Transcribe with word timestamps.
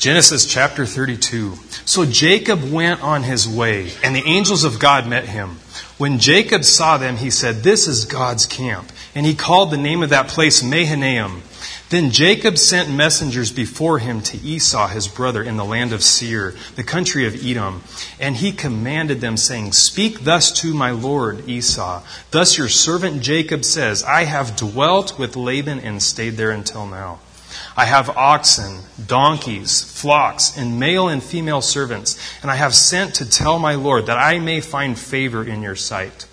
Genesis 0.00 0.46
chapter 0.46 0.86
32. 0.86 1.56
So 1.84 2.06
Jacob 2.06 2.72
went 2.72 3.02
on 3.02 3.22
his 3.22 3.46
way, 3.46 3.92
and 4.02 4.16
the 4.16 4.24
angels 4.24 4.64
of 4.64 4.78
God 4.78 5.06
met 5.06 5.26
him. 5.26 5.58
When 5.98 6.18
Jacob 6.18 6.64
saw 6.64 6.96
them, 6.96 7.18
he 7.18 7.28
said, 7.28 7.56
This 7.56 7.86
is 7.86 8.06
God's 8.06 8.46
camp. 8.46 8.90
And 9.14 9.26
he 9.26 9.34
called 9.34 9.70
the 9.70 9.76
name 9.76 10.02
of 10.02 10.08
that 10.08 10.28
place 10.28 10.62
Mahanaim. 10.62 11.42
Then 11.90 12.12
Jacob 12.12 12.56
sent 12.56 12.88
messengers 12.90 13.52
before 13.52 13.98
him 13.98 14.22
to 14.22 14.38
Esau, 14.38 14.88
his 14.88 15.06
brother, 15.06 15.42
in 15.42 15.58
the 15.58 15.66
land 15.66 15.92
of 15.92 16.02
Seir, 16.02 16.54
the 16.76 16.82
country 16.82 17.26
of 17.26 17.44
Edom. 17.44 17.82
And 18.18 18.36
he 18.36 18.52
commanded 18.52 19.20
them, 19.20 19.36
saying, 19.36 19.72
Speak 19.72 20.20
thus 20.20 20.50
to 20.62 20.72
my 20.72 20.92
lord 20.92 21.46
Esau. 21.46 22.02
Thus 22.30 22.56
your 22.56 22.70
servant 22.70 23.20
Jacob 23.20 23.66
says, 23.66 24.02
I 24.02 24.24
have 24.24 24.56
dwelt 24.56 25.18
with 25.18 25.36
Laban 25.36 25.80
and 25.80 26.02
stayed 26.02 26.38
there 26.38 26.52
until 26.52 26.86
now. 26.86 27.18
I 27.76 27.84
have 27.84 28.10
oxen, 28.10 28.80
donkeys, 29.06 29.82
flocks, 29.82 30.56
and 30.56 30.80
male 30.80 31.08
and 31.08 31.22
female 31.22 31.62
servants, 31.62 32.18
and 32.42 32.50
I 32.50 32.56
have 32.56 32.74
sent 32.74 33.14
to 33.16 33.28
tell 33.28 33.58
my 33.58 33.74
Lord 33.74 34.06
that 34.06 34.18
I 34.18 34.38
may 34.38 34.60
find 34.60 34.98
favor 34.98 35.44
in 35.44 35.62
your 35.62 35.76
sight. 35.76 36.26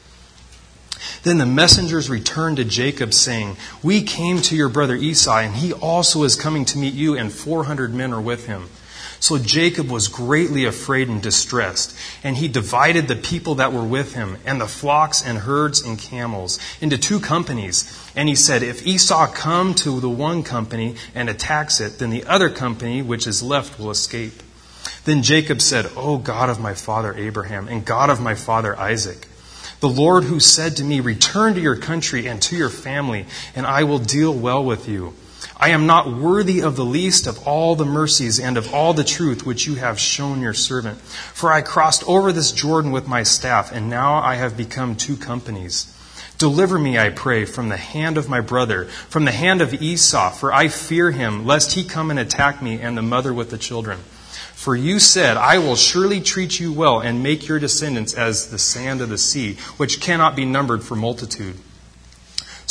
Then 1.24 1.38
the 1.38 1.46
messengers 1.46 2.10
returned 2.10 2.58
to 2.58 2.64
Jacob, 2.64 3.14
saying, 3.14 3.58
We 3.84 4.02
came 4.02 4.42
to 4.44 4.56
your 4.56 4.70
brother 4.70 4.96
Esau, 4.96 5.38
and 5.38 5.56
he 5.56 5.74
also 5.74 6.24
is 6.24 6.36
coming 6.36 6.66
to 6.66 6.78
meet 6.78 6.94
you, 6.94 7.18
and 7.18 7.32
400 7.32 7.94
men 7.94 8.14
are 8.14 8.22
with 8.22 8.48
him. 8.48 8.70
So 9.20 9.38
Jacob 9.38 9.90
was 9.90 10.08
greatly 10.08 10.66
afraid 10.66 11.10
and 11.10 11.22
distressed, 11.22 11.96
and 12.24 12.38
he 12.38 12.48
divided 12.48 13.08
the 13.08 13.16
people 13.16 13.56
that 13.56 13.74
were 13.74 13.84
with 13.84 14.14
him, 14.14 14.38
and 14.46 14.62
the 14.62 14.68
flocks 14.68 15.26
and 15.26 15.40
herds 15.40 15.82
and 15.82 15.98
camels, 15.98 16.60
into 16.82 16.98
two 16.98 17.20
companies. 17.20 17.92
And 18.16 18.30
he 18.30 18.36
said, 18.36 18.62
If 18.62 18.86
Esau 18.86 19.28
come 19.28 19.74
to 19.76 20.00
the 20.00 20.10
one 20.10 20.44
company 20.44 20.96
and 21.16 21.30
attacks 21.30 21.80
it, 21.80 22.00
then 22.00 22.12
the 22.12 22.26
other 22.26 22.50
company 22.50 23.02
which 23.02 23.26
is 23.26 23.42
left 23.42 23.80
will 23.80 23.90
escape. 23.90 24.44
Then 25.06 25.24
Jacob 25.24 25.62
said, 25.62 25.90
O 25.96 26.18
God 26.18 26.50
of 26.50 26.60
my 26.60 26.74
father 26.74 27.14
Abraham, 27.16 27.68
and 27.68 27.86
God 27.86 28.10
of 28.10 28.22
my 28.22 28.36
father 28.36 28.78
Isaac, 28.78 29.28
the 29.80 29.90
Lord 29.90 30.24
who 30.24 30.40
said 30.40 30.78
to 30.78 30.84
me, 30.84 31.00
Return 31.00 31.54
to 31.54 31.62
your 31.62 31.76
country 31.76 32.28
and 32.28 32.42
to 32.44 32.56
your 32.56 32.70
family, 32.70 33.26
and 33.56 33.66
I 33.66 33.84
will 33.84 34.00
deal 34.00 34.34
well 34.34 34.64
with 34.64 34.88
you. 34.88 35.14
I 35.58 35.70
am 35.70 35.88
not 35.88 36.12
worthy 36.12 36.62
of 36.62 36.76
the 36.76 36.86
least 36.86 37.28
of 37.28 37.48
all 37.48 37.76
the 37.76 37.86
mercies 37.86 38.40
and 38.40 38.58
of 38.58 38.74
all 38.74 38.94
the 38.94 39.04
truth 39.04 39.46
which 39.46 39.66
you 39.66 39.76
have 39.76 40.00
shown 40.00 40.42
your 40.42 40.54
servant. 40.54 41.00
For 41.00 41.52
I 41.52 41.62
crossed 41.62 42.04
over 42.08 42.32
this 42.32 42.52
Jordan 42.52 42.92
with 42.92 43.08
my 43.08 43.24
staff, 43.24 43.72
and 43.72 43.90
now 43.90 44.16
I 44.16 44.36
have 44.36 44.56
become 44.56 44.96
two 44.96 45.18
companies. 45.18 45.94
Deliver 46.38 46.78
me, 46.78 47.00
I 47.00 47.10
pray, 47.10 47.46
from 47.46 47.70
the 47.70 47.78
hand 47.78 48.18
of 48.18 48.30
my 48.30 48.42
brother, 48.42 48.86
from 48.86 49.26
the 49.26 49.32
hand 49.32 49.62
of 49.62 49.74
Esau, 49.74 50.30
for 50.30 50.54
I 50.54 50.68
fear 50.68 51.10
him, 51.10 51.48
lest 51.48 51.74
he 51.74 51.84
come 51.84 52.12
and 52.12 52.20
attack 52.20 52.62
me 52.62 52.80
and 52.80 52.96
the 52.96 53.02
mother 53.02 53.34
with 53.34 53.50
the 53.50 53.58
children. 53.58 53.98
For 54.54 54.76
you 54.76 55.00
said, 55.00 55.38
I 55.38 55.58
will 55.58 55.76
surely 55.76 56.22
treat 56.22 56.60
you 56.60 56.72
well 56.72 57.00
and 57.00 57.24
make 57.24 57.48
your 57.48 57.58
descendants 57.58 58.14
as 58.14 58.50
the 58.50 58.60
sand 58.60 59.02
of 59.02 59.10
the 59.10 59.18
sea, 59.18 59.58
which 59.78 60.02
cannot 60.02 60.36
be 60.36 60.46
numbered 60.46 60.84
for 60.84 60.96
multitude. 60.96 61.56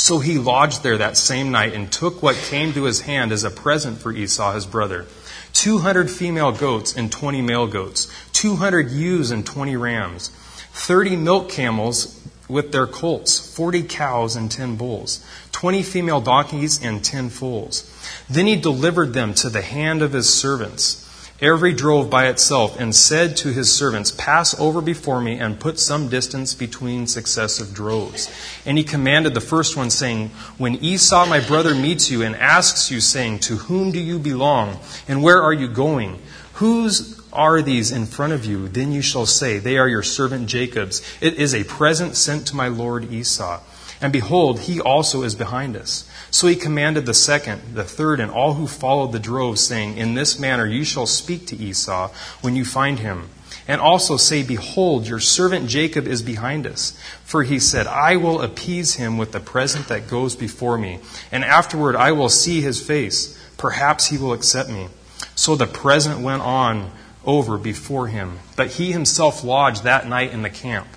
So 0.07 0.19
he 0.19 0.37
lodged 0.37 0.83
there 0.83 0.99
that 0.99 1.17
same 1.17 1.51
night 1.51 1.73
and 1.73 1.91
took 1.91 2.23
what 2.23 2.37
came 2.37 2.71
to 2.71 2.85
his 2.85 3.01
hand 3.01 3.33
as 3.33 3.43
a 3.43 3.49
present 3.49 3.97
for 3.97 4.13
Esau 4.13 4.53
his 4.53 4.65
brother. 4.65 5.05
200 5.51 6.09
female 6.09 6.53
goats 6.53 6.95
and 6.95 7.11
20 7.11 7.41
male 7.41 7.67
goats, 7.67 8.07
200 8.31 8.89
ewes 8.89 9.31
and 9.31 9.45
20 9.45 9.75
rams, 9.75 10.29
30 10.71 11.17
milk 11.17 11.49
camels 11.49 12.25
with 12.47 12.71
their 12.71 12.87
colts, 12.87 13.53
40 13.53 13.83
cows 13.83 14.37
and 14.37 14.49
10 14.49 14.77
bulls, 14.77 15.25
20 15.51 15.83
female 15.83 16.21
donkeys 16.21 16.81
and 16.81 17.03
10 17.03 17.29
foals. 17.29 17.83
Then 18.29 18.47
he 18.47 18.55
delivered 18.55 19.11
them 19.11 19.33
to 19.33 19.49
the 19.49 19.61
hand 19.61 20.01
of 20.01 20.13
his 20.13 20.33
servants 20.33 21.06
Every 21.39 21.71
drove 21.71 22.09
by 22.09 22.29
itself, 22.29 22.79
and 22.79 22.95
said 22.95 23.37
to 23.37 23.49
his 23.49 23.71
servants, 23.71 24.09
Pass 24.09 24.59
over 24.59 24.81
before 24.81 25.21
me, 25.21 25.37
and 25.37 25.59
put 25.59 25.79
some 25.79 26.09
distance 26.09 26.55
between 26.55 27.05
successive 27.05 27.75
droves. 27.75 28.27
And 28.65 28.75
he 28.75 28.83
commanded 28.83 29.35
the 29.35 29.41
first 29.41 29.77
one, 29.77 29.91
saying, 29.91 30.29
When 30.57 30.83
Esau 30.83 31.27
my 31.27 31.39
brother 31.39 31.75
meets 31.75 32.09
you 32.09 32.23
and 32.23 32.35
asks 32.35 32.89
you, 32.89 32.99
saying, 32.99 33.39
To 33.39 33.57
whom 33.57 33.91
do 33.91 33.99
you 33.99 34.17
belong, 34.17 34.79
and 35.07 35.21
where 35.21 35.39
are 35.43 35.53
you 35.53 35.67
going? 35.67 36.19
Whose 36.53 37.21
are 37.31 37.61
these 37.61 37.91
in 37.91 38.07
front 38.07 38.33
of 38.33 38.43
you? 38.43 38.67
Then 38.67 38.91
you 38.91 39.03
shall 39.03 39.27
say, 39.27 39.59
They 39.59 39.77
are 39.77 39.87
your 39.87 40.01
servant 40.01 40.47
Jacob's. 40.47 41.03
It 41.21 41.35
is 41.35 41.53
a 41.53 41.65
present 41.65 42.15
sent 42.15 42.47
to 42.47 42.55
my 42.55 42.67
lord 42.67 43.13
Esau. 43.13 43.61
And 44.01 44.11
behold, 44.11 44.61
he 44.61 44.79
also 44.81 45.21
is 45.21 45.35
behind 45.35 45.75
us. 45.75 46.06
So 46.29 46.47
he 46.47 46.55
commanded 46.55 47.05
the 47.05 47.13
second, 47.13 47.75
the 47.75 47.83
third, 47.83 48.19
and 48.19 48.31
all 48.31 48.55
who 48.55 48.67
followed 48.67 49.11
the 49.11 49.19
drove, 49.19 49.59
saying, 49.59 49.97
In 49.97 50.13
this 50.13 50.39
manner 50.39 50.65
you 50.65 50.83
shall 50.83 51.05
speak 51.05 51.47
to 51.47 51.55
Esau 51.55 52.09
when 52.41 52.55
you 52.55 52.65
find 52.65 52.99
him. 52.99 53.29
And 53.67 53.81
also 53.81 54.17
say, 54.17 54.43
Behold, 54.43 55.07
your 55.07 55.19
servant 55.19 55.67
Jacob 55.67 56.07
is 56.07 56.21
behind 56.21 56.65
us. 56.65 56.97
For 57.23 57.43
he 57.43 57.59
said, 57.59 57.87
I 57.87 58.15
will 58.15 58.41
appease 58.41 58.95
him 58.95 59.17
with 59.17 59.31
the 59.31 59.39
present 59.39 59.87
that 59.87 60.07
goes 60.07 60.35
before 60.35 60.77
me, 60.77 60.99
and 61.31 61.43
afterward 61.43 61.95
I 61.95 62.11
will 62.11 62.29
see 62.29 62.61
his 62.61 62.81
face. 62.81 63.37
Perhaps 63.57 64.07
he 64.07 64.17
will 64.17 64.33
accept 64.33 64.69
me. 64.69 64.87
So 65.35 65.55
the 65.55 65.67
present 65.67 66.21
went 66.21 66.43
on 66.43 66.91
over 67.25 67.57
before 67.57 68.07
him. 68.07 68.39
But 68.55 68.67
he 68.71 68.91
himself 68.91 69.43
lodged 69.43 69.83
that 69.83 70.07
night 70.07 70.31
in 70.31 70.41
the 70.41 70.49
camp. 70.49 70.87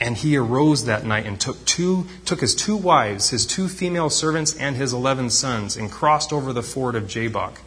And 0.00 0.16
he 0.16 0.36
arose 0.36 0.86
that 0.86 1.04
night 1.04 1.26
and 1.26 1.38
took 1.38 1.62
two, 1.66 2.06
took 2.24 2.40
his 2.40 2.54
two 2.54 2.76
wives, 2.76 3.30
his 3.30 3.44
two 3.44 3.68
female 3.68 4.08
servants, 4.08 4.56
and 4.56 4.74
his 4.74 4.94
eleven 4.94 5.28
sons, 5.28 5.76
and 5.76 5.92
crossed 5.92 6.32
over 6.32 6.52
the 6.54 6.62
ford 6.62 6.94
of 6.94 7.06
Jabbok. 7.06 7.60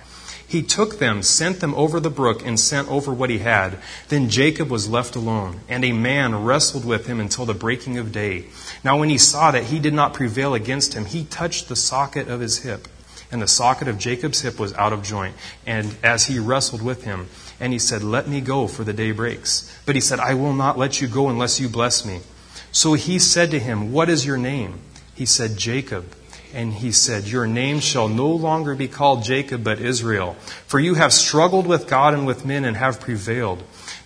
He 0.45 0.61
took 0.61 0.99
them, 0.99 1.23
sent 1.23 1.61
them 1.61 1.73
over 1.73 1.99
the 1.99 2.09
brook, 2.09 2.45
and 2.45 2.59
sent 2.59 2.87
over 2.89 3.11
what 3.11 3.29
he 3.29 3.39
had. 3.39 3.77
Then 4.09 4.29
Jacob 4.29 4.69
was 4.69 4.89
left 4.89 5.15
alone, 5.15 5.61
and 5.67 5.83
a 5.83 5.93
man 5.93 6.43
wrestled 6.43 6.85
with 6.85 7.07
him 7.07 7.19
until 7.19 7.45
the 7.45 7.53
breaking 7.53 7.97
of 7.97 8.11
day. 8.11 8.45
Now 8.83 8.99
when 8.99 9.09
he 9.09 9.17
saw 9.17 9.51
that 9.51 9.65
he 9.65 9.79
did 9.79 9.93
not 9.93 10.13
prevail 10.13 10.53
against 10.53 10.93
him, 10.93 11.05
he 11.05 11.23
touched 11.25 11.69
the 11.69 11.75
socket 11.75 12.27
of 12.27 12.39
his 12.39 12.59
hip. 12.59 12.87
And 13.33 13.41
the 13.41 13.47
socket 13.47 13.87
of 13.87 13.97
Jacob's 13.97 14.41
hip 14.41 14.59
was 14.59 14.73
out 14.75 14.93
of 14.93 15.01
joint. 15.03 15.35
And 15.65 15.97
as 16.03 16.27
he 16.27 16.37
wrestled 16.37 16.83
with 16.83 17.03
him, 17.03 17.27
and 17.59 17.73
he 17.73 17.79
said, 17.79 18.03
Let 18.03 18.27
me 18.27 18.41
go, 18.41 18.67
for 18.67 18.83
the 18.83 18.93
day 18.93 19.11
breaks. 19.11 19.75
But 19.87 19.95
he 19.95 20.01
said, 20.01 20.19
I 20.19 20.35
will 20.35 20.53
not 20.53 20.77
let 20.77 21.01
you 21.01 21.07
go 21.07 21.29
unless 21.29 21.59
you 21.59 21.67
bless 21.67 22.05
me. 22.05 22.21
So 22.71 22.93
he 22.93 23.17
said 23.17 23.49
to 23.51 23.59
him, 23.59 23.91
What 23.91 24.07
is 24.07 24.25
your 24.25 24.37
name? 24.37 24.79
He 25.15 25.25
said, 25.25 25.57
Jacob. 25.57 26.15
And 26.53 26.73
he 26.73 26.91
said, 26.91 27.23
Your 27.23 27.47
name 27.47 27.79
shall 27.79 28.07
no 28.07 28.29
longer 28.29 28.75
be 28.75 28.87
called 28.87 29.23
Jacob, 29.23 29.63
but 29.63 29.79
Israel. 29.79 30.35
For 30.67 30.79
you 30.79 30.93
have 30.93 31.11
struggled 31.11 31.65
with 31.65 31.87
God 31.87 32.13
and 32.13 32.27
with 32.27 32.45
men 32.45 32.63
and 32.63 32.77
have 32.77 32.99
prevailed. 32.99 33.63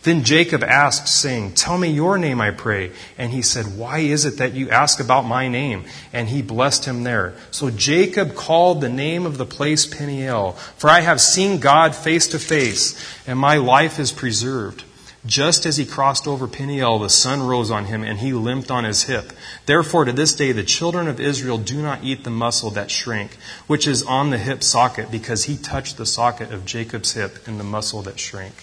Then 0.07 0.23
Jacob 0.23 0.63
asked, 0.63 1.09
saying, 1.09 1.56
Tell 1.56 1.78
me 1.78 1.90
your 1.90 2.18
name, 2.18 2.40
I 2.40 2.51
pray. 2.51 2.94
And 3.18 3.29
he 3.29 3.41
said, 3.41 3.78
Why 3.78 4.00
is 4.00 4.23
it 4.23 4.38
that 4.38 4.53
you 4.53 4.69
ask 4.69 5.01
about 5.01 5.25
my 5.25 5.50
name? 5.50 5.84
And 6.13 6.29
he 6.29 6.41
blessed 6.41 6.85
him 6.85 7.03
there. 7.03 7.34
So 7.51 7.69
Jacob 7.69 8.34
called 8.34 8.79
the 8.79 8.88
name 8.88 9.25
of 9.25 9.38
the 9.38 9.46
place 9.46 9.85
Peniel, 9.85 10.53
for 10.78 10.90
I 10.90 11.01
have 11.01 11.19
seen 11.19 11.59
God 11.59 11.94
face 11.94 12.29
to 12.29 12.40
face, 12.40 12.97
and 13.28 13.38
my 13.38 13.57
life 13.57 14.00
is 14.00 14.13
preserved. 14.13 14.85
Just 15.25 15.66
as 15.66 15.75
he 15.75 15.85
crossed 15.85 16.25
over 16.25 16.47
Peniel, 16.47 17.00
the 17.00 17.09
sun 17.09 17.46
rose 17.46 17.69
on 17.69 17.84
him, 17.84 18.01
and 18.01 18.19
he 18.19 18.31
limped 18.31 18.72
on 18.72 18.85
his 18.85 19.03
hip. 19.03 19.34
Therefore, 19.66 20.06
to 20.06 20.13
this 20.13 20.34
day, 20.34 20.53
the 20.53 20.63
children 20.63 21.09
of 21.09 21.19
Israel 21.19 21.57
do 21.57 21.81
not 21.81 22.06
eat 22.06 22.23
the 22.23 22.29
muscle 22.29 22.69
that 22.69 22.90
shrank, 22.90 23.34
which 23.67 23.85
is 23.85 24.03
on 24.03 24.29
the 24.29 24.38
hip 24.38 24.63
socket, 24.63 25.12
because 25.12 25.44
he 25.44 25.57
touched 25.57 25.97
the 25.97 26.06
socket 26.06 26.53
of 26.53 26.63
Jacob's 26.63 27.12
hip 27.12 27.46
in 27.46 27.57
the 27.57 27.66
muscle 27.66 28.01
that 28.03 28.22
shrank. 28.22 28.53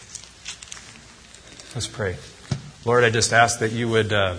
Let's 1.74 1.88
pray. 1.88 2.16
Lord, 2.84 3.02
I 3.02 3.10
just 3.10 3.32
ask 3.32 3.58
that 3.58 3.72
you 3.72 3.88
would 3.88 4.12
uh, 4.12 4.36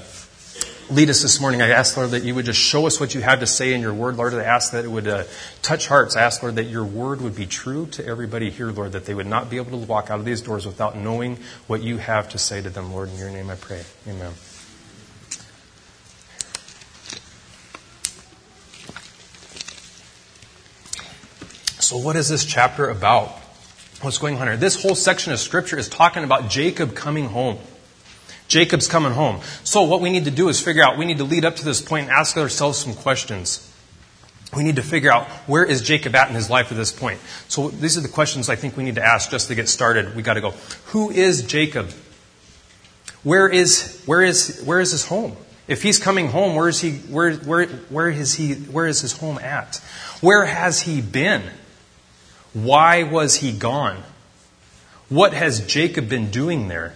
lead 0.90 1.10
us 1.10 1.22
this 1.22 1.42
morning. 1.42 1.62
I 1.62 1.68
ask, 1.68 1.98
Lord, 1.98 2.12
that 2.12 2.24
you 2.24 2.34
would 2.34 2.46
just 2.46 2.62
show 2.62 2.88
us 2.88 2.98
what 2.98 3.14
you 3.14 3.20
have 3.20 3.42
to 3.42 3.46
say 3.46 3.74
in 3.74 3.82
your 3.82 3.94
word. 3.94 4.16
Lord, 4.16 4.34
I 4.34 4.44
ask 4.44 4.72
that 4.72 4.86
it 4.86 4.88
would 4.88 5.06
uh, 5.06 5.26
touch 5.62 5.90
hearts. 5.90 6.16
I 6.16 6.22
ask, 6.22 6.42
Lord, 6.42 6.56
that 6.56 6.66
your 6.66 6.86
word 6.86 7.20
would 7.20 7.36
be 7.36 7.46
true 7.46 7.88
to 7.88 8.06
everybody 8.06 8.50
here, 8.52 8.72
Lord, 8.72 8.94
that 8.94 9.06
they 9.06 9.14
would 9.14 9.28
not 9.28 9.50
be 9.50 9.58
able 9.58 9.72
to 9.72 9.86
walk 9.86 10.10
out 10.10 10.20
of 10.20 10.24
these 10.24 10.42
doors 10.42 10.66
without 10.66 10.96
knowing 10.96 11.38
what 11.68 11.84
you 11.84 11.98
have 11.98 12.30
to 12.30 12.38
say 12.38 12.62
to 12.62 12.70
them, 12.70 12.94
Lord. 12.94 13.10
In 13.10 13.18
your 13.18 13.32
name 13.32 13.50
I 13.50 13.56
pray. 13.56 13.84
Amen. 14.08 14.32
So, 21.82 21.98
what 21.98 22.16
is 22.16 22.30
this 22.30 22.46
chapter 22.46 22.90
about? 22.90 23.45
What's 24.02 24.18
going 24.18 24.38
on 24.38 24.48
here. 24.48 24.58
This 24.58 24.82
whole 24.82 24.96
section 24.96 25.34
of 25.34 25.40
scripture 25.40 25.78
is 25.78 25.90
talking 25.90 26.24
about 26.24 26.50
Jacob 26.50 26.96
coming 26.96 27.26
home. 27.26 27.58
Jacob's 28.48 28.88
coming 28.88 29.12
home. 29.12 29.42
So 29.64 29.84
what 29.84 30.02
we 30.02 30.12
need 30.12 30.26
to 30.26 30.32
do 30.32 30.50
is 30.50 30.62
figure 30.62 30.84
out, 30.84 30.98
we 30.98 31.06
need 31.06 31.18
to 31.18 31.24
lead 31.24 31.46
up 31.46 31.56
to 31.58 31.66
this 31.66 31.82
point 31.82 32.08
and 32.08 32.12
ask 32.12 32.38
ourselves 32.38 32.78
some 32.78 32.94
questions. 32.94 33.72
We 34.56 34.64
need 34.64 34.76
to 34.76 34.84
figure 34.84 35.12
out 35.12 35.28
where 35.48 35.66
is 35.66 35.82
Jacob 35.82 36.16
at 36.16 36.30
in 36.30 36.36
his 36.36 36.50
life 36.50 36.72
at 36.72 36.78
this 36.78 36.92
point. 36.92 37.20
So 37.48 37.70
these 37.70 37.98
are 37.98 38.02
the 38.02 38.08
questions 38.08 38.48
I 38.48 38.56
think 38.56 38.78
we 38.78 38.84
need 38.84 38.96
to 38.96 39.04
ask 39.04 39.32
just 39.32 39.48
to 39.48 39.56
get 39.56 39.68
started. 39.68 40.16
We 40.16 40.22
got 40.22 40.36
to 40.36 40.42
go. 40.42 40.52
Who 40.88 41.10
is 41.10 41.44
Jacob? 41.44 41.92
Where 43.24 43.50
is 43.50 44.04
where 44.06 44.22
is 44.22 44.62
where 44.64 44.80
is 44.80 44.92
his 44.92 45.06
home? 45.06 45.36
If 45.68 45.82
he's 45.82 45.98
coming 45.98 46.28
home, 46.28 46.56
where 46.56 46.70
is 46.70 46.80
he 46.80 46.92
where 46.92 47.34
where 47.34 47.66
where 47.66 48.10
is 48.10 48.36
he 48.36 48.54
where 48.54 48.86
is 48.86 49.02
his 49.02 49.18
home 49.18 49.40
at? 49.40 49.78
Where 50.22 50.46
has 50.46 50.82
he 50.82 51.02
been? 51.02 51.42
Why 52.56 53.04
was 53.04 53.36
he 53.36 53.52
gone? 53.52 54.02
What 55.10 55.34
has 55.34 55.60
Jacob 55.68 56.08
been 56.08 56.32
doing 56.32 56.70
there? 56.70 56.94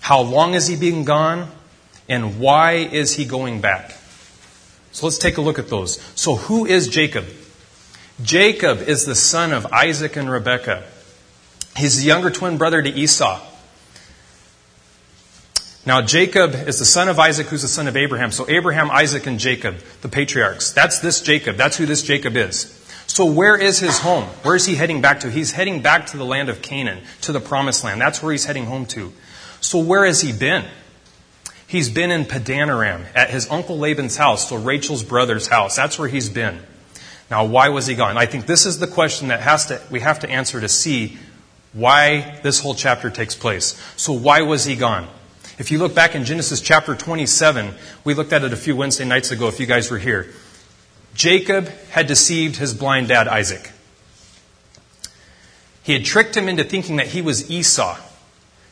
How 0.00 0.20
long 0.20 0.52
has 0.52 0.68
he 0.68 0.76
been 0.76 1.04
gone? 1.04 1.50
And 2.08 2.38
why 2.38 2.74
is 2.74 3.14
he 3.14 3.24
going 3.24 3.60
back? 3.60 3.96
So 4.92 5.06
let's 5.06 5.18
take 5.18 5.38
a 5.38 5.40
look 5.40 5.58
at 5.58 5.68
those. 5.68 6.00
So, 6.14 6.36
who 6.36 6.66
is 6.66 6.86
Jacob? 6.86 7.26
Jacob 8.22 8.80
is 8.80 9.04
the 9.04 9.16
son 9.16 9.52
of 9.52 9.66
Isaac 9.66 10.14
and 10.14 10.30
Rebekah. 10.30 10.84
He's 11.76 11.98
the 11.98 12.06
younger 12.06 12.30
twin 12.30 12.56
brother 12.56 12.80
to 12.80 12.88
Esau. 12.88 13.42
Now, 15.84 16.00
Jacob 16.00 16.54
is 16.54 16.78
the 16.78 16.84
son 16.84 17.08
of 17.08 17.18
Isaac, 17.18 17.48
who's 17.48 17.62
the 17.62 17.68
son 17.68 17.88
of 17.88 17.96
Abraham. 17.96 18.30
So, 18.30 18.48
Abraham, 18.48 18.90
Isaac, 18.90 19.26
and 19.26 19.40
Jacob, 19.40 19.78
the 20.00 20.08
patriarchs. 20.08 20.70
That's 20.72 21.00
this 21.00 21.20
Jacob. 21.20 21.56
That's 21.56 21.76
who 21.76 21.86
this 21.86 22.02
Jacob 22.02 22.36
is. 22.36 22.85
So, 23.16 23.24
where 23.24 23.56
is 23.56 23.78
his 23.78 23.98
home? 23.98 24.24
Where 24.42 24.54
is 24.54 24.66
he 24.66 24.74
heading 24.74 25.00
back 25.00 25.20
to? 25.20 25.30
He's 25.30 25.52
heading 25.52 25.80
back 25.80 26.08
to 26.08 26.18
the 26.18 26.24
land 26.26 26.50
of 26.50 26.60
Canaan, 26.60 27.02
to 27.22 27.32
the 27.32 27.40
promised 27.40 27.82
land. 27.82 27.98
That's 27.98 28.22
where 28.22 28.30
he's 28.30 28.44
heading 28.44 28.66
home 28.66 28.84
to. 28.88 29.10
So, 29.62 29.78
where 29.78 30.04
has 30.04 30.20
he 30.20 30.34
been? 30.34 30.66
He's 31.66 31.88
been 31.88 32.10
in 32.10 32.26
Padanaram 32.26 33.06
at 33.14 33.30
his 33.30 33.48
uncle 33.50 33.78
Laban's 33.78 34.18
house, 34.18 34.46
so 34.46 34.56
Rachel's 34.56 35.02
brother's 35.02 35.46
house. 35.46 35.76
That's 35.76 35.98
where 35.98 36.08
he's 36.08 36.28
been. 36.28 36.60
Now, 37.30 37.46
why 37.46 37.70
was 37.70 37.86
he 37.86 37.94
gone? 37.94 38.18
I 38.18 38.26
think 38.26 38.44
this 38.44 38.66
is 38.66 38.80
the 38.80 38.86
question 38.86 39.28
that 39.28 39.40
has 39.40 39.64
to, 39.68 39.80
we 39.90 40.00
have 40.00 40.18
to 40.18 40.28
answer 40.28 40.60
to 40.60 40.68
see 40.68 41.16
why 41.72 42.38
this 42.42 42.60
whole 42.60 42.74
chapter 42.74 43.08
takes 43.08 43.34
place. 43.34 43.82
So, 43.96 44.12
why 44.12 44.42
was 44.42 44.66
he 44.66 44.76
gone? 44.76 45.08
If 45.58 45.70
you 45.70 45.78
look 45.78 45.94
back 45.94 46.14
in 46.14 46.26
Genesis 46.26 46.60
chapter 46.60 46.94
27, 46.94 47.76
we 48.04 48.12
looked 48.12 48.34
at 48.34 48.44
it 48.44 48.52
a 48.52 48.56
few 48.56 48.76
Wednesday 48.76 49.06
nights 49.06 49.30
ago 49.30 49.48
if 49.48 49.58
you 49.58 49.64
guys 49.64 49.90
were 49.90 49.96
here. 49.96 50.34
Jacob 51.16 51.68
had 51.90 52.06
deceived 52.06 52.56
his 52.56 52.74
blind 52.74 53.08
dad 53.08 53.26
Isaac. 53.26 53.72
He 55.82 55.92
had 55.92 56.04
tricked 56.04 56.36
him 56.36 56.48
into 56.48 56.64
thinking 56.64 56.96
that 56.96 57.08
he 57.08 57.22
was 57.22 57.50
Esau 57.50 57.96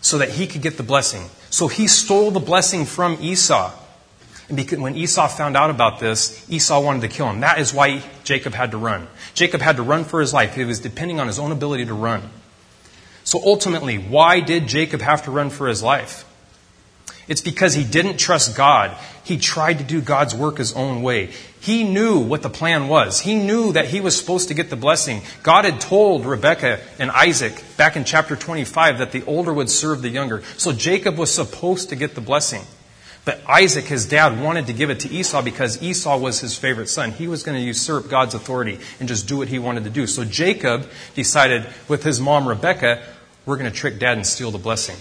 so 0.01 0.19
that 0.19 0.31
he 0.31 0.47
could 0.47 0.61
get 0.61 0.77
the 0.77 0.83
blessing. 0.83 1.31
So 1.49 1.69
he 1.69 1.87
stole 1.87 2.31
the 2.31 2.41
blessing 2.41 2.85
from 2.85 3.19
Esau. 3.21 3.73
And 4.49 4.83
when 4.83 4.95
Esau 4.95 5.29
found 5.29 5.57
out 5.57 5.71
about 5.71 6.01
this, 6.01 6.45
Esau 6.51 6.81
wanted 6.81 7.01
to 7.03 7.09
kill 7.09 7.31
him. 7.31 7.41
That 7.41 7.59
is 7.59 7.73
why 7.73 8.03
Jacob 8.25 8.53
had 8.53 8.73
to 8.73 8.77
run. 8.77 9.07
Jacob 9.33 9.63
had 9.63 9.77
to 9.77 9.83
run 9.83 10.05
for 10.05 10.21
his 10.21 10.35
life. 10.35 10.55
He 10.55 10.65
was 10.65 10.81
depending 10.81 11.21
on 11.21 11.29
his 11.29 11.39
own 11.39 11.51
ability 11.51 11.87
to 11.87 11.95
run. 11.95 12.29
So 13.23 13.41
ultimately, 13.43 13.97
why 13.97 14.41
did 14.41 14.67
Jacob 14.67 15.01
have 15.01 15.25
to 15.25 15.31
run 15.31 15.49
for 15.49 15.67
his 15.67 15.83
life? 15.83 16.27
It's 17.27 17.41
because 17.41 17.75
he 17.75 17.85
didn't 17.85 18.19
trust 18.19 18.57
God. 18.57 18.97
He 19.25 19.39
tried 19.39 19.79
to 19.79 19.85
do 19.85 20.01
God's 20.01 20.35
work 20.35 20.59
his 20.59 20.75
own 20.75 21.03
way. 21.03 21.33
He 21.61 21.83
knew 21.83 22.19
what 22.19 22.43
the 22.43 22.51
plan 22.51 22.89
was. 22.89 23.21
He 23.21 23.37
knew 23.37 23.73
that 23.73 23.89
he 23.89 24.03
was 24.03 24.19
supposed 24.19 24.49
to 24.49 24.55
get 24.55 24.69
the 24.69 24.77
blessing. 24.77 25.23
God 25.43 25.65
had 25.65 25.81
told 25.81 26.27
Rebekah 26.27 26.81
and 26.99 27.11
Isaac 27.11 27.63
back 27.79 27.97
in 27.97 28.05
chapter 28.05 28.37
25 28.37 28.99
that 28.99 29.13
the 29.13 29.25
older 29.25 29.53
would 29.53 29.71
serve 29.71 30.03
the 30.03 30.11
younger. 30.11 30.43
So 30.59 30.73
Jacob 30.73 31.17
was 31.17 31.33
supposed 31.33 31.89
to 31.89 31.97
get 31.97 32.15
the 32.15 32.21
blessing. 32.21 32.63
But 33.25 33.41
Isaac, 33.49 33.87
his 33.87 34.05
dad, 34.07 34.43
wanted 34.43 34.67
to 34.67 34.75
give 34.75 34.91
it 34.91 35.01
to 35.01 35.09
Esau 35.09 35.41
because 35.41 35.83
Esau 35.83 36.19
was 36.19 36.41
his 36.41 36.59
favorite 36.59 36.91
son. 36.91 37.11
He 37.13 37.27
was 37.27 37.43
going 37.43 37.57
to 37.57 37.65
usurp 37.65 38.11
God's 38.11 38.35
authority 38.35 38.79
and 39.01 39.09
just 39.09 39.27
do 39.27 39.39
what 39.39 39.49
he 39.49 39.59
wanted 39.59 39.85
to 39.85 39.91
do. 39.91 40.07
So 40.07 40.25
Jacob 40.25 40.87
decided 41.15 41.67
with 41.89 42.03
his 42.03 42.21
mom 42.21 42.47
Rebekah, 42.47 43.03
we're 43.47 43.57
going 43.57 43.71
to 43.71 43.77
trick 43.77 43.99
dad 43.99 44.19
and 44.19 44.27
steal 44.27 44.51
the 44.51 44.59
blessing. 44.59 44.97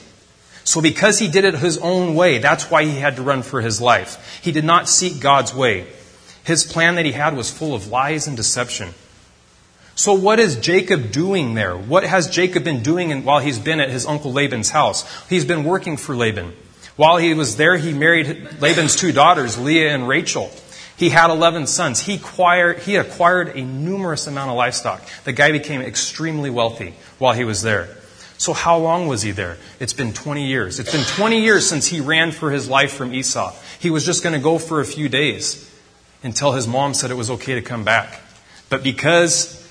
So 0.64 0.82
because 0.82 1.20
he 1.20 1.28
did 1.28 1.46
it 1.46 1.56
his 1.56 1.78
own 1.78 2.16
way, 2.16 2.38
that's 2.38 2.72
why 2.72 2.86
he 2.86 3.00
had 3.00 3.18
to 3.18 3.22
run 3.22 3.44
for 3.44 3.62
his 3.62 3.82
life. 3.82 4.42
He 4.42 4.52
did 4.52 4.64
not 4.64 4.88
seek 4.88 5.20
God's 5.20 5.54
way. 5.54 5.88
His 6.44 6.66
plan 6.66 6.96
that 6.96 7.06
he 7.06 7.12
had 7.12 7.36
was 7.36 7.52
full 7.52 7.74
of 7.74 7.88
lies 7.88 8.28
and 8.28 8.36
deception. 8.36 8.94
So 9.96 10.14
what 10.14 10.40
is 10.40 10.56
Jacob 10.56 11.12
doing 11.12 11.54
there? 11.54 11.78
What 11.78 12.04
has 12.04 12.30
Jacob 12.30 12.64
been 12.64 12.82
doing 12.82 13.24
while 13.24 13.40
he's 13.40 13.60
been 13.60 13.80
at 13.80 13.90
his 13.90 14.06
uncle 14.06 14.34
Laban's 14.34 14.70
house? 14.70 15.06
He's 15.30 15.46
been 15.46 15.64
working 15.64 15.98
for 15.98 16.16
Laban. 16.16 16.54
While 16.96 17.18
he 17.18 17.34
was 17.34 17.58
there, 17.58 17.78
he 17.78 17.94
married 17.94 18.60
Laban's 18.60 18.96
two 18.96 19.12
daughters, 19.12 19.58
Leah 19.58 19.94
and 19.94 20.08
Rachel. 20.08 20.52
He 20.96 21.10
had 21.10 21.32
11 21.32 21.68
sons. 21.68 22.00
He 22.00 22.16
acquired, 22.16 22.80
he 22.80 22.96
acquired 22.96 23.56
a 23.56 23.62
numerous 23.64 24.28
amount 24.28 24.52
of 24.52 24.58
livestock. 24.58 25.02
The 25.24 25.34
guy 25.34 25.52
became 25.52 25.82
extremely 25.82 26.50
wealthy 26.50 26.94
while 27.18 27.34
he 27.34 27.44
was 27.44 27.62
there. 27.62 27.90
So, 28.44 28.52
how 28.52 28.78
long 28.78 29.08
was 29.08 29.22
he 29.22 29.32
there? 29.32 29.56
It's 29.80 29.94
been 29.94 30.12
20 30.12 30.46
years. 30.46 30.78
It's 30.78 30.92
been 30.92 31.06
20 31.06 31.40
years 31.40 31.66
since 31.66 31.88
he 31.88 32.02
ran 32.02 32.34
for 32.34 32.52
his 32.52 32.68
life 32.68 32.92
from 32.92 33.14
Esau. 33.14 33.54
He 33.80 33.90
was 33.90 34.06
just 34.06 34.22
going 34.22 34.34
to 34.34 34.44
go 34.44 34.58
for 34.58 34.82
a 34.82 34.86
few 34.86 35.08
days 35.08 35.74
until 36.24 36.52
his 36.52 36.68
mom 36.68 36.94
said 36.94 37.10
it 37.10 37.14
was 37.14 37.32
okay 37.32 37.56
to 37.56 37.62
come 37.62 37.86
back. 37.86 38.20
But 38.68 38.84
because 38.84 39.66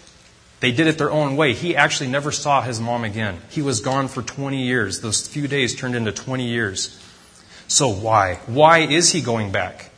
they 0.60 0.72
did 0.72 0.86
it 0.86 0.96
their 0.96 1.10
own 1.10 1.36
way, 1.36 1.52
he 1.52 1.76
actually 1.76 2.08
never 2.08 2.32
saw 2.32 2.62
his 2.62 2.80
mom 2.80 3.04
again. 3.04 3.42
He 3.50 3.60
was 3.60 3.80
gone 3.80 4.08
for 4.08 4.22
20 4.22 4.62
years. 4.62 5.02
Those 5.02 5.28
few 5.28 5.48
days 5.48 5.76
turned 5.76 5.94
into 5.94 6.10
20 6.10 6.48
years. 6.48 6.98
So, 7.68 7.88
why? 7.92 8.36
Why 8.46 8.78
is 8.78 9.12
he 9.12 9.20
going 9.20 9.52
back? 9.52 9.91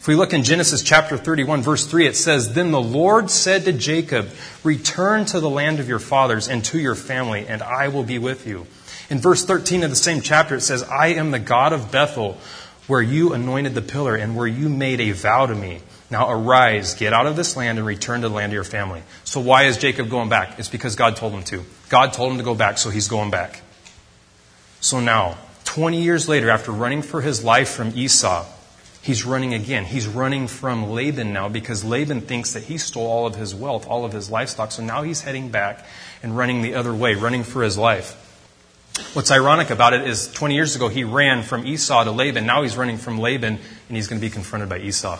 If 0.00 0.08
we 0.08 0.14
look 0.14 0.32
in 0.32 0.44
Genesis 0.44 0.82
chapter 0.82 1.18
31, 1.18 1.60
verse 1.60 1.84
3, 1.84 2.06
it 2.06 2.16
says, 2.16 2.54
Then 2.54 2.70
the 2.70 2.80
Lord 2.80 3.30
said 3.30 3.66
to 3.66 3.72
Jacob, 3.72 4.30
Return 4.64 5.26
to 5.26 5.40
the 5.40 5.50
land 5.50 5.78
of 5.78 5.90
your 5.90 5.98
fathers 5.98 6.48
and 6.48 6.64
to 6.64 6.78
your 6.78 6.94
family, 6.94 7.46
and 7.46 7.62
I 7.62 7.88
will 7.88 8.02
be 8.02 8.18
with 8.18 8.46
you. 8.46 8.66
In 9.10 9.18
verse 9.18 9.44
13 9.44 9.82
of 9.82 9.90
the 9.90 9.96
same 9.96 10.22
chapter, 10.22 10.54
it 10.54 10.62
says, 10.62 10.82
I 10.84 11.08
am 11.08 11.32
the 11.32 11.38
God 11.38 11.74
of 11.74 11.92
Bethel, 11.92 12.38
where 12.86 13.02
you 13.02 13.34
anointed 13.34 13.74
the 13.74 13.82
pillar 13.82 14.16
and 14.16 14.34
where 14.34 14.46
you 14.46 14.70
made 14.70 15.02
a 15.02 15.12
vow 15.12 15.44
to 15.44 15.54
me. 15.54 15.80
Now 16.10 16.30
arise, 16.30 16.94
get 16.94 17.12
out 17.12 17.26
of 17.26 17.36
this 17.36 17.54
land, 17.54 17.76
and 17.76 17.86
return 17.86 18.22
to 18.22 18.30
the 18.30 18.34
land 18.34 18.52
of 18.52 18.54
your 18.54 18.64
family. 18.64 19.02
So 19.24 19.38
why 19.38 19.64
is 19.64 19.76
Jacob 19.76 20.08
going 20.08 20.30
back? 20.30 20.58
It's 20.58 20.70
because 20.70 20.96
God 20.96 21.16
told 21.16 21.34
him 21.34 21.42
to. 21.44 21.62
God 21.90 22.14
told 22.14 22.32
him 22.32 22.38
to 22.38 22.44
go 22.44 22.54
back, 22.54 22.78
so 22.78 22.88
he's 22.88 23.08
going 23.08 23.30
back. 23.30 23.60
So 24.80 24.98
now, 24.98 25.36
20 25.64 26.00
years 26.00 26.26
later, 26.26 26.48
after 26.48 26.72
running 26.72 27.02
for 27.02 27.20
his 27.20 27.44
life 27.44 27.68
from 27.68 27.92
Esau, 27.94 28.46
He's 29.02 29.24
running 29.24 29.54
again. 29.54 29.86
He's 29.86 30.06
running 30.06 30.46
from 30.46 30.90
Laban 30.90 31.32
now 31.32 31.48
because 31.48 31.84
Laban 31.84 32.20
thinks 32.20 32.52
that 32.52 32.64
he 32.64 32.76
stole 32.76 33.06
all 33.06 33.26
of 33.26 33.34
his 33.34 33.54
wealth, 33.54 33.86
all 33.86 34.04
of 34.04 34.12
his 34.12 34.30
livestock. 34.30 34.72
So 34.72 34.82
now 34.82 35.02
he's 35.02 35.22
heading 35.22 35.48
back 35.48 35.86
and 36.22 36.36
running 36.36 36.60
the 36.60 36.74
other 36.74 36.94
way, 36.94 37.14
running 37.14 37.42
for 37.42 37.62
his 37.62 37.78
life. 37.78 38.26
What's 39.14 39.30
ironic 39.30 39.70
about 39.70 39.94
it 39.94 40.06
is 40.06 40.30
20 40.32 40.54
years 40.54 40.76
ago 40.76 40.88
he 40.88 41.04
ran 41.04 41.42
from 41.42 41.66
Esau 41.66 42.04
to 42.04 42.10
Laban. 42.10 42.44
Now 42.44 42.62
he's 42.62 42.76
running 42.76 42.98
from 42.98 43.18
Laban 43.18 43.54
and 43.88 43.96
he's 43.96 44.06
going 44.06 44.20
to 44.20 44.26
be 44.26 44.30
confronted 44.30 44.68
by 44.68 44.78
Esau 44.78 45.18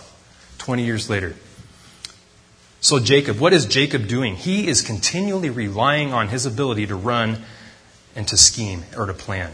20 0.59 0.85
years 0.85 1.09
later. 1.09 1.35
So, 2.83 2.99
Jacob, 2.99 3.39
what 3.39 3.53
is 3.53 3.67
Jacob 3.67 4.09
doing? 4.09 4.37
He 4.37 4.67
is 4.67 4.81
continually 4.81 5.51
relying 5.51 6.13
on 6.13 6.29
his 6.29 6.47
ability 6.47 6.87
to 6.87 6.97
run 6.97 7.43
and 8.17 8.27
to 8.29 8.37
scheme 8.37 8.85
or 8.97 9.07
to 9.07 9.15
plan. 9.15 9.51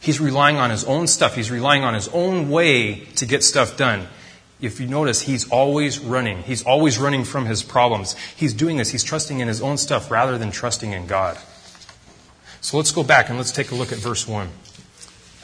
He's 0.00 0.20
relying 0.20 0.56
on 0.56 0.70
his 0.70 0.84
own 0.84 1.06
stuff. 1.06 1.34
He's 1.34 1.50
relying 1.50 1.84
on 1.84 1.94
his 1.94 2.08
own 2.08 2.50
way 2.50 3.06
to 3.16 3.26
get 3.26 3.42
stuff 3.42 3.76
done. 3.76 4.06
If 4.60 4.80
you 4.80 4.86
notice, 4.86 5.22
he's 5.22 5.48
always 5.50 5.98
running. 5.98 6.42
He's 6.42 6.64
always 6.64 6.98
running 6.98 7.24
from 7.24 7.46
his 7.46 7.62
problems. 7.62 8.16
He's 8.36 8.54
doing 8.54 8.76
this. 8.76 8.90
He's 8.90 9.04
trusting 9.04 9.38
in 9.38 9.48
his 9.48 9.62
own 9.62 9.76
stuff 9.76 10.10
rather 10.10 10.36
than 10.36 10.50
trusting 10.50 10.92
in 10.92 11.06
God. 11.06 11.38
So 12.60 12.76
let's 12.76 12.90
go 12.90 13.04
back 13.04 13.28
and 13.28 13.38
let's 13.38 13.52
take 13.52 13.70
a 13.70 13.74
look 13.76 13.92
at 13.92 13.98
verse 13.98 14.26
1 14.26 14.48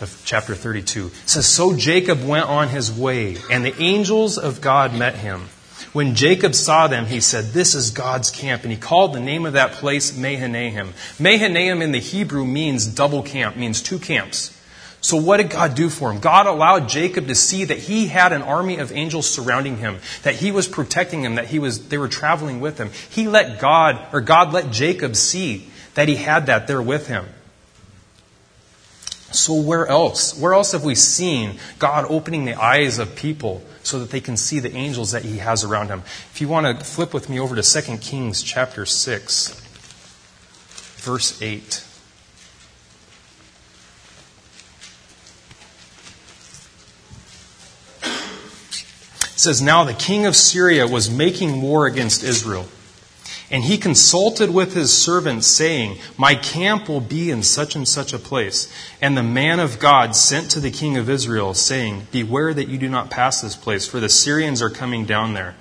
of 0.00 0.22
chapter 0.24 0.54
32. 0.54 1.06
It 1.06 1.12
says, 1.28 1.46
So 1.46 1.76
Jacob 1.76 2.24
went 2.24 2.46
on 2.46 2.68
his 2.68 2.90
way, 2.90 3.36
and 3.50 3.64
the 3.64 3.74
angels 3.80 4.36
of 4.36 4.60
God 4.60 4.94
met 4.94 5.14
him. 5.14 5.48
When 5.94 6.16
Jacob 6.16 6.56
saw 6.56 6.88
them, 6.88 7.06
he 7.06 7.20
said, 7.20 7.52
This 7.52 7.76
is 7.76 7.92
God's 7.92 8.32
camp. 8.32 8.64
And 8.64 8.72
he 8.72 8.76
called 8.76 9.14
the 9.14 9.20
name 9.20 9.46
of 9.46 9.52
that 9.52 9.74
place 9.74 10.14
Mahanaim. 10.16 10.92
Mahanaim 11.20 11.80
in 11.82 11.92
the 11.92 12.00
Hebrew 12.00 12.44
means 12.44 12.84
double 12.84 13.22
camp, 13.22 13.56
means 13.56 13.80
two 13.80 14.00
camps. 14.00 14.50
So 15.00 15.16
what 15.18 15.36
did 15.36 15.50
God 15.50 15.76
do 15.76 15.88
for 15.88 16.10
him? 16.10 16.18
God 16.18 16.46
allowed 16.46 16.88
Jacob 16.88 17.28
to 17.28 17.36
see 17.36 17.64
that 17.66 17.78
he 17.78 18.08
had 18.08 18.32
an 18.32 18.42
army 18.42 18.78
of 18.78 18.90
angels 18.90 19.30
surrounding 19.30 19.76
him, 19.76 19.98
that 20.24 20.34
he 20.34 20.50
was 20.50 20.66
protecting 20.66 21.22
him, 21.22 21.36
that 21.36 21.46
he 21.46 21.60
was, 21.60 21.88
they 21.88 21.98
were 21.98 22.08
traveling 22.08 22.58
with 22.58 22.76
him. 22.76 22.90
He 23.10 23.28
let 23.28 23.60
God, 23.60 24.04
or 24.12 24.20
God 24.20 24.52
let 24.52 24.72
Jacob 24.72 25.14
see 25.14 25.70
that 25.94 26.08
he 26.08 26.16
had 26.16 26.46
that 26.46 26.66
there 26.66 26.82
with 26.82 27.06
him. 27.06 27.26
So 29.34 29.54
where 29.54 29.86
else? 29.88 30.38
Where 30.38 30.54
else 30.54 30.72
have 30.72 30.84
we 30.84 30.94
seen 30.94 31.58
God 31.80 32.06
opening 32.08 32.44
the 32.44 32.54
eyes 32.54 33.00
of 33.00 33.16
people 33.16 33.64
so 33.82 33.98
that 33.98 34.10
they 34.10 34.20
can 34.20 34.36
see 34.36 34.60
the 34.60 34.72
angels 34.74 35.10
that 35.10 35.24
he 35.24 35.38
has 35.38 35.64
around 35.64 35.88
him? 35.88 36.02
If 36.32 36.40
you 36.40 36.46
want 36.46 36.78
to 36.78 36.84
flip 36.84 37.12
with 37.12 37.28
me 37.28 37.40
over 37.40 37.56
to 37.56 37.62
2 37.62 37.98
Kings 37.98 38.42
chapter 38.44 38.86
6, 38.86 39.60
verse 41.00 41.42
8. 41.42 41.84
It 48.04 49.40
says, 49.40 49.60
Now 49.60 49.82
the 49.82 49.94
king 49.94 50.26
of 50.26 50.36
Syria 50.36 50.86
was 50.86 51.10
making 51.10 51.60
war 51.60 51.86
against 51.86 52.22
Israel. 52.22 52.68
And 53.54 53.62
he 53.62 53.78
consulted 53.78 54.52
with 54.52 54.74
his 54.74 54.92
servants, 54.92 55.46
saying, 55.46 55.98
My 56.16 56.34
camp 56.34 56.88
will 56.88 57.00
be 57.00 57.30
in 57.30 57.44
such 57.44 57.76
and 57.76 57.86
such 57.86 58.12
a 58.12 58.18
place. 58.18 58.66
And 59.00 59.16
the 59.16 59.22
man 59.22 59.60
of 59.60 59.78
God 59.78 60.16
sent 60.16 60.50
to 60.50 60.60
the 60.60 60.72
king 60.72 60.96
of 60.96 61.08
Israel, 61.08 61.54
saying, 61.54 62.08
Beware 62.10 62.52
that 62.52 62.66
you 62.66 62.78
do 62.78 62.88
not 62.88 63.12
pass 63.12 63.40
this 63.40 63.54
place, 63.54 63.86
for 63.86 64.00
the 64.00 64.08
Syrians 64.08 64.60
are 64.60 64.70
coming 64.70 65.04
down 65.04 65.34
there. 65.34 65.54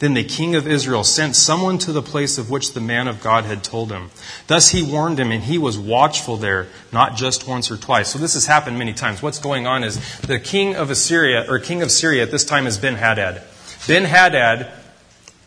Then 0.00 0.14
the 0.14 0.24
king 0.24 0.56
of 0.56 0.66
Israel 0.66 1.04
sent 1.04 1.36
someone 1.36 1.78
to 1.78 1.92
the 1.92 2.02
place 2.02 2.36
of 2.36 2.50
which 2.50 2.72
the 2.72 2.80
man 2.80 3.06
of 3.06 3.22
God 3.22 3.44
had 3.44 3.62
told 3.62 3.92
him. 3.92 4.10
Thus 4.48 4.70
he 4.70 4.82
warned 4.82 5.20
him, 5.20 5.30
and 5.30 5.44
he 5.44 5.56
was 5.56 5.78
watchful 5.78 6.36
there, 6.36 6.66
not 6.92 7.14
just 7.14 7.46
once 7.46 7.70
or 7.70 7.76
twice. 7.76 8.08
So 8.08 8.18
this 8.18 8.34
has 8.34 8.46
happened 8.46 8.76
many 8.76 8.92
times. 8.92 9.22
What's 9.22 9.38
going 9.38 9.68
on 9.68 9.84
is 9.84 10.18
the 10.22 10.40
king 10.40 10.74
of 10.74 10.90
Assyria, 10.90 11.48
or 11.48 11.60
king 11.60 11.82
of 11.82 11.92
Syria 11.92 12.24
at 12.24 12.32
this 12.32 12.44
time 12.44 12.66
is 12.66 12.76
Ben 12.76 12.96
Hadad. 12.96 13.40
Ben 13.86 14.02
Hadad 14.04 14.72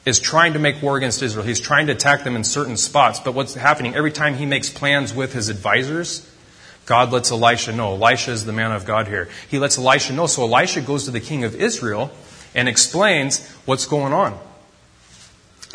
is 0.05 0.19
trying 0.19 0.53
to 0.53 0.59
make 0.59 0.81
war 0.81 0.97
against 0.97 1.21
Israel. 1.21 1.45
He's 1.45 1.59
trying 1.59 1.87
to 1.87 1.93
attack 1.93 2.23
them 2.23 2.35
in 2.35 2.43
certain 2.43 2.77
spots. 2.77 3.19
But 3.19 3.33
what's 3.33 3.53
happening 3.53 3.95
every 3.95 4.11
time 4.11 4.35
he 4.35 4.45
makes 4.45 4.69
plans 4.69 5.13
with 5.13 5.33
his 5.33 5.49
advisors, 5.49 6.29
God 6.85 7.11
lets 7.11 7.31
Elisha 7.31 7.71
know. 7.71 7.93
Elisha 7.93 8.31
is 8.31 8.45
the 8.45 8.53
man 8.53 8.71
of 8.71 8.85
God 8.85 9.07
here. 9.07 9.29
He 9.49 9.59
lets 9.59 9.77
Elisha 9.77 10.13
know. 10.13 10.25
So 10.25 10.43
Elisha 10.43 10.81
goes 10.81 11.05
to 11.05 11.11
the 11.11 11.19
king 11.19 11.43
of 11.43 11.55
Israel 11.55 12.11
and 12.55 12.67
explains 12.67 13.47
what's 13.65 13.85
going 13.85 14.13
on. 14.13 14.39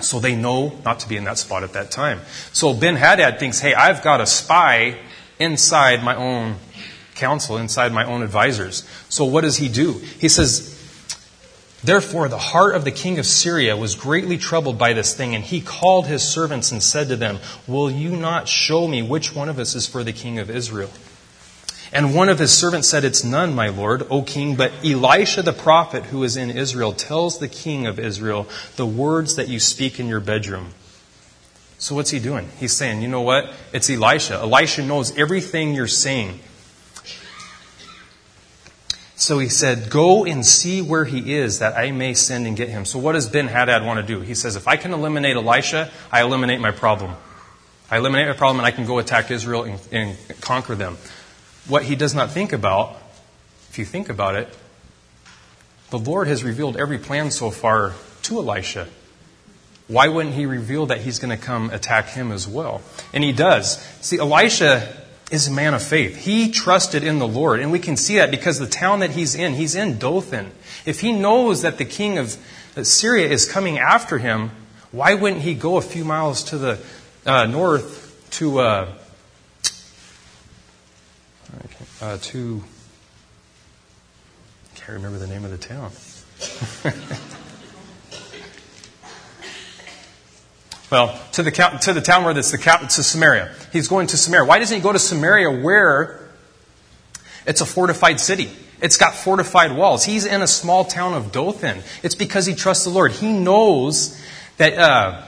So 0.00 0.18
they 0.18 0.34
know 0.34 0.76
not 0.84 1.00
to 1.00 1.08
be 1.08 1.16
in 1.16 1.24
that 1.24 1.38
spot 1.38 1.62
at 1.62 1.74
that 1.74 1.92
time. 1.92 2.20
So 2.52 2.74
Ben 2.74 2.96
Hadad 2.96 3.38
thinks, 3.38 3.60
hey, 3.60 3.74
I've 3.74 4.02
got 4.02 4.20
a 4.20 4.26
spy 4.26 4.98
inside 5.38 6.02
my 6.02 6.16
own 6.16 6.56
council, 7.14 7.58
inside 7.58 7.92
my 7.92 8.04
own 8.04 8.22
advisors. 8.22 8.88
So 9.08 9.24
what 9.24 9.42
does 9.42 9.56
he 9.56 9.68
do? 9.68 9.92
He 9.92 10.28
says, 10.28 10.73
Therefore, 11.84 12.28
the 12.28 12.38
heart 12.38 12.74
of 12.74 12.84
the 12.84 12.90
king 12.90 13.18
of 13.18 13.26
Syria 13.26 13.76
was 13.76 13.94
greatly 13.94 14.38
troubled 14.38 14.78
by 14.78 14.94
this 14.94 15.12
thing, 15.14 15.34
and 15.34 15.44
he 15.44 15.60
called 15.60 16.06
his 16.06 16.22
servants 16.22 16.72
and 16.72 16.82
said 16.82 17.08
to 17.08 17.16
them, 17.16 17.40
Will 17.66 17.90
you 17.90 18.16
not 18.16 18.48
show 18.48 18.88
me 18.88 19.02
which 19.02 19.34
one 19.34 19.50
of 19.50 19.58
us 19.58 19.74
is 19.74 19.86
for 19.86 20.02
the 20.02 20.14
king 20.14 20.38
of 20.38 20.48
Israel? 20.48 20.88
And 21.92 22.14
one 22.14 22.30
of 22.30 22.38
his 22.38 22.56
servants 22.56 22.88
said, 22.88 23.04
It's 23.04 23.22
none, 23.22 23.54
my 23.54 23.68
lord, 23.68 24.06
O 24.08 24.22
king, 24.22 24.56
but 24.56 24.72
Elisha 24.82 25.42
the 25.42 25.52
prophet 25.52 26.04
who 26.04 26.24
is 26.24 26.38
in 26.38 26.50
Israel 26.50 26.94
tells 26.94 27.38
the 27.38 27.48
king 27.48 27.86
of 27.86 27.98
Israel 27.98 28.48
the 28.76 28.86
words 28.86 29.36
that 29.36 29.48
you 29.48 29.60
speak 29.60 30.00
in 30.00 30.08
your 30.08 30.20
bedroom. 30.20 30.70
So 31.76 31.94
what's 31.94 32.10
he 32.10 32.18
doing? 32.18 32.48
He's 32.58 32.72
saying, 32.72 33.02
You 33.02 33.08
know 33.08 33.20
what? 33.20 33.52
It's 33.74 33.90
Elisha. 33.90 34.36
Elisha 34.36 34.82
knows 34.86 35.14
everything 35.18 35.74
you're 35.74 35.86
saying. 35.86 36.40
So 39.24 39.38
he 39.38 39.48
said, 39.48 39.90
Go 39.90 40.24
and 40.24 40.44
see 40.44 40.82
where 40.82 41.04
he 41.04 41.34
is, 41.34 41.60
that 41.60 41.76
I 41.76 41.90
may 41.92 42.14
send 42.14 42.46
and 42.46 42.56
get 42.56 42.68
him. 42.68 42.84
So 42.84 42.98
what 42.98 43.12
does 43.12 43.28
Ben 43.28 43.48
Hadad 43.48 43.84
want 43.84 43.98
to 43.98 44.06
do? 44.06 44.20
He 44.20 44.34
says, 44.34 44.54
If 44.56 44.68
I 44.68 44.76
can 44.76 44.92
eliminate 44.92 45.36
Elisha, 45.36 45.90
I 46.12 46.22
eliminate 46.22 46.60
my 46.60 46.70
problem. 46.70 47.14
I 47.90 47.98
eliminate 47.98 48.28
my 48.28 48.36
problem 48.36 48.58
and 48.58 48.66
I 48.66 48.70
can 48.70 48.86
go 48.86 48.98
attack 48.98 49.30
Israel 49.30 49.64
and, 49.64 49.80
and 49.92 50.16
conquer 50.40 50.74
them 50.74 50.96
what 51.66 51.82
he 51.82 51.96
does 51.96 52.14
not 52.14 52.30
think 52.30 52.52
about, 52.52 52.96
if 53.70 53.78
you 53.78 53.84
think 53.84 54.08
about 54.08 54.34
it, 54.34 54.48
the 55.90 55.98
Lord 55.98 56.28
has 56.28 56.44
revealed 56.44 56.76
every 56.76 56.98
plan 56.98 57.30
so 57.30 57.50
far 57.50 57.94
to 58.22 58.38
Elisha. 58.38 58.88
Why 59.86 60.08
wouldn't 60.08 60.34
he 60.34 60.46
reveal 60.46 60.86
that 60.86 60.98
he's 60.98 61.18
going 61.18 61.36
to 61.36 61.42
come 61.42 61.70
attack 61.70 62.08
him 62.08 62.32
as 62.32 62.48
well? 62.48 62.82
And 63.12 63.22
he 63.22 63.32
does. 63.32 63.78
See, 64.00 64.18
Elisha 64.18 65.03
is 65.30 65.48
a 65.48 65.50
man 65.50 65.74
of 65.74 65.82
faith. 65.82 66.16
He 66.16 66.50
trusted 66.50 67.02
in 67.02 67.18
the 67.18 67.26
Lord. 67.26 67.60
And 67.60 67.72
we 67.72 67.78
can 67.78 67.96
see 67.96 68.16
that 68.16 68.30
because 68.30 68.58
the 68.58 68.66
town 68.66 69.00
that 69.00 69.10
he's 69.10 69.34
in, 69.34 69.54
he's 69.54 69.74
in 69.74 69.98
Dothan. 69.98 70.52
If 70.84 71.00
he 71.00 71.12
knows 71.12 71.62
that 71.62 71.78
the 71.78 71.84
king 71.84 72.18
of 72.18 72.36
Syria 72.82 73.28
is 73.28 73.50
coming 73.50 73.78
after 73.78 74.18
him, 74.18 74.50
why 74.92 75.14
wouldn't 75.14 75.42
he 75.42 75.54
go 75.54 75.76
a 75.76 75.82
few 75.82 76.04
miles 76.04 76.44
to 76.44 76.58
the 76.58 76.78
uh, 77.26 77.46
north 77.46 78.28
to 78.32 78.60
uh, 78.60 78.92
uh, 82.00 82.18
to, 82.20 82.62
I 84.72 84.78
can't 84.78 84.90
remember 84.90 85.18
the 85.18 85.26
name 85.26 85.44
of 85.44 85.50
the 85.50 85.58
town. 85.58 85.90
well, 90.90 91.20
to 91.32 91.42
the, 91.42 91.50
to 91.82 91.92
the 91.92 92.00
town 92.00 92.24
where 92.24 92.36
it's 92.36 92.50
the 92.50 92.58
capital, 92.58 92.88
to 92.88 93.02
Samaria. 93.02 93.54
He's 93.72 93.88
going 93.88 94.06
to 94.08 94.16
Samaria. 94.16 94.46
Why 94.46 94.58
doesn't 94.58 94.76
he 94.76 94.82
go 94.82 94.92
to 94.92 94.98
Samaria 94.98 95.50
where 95.62 96.28
it's 97.46 97.60
a 97.60 97.66
fortified 97.66 98.20
city? 98.20 98.50
It's 98.80 98.96
got 98.96 99.14
fortified 99.14 99.76
walls. 99.76 100.04
He's 100.04 100.26
in 100.26 100.42
a 100.42 100.46
small 100.46 100.84
town 100.84 101.14
of 101.14 101.32
Dothan. 101.32 101.82
It's 102.02 102.14
because 102.14 102.44
he 102.46 102.54
trusts 102.54 102.84
the 102.84 102.90
Lord. 102.90 103.12
He 103.12 103.32
knows 103.32 104.20
that 104.58 104.78
uh, 104.78 105.22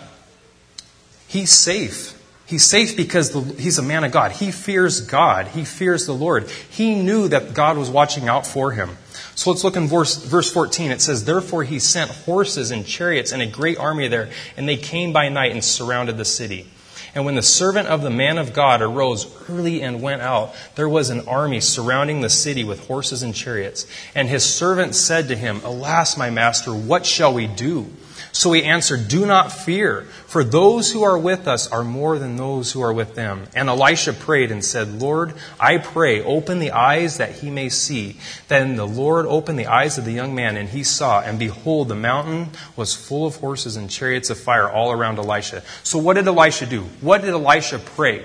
he's 1.26 1.52
safe. 1.52 2.12
He's 2.46 2.64
safe 2.64 2.96
because 2.96 3.30
the, 3.32 3.40
he's 3.60 3.78
a 3.78 3.82
man 3.82 4.04
of 4.04 4.12
God. 4.12 4.32
He 4.32 4.52
fears 4.52 5.00
God. 5.00 5.48
He 5.48 5.64
fears 5.64 6.06
the 6.06 6.12
Lord. 6.12 6.48
He 6.70 6.94
knew 6.94 7.28
that 7.28 7.54
God 7.54 7.76
was 7.76 7.90
watching 7.90 8.28
out 8.28 8.46
for 8.46 8.72
him. 8.72 8.90
So 9.36 9.50
let's 9.50 9.64
look 9.64 9.76
in 9.76 9.86
verse, 9.86 10.16
verse 10.16 10.50
14. 10.50 10.90
It 10.90 11.02
says, 11.02 11.24
Therefore 11.24 11.62
he 11.62 11.78
sent 11.78 12.10
horses 12.10 12.70
and 12.70 12.86
chariots 12.86 13.32
and 13.32 13.42
a 13.42 13.46
great 13.46 13.78
army 13.78 14.08
there, 14.08 14.30
and 14.56 14.66
they 14.66 14.78
came 14.78 15.12
by 15.12 15.28
night 15.28 15.52
and 15.52 15.62
surrounded 15.62 16.16
the 16.16 16.24
city. 16.24 16.66
And 17.14 17.26
when 17.26 17.34
the 17.34 17.42
servant 17.42 17.88
of 17.88 18.00
the 18.02 18.10
man 18.10 18.38
of 18.38 18.54
God 18.54 18.80
arose 18.80 19.26
early 19.48 19.82
and 19.82 20.00
went 20.00 20.22
out, 20.22 20.54
there 20.74 20.88
was 20.88 21.10
an 21.10 21.28
army 21.28 21.60
surrounding 21.60 22.22
the 22.22 22.30
city 22.30 22.64
with 22.64 22.86
horses 22.88 23.22
and 23.22 23.34
chariots. 23.34 23.86
And 24.14 24.28
his 24.28 24.44
servant 24.44 24.94
said 24.94 25.28
to 25.28 25.36
him, 25.36 25.60
Alas, 25.64 26.16
my 26.16 26.30
master, 26.30 26.74
what 26.74 27.04
shall 27.04 27.32
we 27.32 27.46
do? 27.46 27.90
So 28.36 28.52
he 28.52 28.64
answered, 28.64 29.08
Do 29.08 29.24
not 29.24 29.50
fear, 29.50 30.02
for 30.26 30.44
those 30.44 30.92
who 30.92 31.02
are 31.02 31.16
with 31.16 31.48
us 31.48 31.72
are 31.72 31.82
more 31.82 32.18
than 32.18 32.36
those 32.36 32.70
who 32.70 32.82
are 32.82 32.92
with 32.92 33.14
them. 33.14 33.46
And 33.54 33.70
Elisha 33.70 34.12
prayed 34.12 34.50
and 34.50 34.62
said, 34.62 35.00
Lord, 35.00 35.32
I 35.58 35.78
pray, 35.78 36.20
open 36.22 36.58
the 36.58 36.72
eyes 36.72 37.16
that 37.16 37.36
he 37.36 37.48
may 37.48 37.70
see. 37.70 38.18
Then 38.48 38.76
the 38.76 38.86
Lord 38.86 39.24
opened 39.24 39.58
the 39.58 39.68
eyes 39.68 39.96
of 39.96 40.04
the 40.04 40.12
young 40.12 40.34
man, 40.34 40.58
and 40.58 40.68
he 40.68 40.84
saw, 40.84 41.22
and 41.22 41.38
behold, 41.38 41.88
the 41.88 41.94
mountain 41.94 42.50
was 42.76 42.94
full 42.94 43.26
of 43.26 43.36
horses 43.36 43.74
and 43.74 43.88
chariots 43.88 44.28
of 44.28 44.38
fire 44.38 44.68
all 44.68 44.92
around 44.92 45.18
Elisha. 45.18 45.62
So 45.82 45.98
what 45.98 46.16
did 46.16 46.28
Elisha 46.28 46.66
do? 46.66 46.82
What 47.00 47.22
did 47.22 47.30
Elisha 47.30 47.78
pray? 47.78 48.22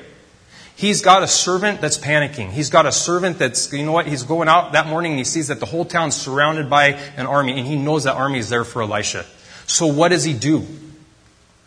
He's 0.75 1.01
got 1.01 1.23
a 1.23 1.27
servant 1.27 1.79
that's 1.79 1.97
panicking. 1.97 2.49
He's 2.49 2.69
got 2.69 2.85
a 2.85 2.91
servant 2.91 3.39
that's, 3.39 3.71
you 3.71 3.85
know 3.85 3.93
what, 3.93 4.07
he's 4.07 4.23
going 4.23 4.49
out 4.49 4.73
that 4.73 4.87
morning 4.87 5.13
and 5.13 5.19
he 5.19 5.23
sees 5.23 5.47
that 5.47 5.61
the 5.61 5.65
whole 5.65 5.85
town's 5.85 6.17
surrounded 6.17 6.69
by 6.69 6.99
an 7.15 7.27
army, 7.27 7.57
and 7.57 7.65
he 7.65 7.77
knows 7.77 8.03
that 8.03 8.15
army 8.15 8.39
is 8.39 8.49
there 8.49 8.65
for 8.65 8.81
Elisha. 8.81 9.25
So 9.71 9.87
what 9.87 10.09
does 10.09 10.25
he 10.25 10.33
do? 10.33 10.67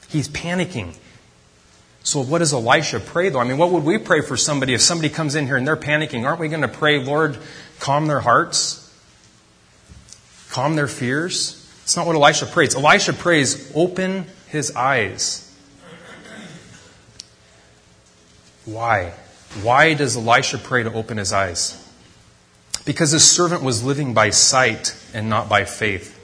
He's 0.09 0.29
panicking. 0.29 0.95
So 2.03 2.21
what 2.21 2.41
does 2.41 2.53
Elisha 2.53 3.01
pray 3.01 3.31
though? 3.31 3.39
I 3.39 3.45
mean, 3.45 3.57
what 3.57 3.71
would 3.71 3.83
we 3.83 3.97
pray 3.97 4.21
for 4.21 4.37
somebody 4.37 4.75
if 4.75 4.83
somebody 4.83 5.09
comes 5.09 5.35
in 5.35 5.47
here 5.47 5.57
and 5.57 5.67
they're 5.67 5.75
panicking? 5.75 6.27
Aren't 6.27 6.39
we 6.39 6.49
going 6.49 6.61
to 6.61 6.69
pray, 6.69 7.03
Lord, 7.03 7.39
calm 7.81 8.07
their 8.07 8.21
hearts? 8.21 8.95
Calm 10.51 10.77
their 10.77 10.87
fears? 10.87 11.67
It's 11.83 11.97
not 11.97 12.07
what 12.07 12.15
Elisha 12.15 12.45
prays. 12.45 12.75
Elisha 12.75 13.15
prays, 13.15 13.73
open 13.75 14.27
his 14.49 14.77
eyes. 14.77 15.41
Why? 18.67 19.15
Why 19.63 19.95
does 19.95 20.15
Elisha 20.15 20.59
pray 20.59 20.83
to 20.83 20.93
open 20.93 21.17
his 21.17 21.33
eyes? 21.33 21.81
Because 22.85 23.13
his 23.13 23.25
servant 23.25 23.63
was 23.63 23.83
living 23.83 24.13
by 24.13 24.29
sight 24.29 24.95
and 25.15 25.31
not 25.31 25.49
by 25.49 25.65
faith. 25.65 26.21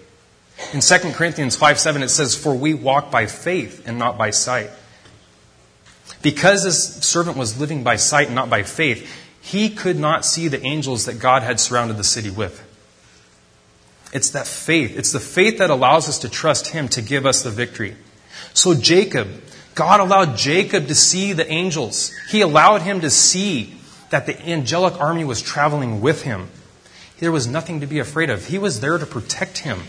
In 0.72 0.80
2 0.80 1.12
Corinthians 1.12 1.56
5 1.56 1.78
7, 1.78 2.02
it 2.02 2.08
says, 2.08 2.34
For 2.34 2.54
we 2.54 2.74
walk 2.74 3.10
by 3.10 3.26
faith 3.26 3.86
and 3.86 3.98
not 3.98 4.16
by 4.16 4.30
sight. 4.30 4.70
Because 6.22 6.64
this 6.64 6.96
servant 7.02 7.36
was 7.36 7.58
living 7.58 7.82
by 7.82 7.96
sight 7.96 8.26
and 8.26 8.34
not 8.34 8.50
by 8.50 8.62
faith, 8.62 9.10
he 9.40 9.70
could 9.70 9.98
not 9.98 10.24
see 10.24 10.48
the 10.48 10.64
angels 10.64 11.06
that 11.06 11.18
God 11.18 11.42
had 11.42 11.58
surrounded 11.58 11.96
the 11.96 12.04
city 12.04 12.30
with. 12.30 12.66
It's 14.12 14.30
that 14.30 14.46
faith. 14.46 14.98
It's 14.98 15.12
the 15.12 15.20
faith 15.20 15.58
that 15.58 15.70
allows 15.70 16.08
us 16.08 16.18
to 16.20 16.28
trust 16.28 16.68
him 16.68 16.88
to 16.88 17.02
give 17.02 17.26
us 17.26 17.42
the 17.42 17.50
victory. 17.50 17.96
So 18.54 18.74
Jacob, 18.74 19.28
God 19.74 20.00
allowed 20.00 20.36
Jacob 20.36 20.88
to 20.88 20.94
see 20.94 21.32
the 21.32 21.50
angels. 21.50 22.12
He 22.28 22.40
allowed 22.40 22.82
him 22.82 23.00
to 23.00 23.10
see 23.10 23.74
that 24.10 24.26
the 24.26 24.40
angelic 24.46 25.00
army 25.00 25.24
was 25.24 25.40
traveling 25.40 26.00
with 26.00 26.22
him. 26.22 26.48
There 27.18 27.32
was 27.32 27.46
nothing 27.46 27.80
to 27.80 27.86
be 27.86 27.98
afraid 27.98 28.30
of. 28.30 28.46
He 28.46 28.58
was 28.58 28.80
there 28.80 28.98
to 28.98 29.06
protect 29.06 29.58
him. 29.58 29.82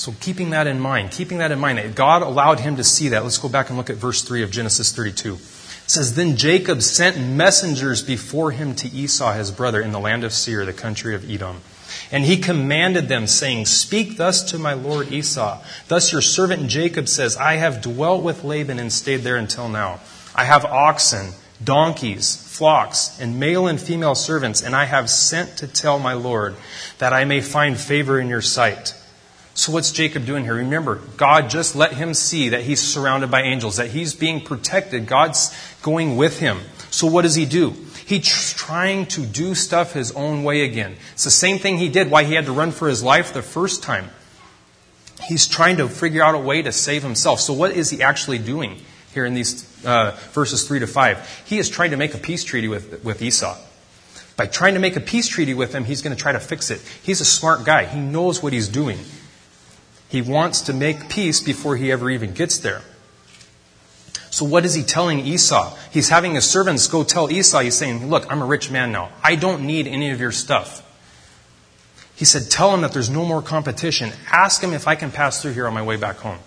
So, 0.00 0.14
keeping 0.18 0.48
that 0.50 0.66
in 0.66 0.80
mind, 0.80 1.10
keeping 1.10 1.36
that 1.38 1.52
in 1.52 1.58
mind, 1.58 1.76
that 1.76 1.94
God 1.94 2.22
allowed 2.22 2.60
him 2.60 2.76
to 2.76 2.84
see 2.84 3.10
that. 3.10 3.22
Let's 3.22 3.36
go 3.36 3.50
back 3.50 3.68
and 3.68 3.76
look 3.76 3.90
at 3.90 3.96
verse 3.96 4.22
3 4.22 4.42
of 4.42 4.50
Genesis 4.50 4.92
32. 4.92 5.34
It 5.34 5.40
says, 5.90 6.14
Then 6.14 6.38
Jacob 6.38 6.80
sent 6.80 7.18
messengers 7.18 8.02
before 8.02 8.50
him 8.50 8.74
to 8.76 8.88
Esau, 8.88 9.34
his 9.34 9.50
brother, 9.50 9.78
in 9.82 9.92
the 9.92 10.00
land 10.00 10.24
of 10.24 10.32
Seir, 10.32 10.64
the 10.64 10.72
country 10.72 11.14
of 11.14 11.30
Edom. 11.30 11.60
And 12.10 12.24
he 12.24 12.38
commanded 12.38 13.08
them, 13.08 13.26
saying, 13.26 13.66
Speak 13.66 14.16
thus 14.16 14.42
to 14.44 14.58
my 14.58 14.72
lord 14.72 15.12
Esau. 15.12 15.62
Thus 15.88 16.12
your 16.12 16.22
servant 16.22 16.68
Jacob 16.68 17.06
says, 17.06 17.36
I 17.36 17.56
have 17.56 17.82
dwelt 17.82 18.22
with 18.22 18.42
Laban 18.42 18.78
and 18.78 18.90
stayed 18.90 19.20
there 19.20 19.36
until 19.36 19.68
now. 19.68 20.00
I 20.34 20.44
have 20.44 20.64
oxen, 20.64 21.32
donkeys, 21.62 22.36
flocks, 22.36 23.20
and 23.20 23.38
male 23.38 23.66
and 23.66 23.78
female 23.78 24.14
servants, 24.14 24.62
and 24.62 24.74
I 24.74 24.86
have 24.86 25.10
sent 25.10 25.58
to 25.58 25.68
tell 25.68 25.98
my 25.98 26.14
lord 26.14 26.56
that 26.96 27.12
I 27.12 27.26
may 27.26 27.42
find 27.42 27.76
favor 27.76 28.18
in 28.18 28.28
your 28.28 28.40
sight. 28.40 28.94
So, 29.54 29.72
what's 29.72 29.90
Jacob 29.90 30.26
doing 30.26 30.44
here? 30.44 30.54
Remember, 30.54 31.00
God 31.16 31.50
just 31.50 31.74
let 31.74 31.92
him 31.92 32.14
see 32.14 32.50
that 32.50 32.62
he's 32.62 32.80
surrounded 32.80 33.30
by 33.30 33.42
angels, 33.42 33.76
that 33.76 33.88
he's 33.88 34.14
being 34.14 34.40
protected. 34.40 35.06
God's 35.06 35.54
going 35.82 36.16
with 36.16 36.38
him. 36.38 36.60
So, 36.90 37.06
what 37.06 37.22
does 37.22 37.34
he 37.34 37.46
do? 37.46 37.74
He's 38.06 38.54
trying 38.54 39.06
to 39.06 39.24
do 39.24 39.54
stuff 39.54 39.92
his 39.92 40.12
own 40.12 40.44
way 40.44 40.62
again. 40.62 40.96
It's 41.12 41.24
the 41.24 41.30
same 41.30 41.58
thing 41.58 41.78
he 41.78 41.88
did 41.88 42.10
why 42.10 42.24
he 42.24 42.34
had 42.34 42.46
to 42.46 42.52
run 42.52 42.72
for 42.72 42.88
his 42.88 43.02
life 43.02 43.32
the 43.32 43.42
first 43.42 43.82
time. 43.82 44.10
He's 45.28 45.46
trying 45.46 45.76
to 45.76 45.88
figure 45.88 46.22
out 46.22 46.34
a 46.34 46.38
way 46.38 46.62
to 46.62 46.72
save 46.72 47.02
himself. 47.02 47.40
So, 47.40 47.52
what 47.52 47.72
is 47.72 47.90
he 47.90 48.02
actually 48.02 48.38
doing 48.38 48.80
here 49.14 49.26
in 49.26 49.34
these 49.34 49.84
uh, 49.84 50.16
verses 50.30 50.66
3 50.66 50.80
to 50.80 50.86
5? 50.86 51.44
He 51.46 51.58
is 51.58 51.68
trying 51.68 51.90
to 51.90 51.96
make 51.96 52.14
a 52.14 52.18
peace 52.18 52.44
treaty 52.44 52.68
with, 52.68 53.04
with 53.04 53.20
Esau. 53.20 53.58
By 54.36 54.46
trying 54.46 54.74
to 54.74 54.80
make 54.80 54.96
a 54.96 55.00
peace 55.00 55.28
treaty 55.28 55.54
with 55.54 55.74
him, 55.74 55.84
he's 55.84 56.00
going 56.00 56.16
to 56.16 56.20
try 56.20 56.32
to 56.32 56.40
fix 56.40 56.70
it. 56.70 56.80
He's 57.02 57.20
a 57.20 57.26
smart 57.26 57.64
guy, 57.64 57.84
he 57.84 58.00
knows 58.00 58.42
what 58.42 58.52
he's 58.52 58.68
doing. 58.68 58.98
He 60.10 60.20
wants 60.20 60.62
to 60.62 60.72
make 60.72 61.08
peace 61.08 61.40
before 61.40 61.76
he 61.76 61.92
ever 61.92 62.10
even 62.10 62.34
gets 62.34 62.58
there. 62.58 62.82
So 64.30 64.44
what 64.44 64.64
is 64.64 64.74
he 64.74 64.82
telling 64.82 65.20
Esau? 65.20 65.76
He's 65.90 66.08
having 66.08 66.34
his 66.34 66.48
servants 66.48 66.86
go 66.88 67.04
tell 67.04 67.30
Esau, 67.30 67.60
he's 67.60 67.76
saying, 67.76 68.10
Look, 68.10 68.30
I'm 68.30 68.42
a 68.42 68.46
rich 68.46 68.70
man 68.70 68.92
now. 68.92 69.10
I 69.22 69.36
don't 69.36 69.62
need 69.62 69.86
any 69.86 70.10
of 70.10 70.20
your 70.20 70.32
stuff. 70.32 70.86
He 72.16 72.24
said, 72.24 72.50
Tell 72.50 72.74
him 72.74 72.82
that 72.82 72.92
there's 72.92 73.08
no 73.08 73.24
more 73.24 73.40
competition. 73.40 74.10
Ask 74.30 74.62
him 74.62 74.72
if 74.72 74.88
I 74.88 74.96
can 74.96 75.10
pass 75.12 75.40
through 75.40 75.52
here 75.52 75.66
on 75.66 75.74
my 75.74 75.82
way 75.82 75.96
back 75.96 76.16
home. 76.16 76.38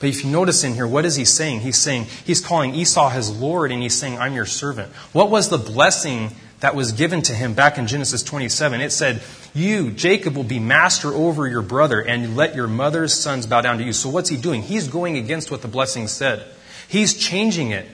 But 0.00 0.08
if 0.08 0.24
you 0.24 0.30
notice 0.30 0.64
in 0.64 0.74
here, 0.74 0.86
what 0.86 1.04
is 1.04 1.14
he 1.14 1.24
saying? 1.24 1.60
He's 1.60 1.76
saying, 1.76 2.06
he's 2.24 2.40
calling 2.40 2.74
Esau 2.74 3.10
his 3.10 3.30
Lord 3.30 3.70
and 3.70 3.82
he's 3.82 3.96
saying, 3.96 4.18
I'm 4.18 4.34
your 4.34 4.46
servant. 4.46 4.90
What 5.12 5.30
was 5.30 5.48
the 5.48 5.58
blessing 5.58 6.30
that 6.60 6.74
was 6.74 6.92
given 6.92 7.22
to 7.22 7.34
him 7.34 7.54
back 7.54 7.78
in 7.78 7.86
Genesis 7.86 8.22
27? 8.22 8.80
It 8.80 8.92
said, 8.92 9.22
You, 9.54 9.90
Jacob, 9.90 10.36
will 10.36 10.44
be 10.44 10.58
master 10.58 11.08
over 11.08 11.46
your 11.46 11.62
brother 11.62 12.00
and 12.00 12.36
let 12.36 12.54
your 12.54 12.68
mother's 12.68 13.14
sons 13.14 13.46
bow 13.46 13.60
down 13.60 13.78
to 13.78 13.84
you. 13.84 13.92
So 13.92 14.08
what's 14.08 14.28
he 14.28 14.36
doing? 14.36 14.62
He's 14.62 14.88
going 14.88 15.16
against 15.16 15.50
what 15.50 15.62
the 15.62 15.68
blessing 15.68 16.06
said. 16.06 16.46
He's 16.88 17.16
changing 17.16 17.70
it 17.70 17.86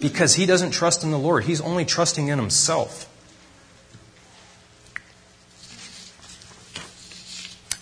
because 0.00 0.34
he 0.34 0.46
doesn't 0.46 0.72
trust 0.72 1.04
in 1.04 1.10
the 1.10 1.18
Lord. 1.18 1.44
He's 1.44 1.60
only 1.60 1.84
trusting 1.84 2.28
in 2.28 2.38
himself. 2.38 3.08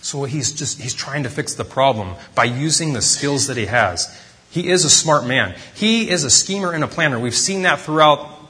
So 0.01 0.25
he's 0.25 0.51
just 0.51 0.81
he's 0.81 0.93
trying 0.93 1.23
to 1.23 1.29
fix 1.29 1.53
the 1.53 1.63
problem 1.63 2.15
by 2.35 2.43
using 2.43 2.91
the 2.91 3.01
skills 3.01 3.47
that 3.47 3.55
he 3.55 3.67
has. 3.67 4.13
He 4.49 4.69
is 4.69 4.83
a 4.83 4.89
smart 4.89 5.25
man. 5.25 5.55
He 5.73 6.09
is 6.09 6.25
a 6.25 6.29
schemer 6.29 6.73
and 6.73 6.83
a 6.83 6.87
planner. 6.87 7.17
We've 7.17 7.33
seen 7.33 7.61
that 7.61 7.79
throughout 7.79 8.40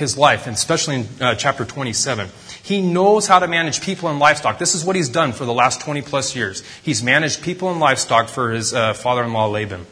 his 0.00 0.18
life, 0.18 0.46
and 0.46 0.56
especially 0.56 0.96
in 0.96 1.06
uh, 1.20 1.34
chapter 1.36 1.64
27. 1.64 2.28
He 2.62 2.82
knows 2.82 3.28
how 3.28 3.38
to 3.38 3.46
manage 3.46 3.80
people 3.80 4.08
and 4.08 4.18
livestock. 4.18 4.58
This 4.58 4.74
is 4.74 4.84
what 4.84 4.96
he's 4.96 5.08
done 5.08 5.32
for 5.32 5.44
the 5.44 5.52
last 5.52 5.80
20 5.80 6.02
plus 6.02 6.34
years. 6.34 6.64
He's 6.82 7.02
managed 7.02 7.42
people 7.42 7.70
and 7.70 7.78
livestock 7.78 8.28
for 8.28 8.50
his 8.50 8.74
uh, 8.74 8.94
father 8.94 9.22
in 9.22 9.32
law 9.32 9.46
Laban. 9.46 9.86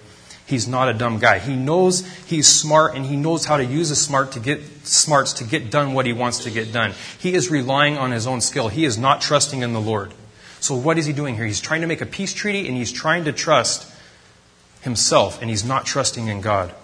He's 0.46 0.66
not 0.66 0.88
a 0.88 0.94
dumb 0.94 1.18
guy. 1.18 1.38
He 1.38 1.54
knows 1.54 2.06
he's 2.24 2.48
smart 2.48 2.96
and 2.96 3.04
he 3.04 3.16
knows 3.16 3.44
how 3.44 3.58
to 3.58 3.64
use 3.64 3.90
his 3.90 4.00
smart 4.00 4.32
to 4.32 4.40
get 4.40 4.86
smarts 4.86 5.34
to 5.34 5.44
get 5.44 5.70
done 5.70 5.92
what 5.92 6.06
he 6.06 6.14
wants 6.14 6.44
to 6.44 6.50
get 6.50 6.72
done. 6.72 6.94
He 7.18 7.34
is 7.34 7.50
relying 7.50 7.98
on 7.98 8.12
his 8.12 8.26
own 8.26 8.40
skill. 8.40 8.68
He 8.68 8.86
is 8.86 8.96
not 8.96 9.20
trusting 9.20 9.60
in 9.60 9.74
the 9.74 9.80
Lord. 9.80 10.14
So 10.60 10.74
what 10.74 10.96
is 10.96 11.04
he 11.04 11.12
doing 11.12 11.36
here? 11.36 11.44
He's 11.44 11.60
trying 11.60 11.82
to 11.82 11.86
make 11.86 12.00
a 12.00 12.06
peace 12.06 12.32
treaty 12.32 12.66
and 12.66 12.76
he's 12.76 12.90
trying 12.90 13.24
to 13.24 13.32
trust 13.32 13.92
himself 14.80 15.40
and 15.42 15.50
he's 15.50 15.64
not 15.64 15.84
trusting 15.84 16.28
in 16.28 16.40
God. 16.40 16.74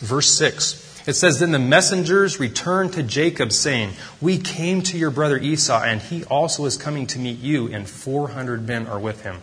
Verse 0.00 0.28
6. 0.28 0.87
It 1.08 1.16
says, 1.16 1.38
Then 1.38 1.52
the 1.52 1.58
messengers 1.58 2.38
returned 2.38 2.92
to 2.92 3.02
Jacob, 3.02 3.50
saying, 3.50 3.92
We 4.20 4.36
came 4.36 4.82
to 4.82 4.98
your 4.98 5.10
brother 5.10 5.38
Esau, 5.38 5.82
and 5.82 6.02
he 6.02 6.22
also 6.24 6.66
is 6.66 6.76
coming 6.76 7.06
to 7.06 7.18
meet 7.18 7.38
you, 7.38 7.72
and 7.72 7.88
400 7.88 8.68
men 8.68 8.86
are 8.86 8.98
with 8.98 9.22
him. 9.22 9.42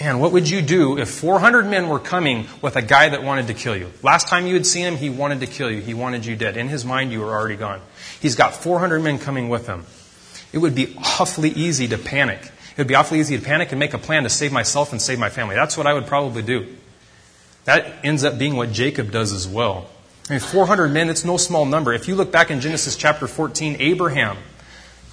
Man, 0.00 0.18
what 0.18 0.32
would 0.32 0.48
you 0.48 0.62
do 0.62 0.96
if 0.96 1.10
400 1.10 1.66
men 1.66 1.90
were 1.90 1.98
coming 1.98 2.46
with 2.62 2.76
a 2.76 2.80
guy 2.80 3.10
that 3.10 3.22
wanted 3.22 3.48
to 3.48 3.54
kill 3.54 3.76
you? 3.76 3.92
Last 4.02 4.28
time 4.28 4.46
you 4.46 4.54
had 4.54 4.64
seen 4.64 4.86
him, 4.86 4.96
he 4.96 5.10
wanted 5.10 5.40
to 5.40 5.46
kill 5.46 5.70
you. 5.70 5.82
He 5.82 5.92
wanted 5.92 6.24
you 6.24 6.36
dead. 6.36 6.56
In 6.56 6.68
his 6.68 6.86
mind, 6.86 7.12
you 7.12 7.20
were 7.20 7.34
already 7.34 7.56
gone. 7.56 7.82
He's 8.18 8.34
got 8.34 8.54
400 8.54 9.00
men 9.00 9.18
coming 9.18 9.50
with 9.50 9.66
him. 9.66 9.84
It 10.54 10.58
would 10.58 10.74
be 10.74 10.96
awfully 10.96 11.50
easy 11.50 11.86
to 11.88 11.98
panic. 11.98 12.40
It 12.42 12.78
would 12.78 12.88
be 12.88 12.94
awfully 12.94 13.20
easy 13.20 13.36
to 13.36 13.44
panic 13.44 13.72
and 13.72 13.78
make 13.78 13.92
a 13.92 13.98
plan 13.98 14.22
to 14.22 14.30
save 14.30 14.52
myself 14.52 14.92
and 14.92 15.02
save 15.02 15.18
my 15.18 15.28
family. 15.28 15.54
That's 15.54 15.76
what 15.76 15.86
I 15.86 15.92
would 15.92 16.06
probably 16.06 16.40
do. 16.40 16.66
That 17.66 18.04
ends 18.04 18.24
up 18.24 18.38
being 18.38 18.56
what 18.56 18.72
Jacob 18.72 19.10
does 19.10 19.32
as 19.32 19.46
well. 19.46 19.88
I 20.28 20.34
mean, 20.34 20.40
400 20.40 20.88
men, 20.88 21.10
it's 21.10 21.24
no 21.24 21.36
small 21.36 21.66
number. 21.66 21.92
If 21.92 22.08
you 22.08 22.14
look 22.14 22.32
back 22.32 22.50
in 22.50 22.60
Genesis 22.60 22.96
chapter 22.96 23.26
14, 23.26 23.76
Abraham, 23.80 24.38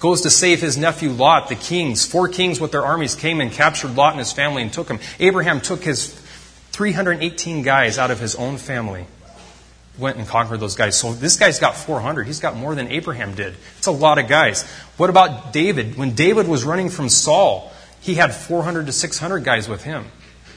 goes 0.00 0.22
to 0.22 0.30
save 0.30 0.60
his 0.60 0.76
nephew 0.76 1.10
Lot, 1.10 1.48
the 1.48 1.54
kings. 1.54 2.04
Four 2.04 2.28
kings 2.28 2.60
with 2.60 2.72
their 2.72 2.84
armies 2.84 3.14
came 3.14 3.40
and 3.40 3.50
captured 3.50 3.96
Lot 3.96 4.12
and 4.12 4.18
his 4.18 4.32
family 4.32 4.62
and 4.62 4.72
took 4.72 4.88
him. 4.88 4.98
Abraham 5.18 5.60
took 5.60 5.82
his 5.82 6.12
318 6.72 7.62
guys 7.62 7.98
out 7.98 8.10
of 8.10 8.20
his 8.20 8.34
own 8.34 8.56
family, 8.56 9.06
went 9.96 10.16
and 10.16 10.26
conquered 10.26 10.60
those 10.60 10.74
guys. 10.74 10.96
So 10.98 11.12
this 11.12 11.36
guy's 11.36 11.58
got 11.58 11.76
400. 11.76 12.26
He's 12.26 12.40
got 12.40 12.56
more 12.56 12.74
than 12.74 12.88
Abraham 12.88 13.34
did. 13.34 13.54
It's 13.78 13.86
a 13.86 13.92
lot 13.92 14.18
of 14.18 14.28
guys. 14.28 14.62
What 14.96 15.10
about 15.10 15.52
David? 15.52 15.96
When 15.96 16.14
David 16.14 16.48
was 16.48 16.64
running 16.64 16.90
from 16.90 17.08
Saul, 17.08 17.72
he 18.00 18.14
had 18.14 18.34
400 18.34 18.86
to 18.86 18.92
600 18.92 19.42
guys 19.42 19.68
with 19.68 19.84
him. 19.84 20.06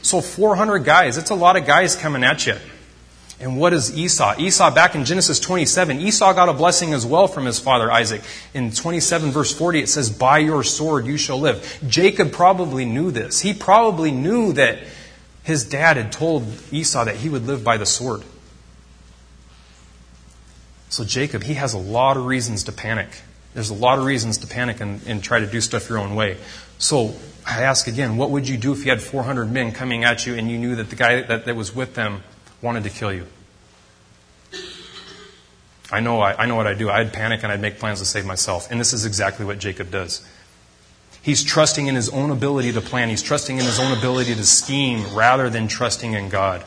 So 0.08 0.22
400 0.22 0.86
guys, 0.86 1.18
it's 1.18 1.32
a 1.32 1.36
lot 1.36 1.58
of 1.58 1.66
guys 1.66 1.98
coming 1.98 2.24
at 2.24 2.48
you. 2.48 2.56
And 3.42 3.60
what 3.60 3.74
is 3.74 3.96
Esau? 3.96 4.36
Esau, 4.40 4.74
back 4.74 4.96
in 4.96 5.04
Genesis 5.04 5.38
27, 5.38 6.00
Esau 6.00 6.32
got 6.32 6.48
a 6.48 6.54
blessing 6.54 6.94
as 6.94 7.06
well 7.06 7.28
from 7.28 7.44
his 7.44 7.60
father 7.60 7.92
Isaac. 7.92 8.22
In 8.54 8.72
27, 8.72 9.32
verse 9.32 9.54
40, 9.54 9.82
it 9.82 9.90
says, 9.90 10.10
By 10.10 10.38
your 10.38 10.64
sword 10.64 11.08
you 11.08 11.18
shall 11.18 11.42
live. 11.42 11.84
Jacob 11.90 12.32
probably 12.32 12.86
knew 12.86 13.12
this. 13.12 13.42
He 13.42 13.54
probably 13.54 14.12
knew 14.12 14.54
that 14.54 14.80
his 15.44 15.66
dad 15.66 15.98
had 15.98 16.14
told 16.14 16.48
Esau 16.72 17.04
that 17.04 17.18
he 17.18 17.28
would 17.28 17.46
live 17.46 17.66
by 17.66 17.76
the 17.76 17.86
sword. 17.86 18.24
So, 20.88 21.04
Jacob, 21.04 21.44
he 21.44 21.56
has 21.56 21.74
a 21.74 21.78
lot 21.78 22.16
of 22.16 22.26
reasons 22.26 22.64
to 22.64 22.72
panic. 22.72 23.10
There's 23.58 23.72
a 23.72 23.74
lot 23.74 23.98
of 23.98 24.06
reasons 24.06 24.38
to 24.38 24.46
panic 24.46 24.82
and, 24.82 25.02
and 25.08 25.24
try 25.24 25.40
to 25.40 25.48
do 25.48 25.62
stuff 25.62 25.90
your 25.90 25.98
own 25.98 26.14
way. 26.14 26.38
So, 26.78 27.16
I 27.44 27.64
ask 27.64 27.88
again, 27.88 28.16
what 28.16 28.30
would 28.30 28.48
you 28.48 28.56
do 28.56 28.72
if 28.72 28.86
you 28.86 28.92
had 28.92 29.02
400 29.02 29.52
men 29.52 29.72
coming 29.72 30.04
at 30.04 30.28
you 30.28 30.36
and 30.36 30.48
you 30.52 30.60
knew 30.60 30.76
that 30.76 30.92
the 30.92 30.96
guy 30.96 31.24
that, 31.24 31.46
that 31.46 31.56
was 31.56 31.74
with 31.74 31.96
them 31.96 32.22
wanted 32.62 32.84
to 32.84 32.92
kill 32.92 33.12
you. 33.12 33.26
I 35.92 36.02
know, 36.02 36.22
I, 36.22 36.44
I 36.44 36.46
know 36.46 36.56
what 36.56 36.68
I'd 36.68 36.78
do. 36.78 36.92
I'd 36.92 37.12
panic 37.12 37.42
and 37.42 37.52
I'd 37.52 37.60
make 37.60 37.80
plans 37.80 37.98
to 37.98 38.06
save 38.06 38.28
myself. 38.28 38.70
And 38.70 38.80
this 38.80 38.94
is 38.94 39.08
exactly 39.08 39.44
what 39.44 39.58
Jacob 39.58 39.90
does. 39.90 40.24
He's 41.24 41.44
trusting 41.44 41.88
in 41.88 41.96
his 41.96 42.10
own 42.10 42.30
ability 42.30 42.74
to 42.74 42.82
plan. 42.82 43.10
He's 43.10 43.24
trusting 43.24 43.58
in 43.58 43.66
his 43.66 43.80
own 43.80 43.98
ability 43.98 44.36
to 44.36 44.44
scheme 44.46 45.16
rather 45.16 45.50
than 45.50 45.68
trusting 45.68 46.14
in 46.14 46.30
God. 46.30 46.64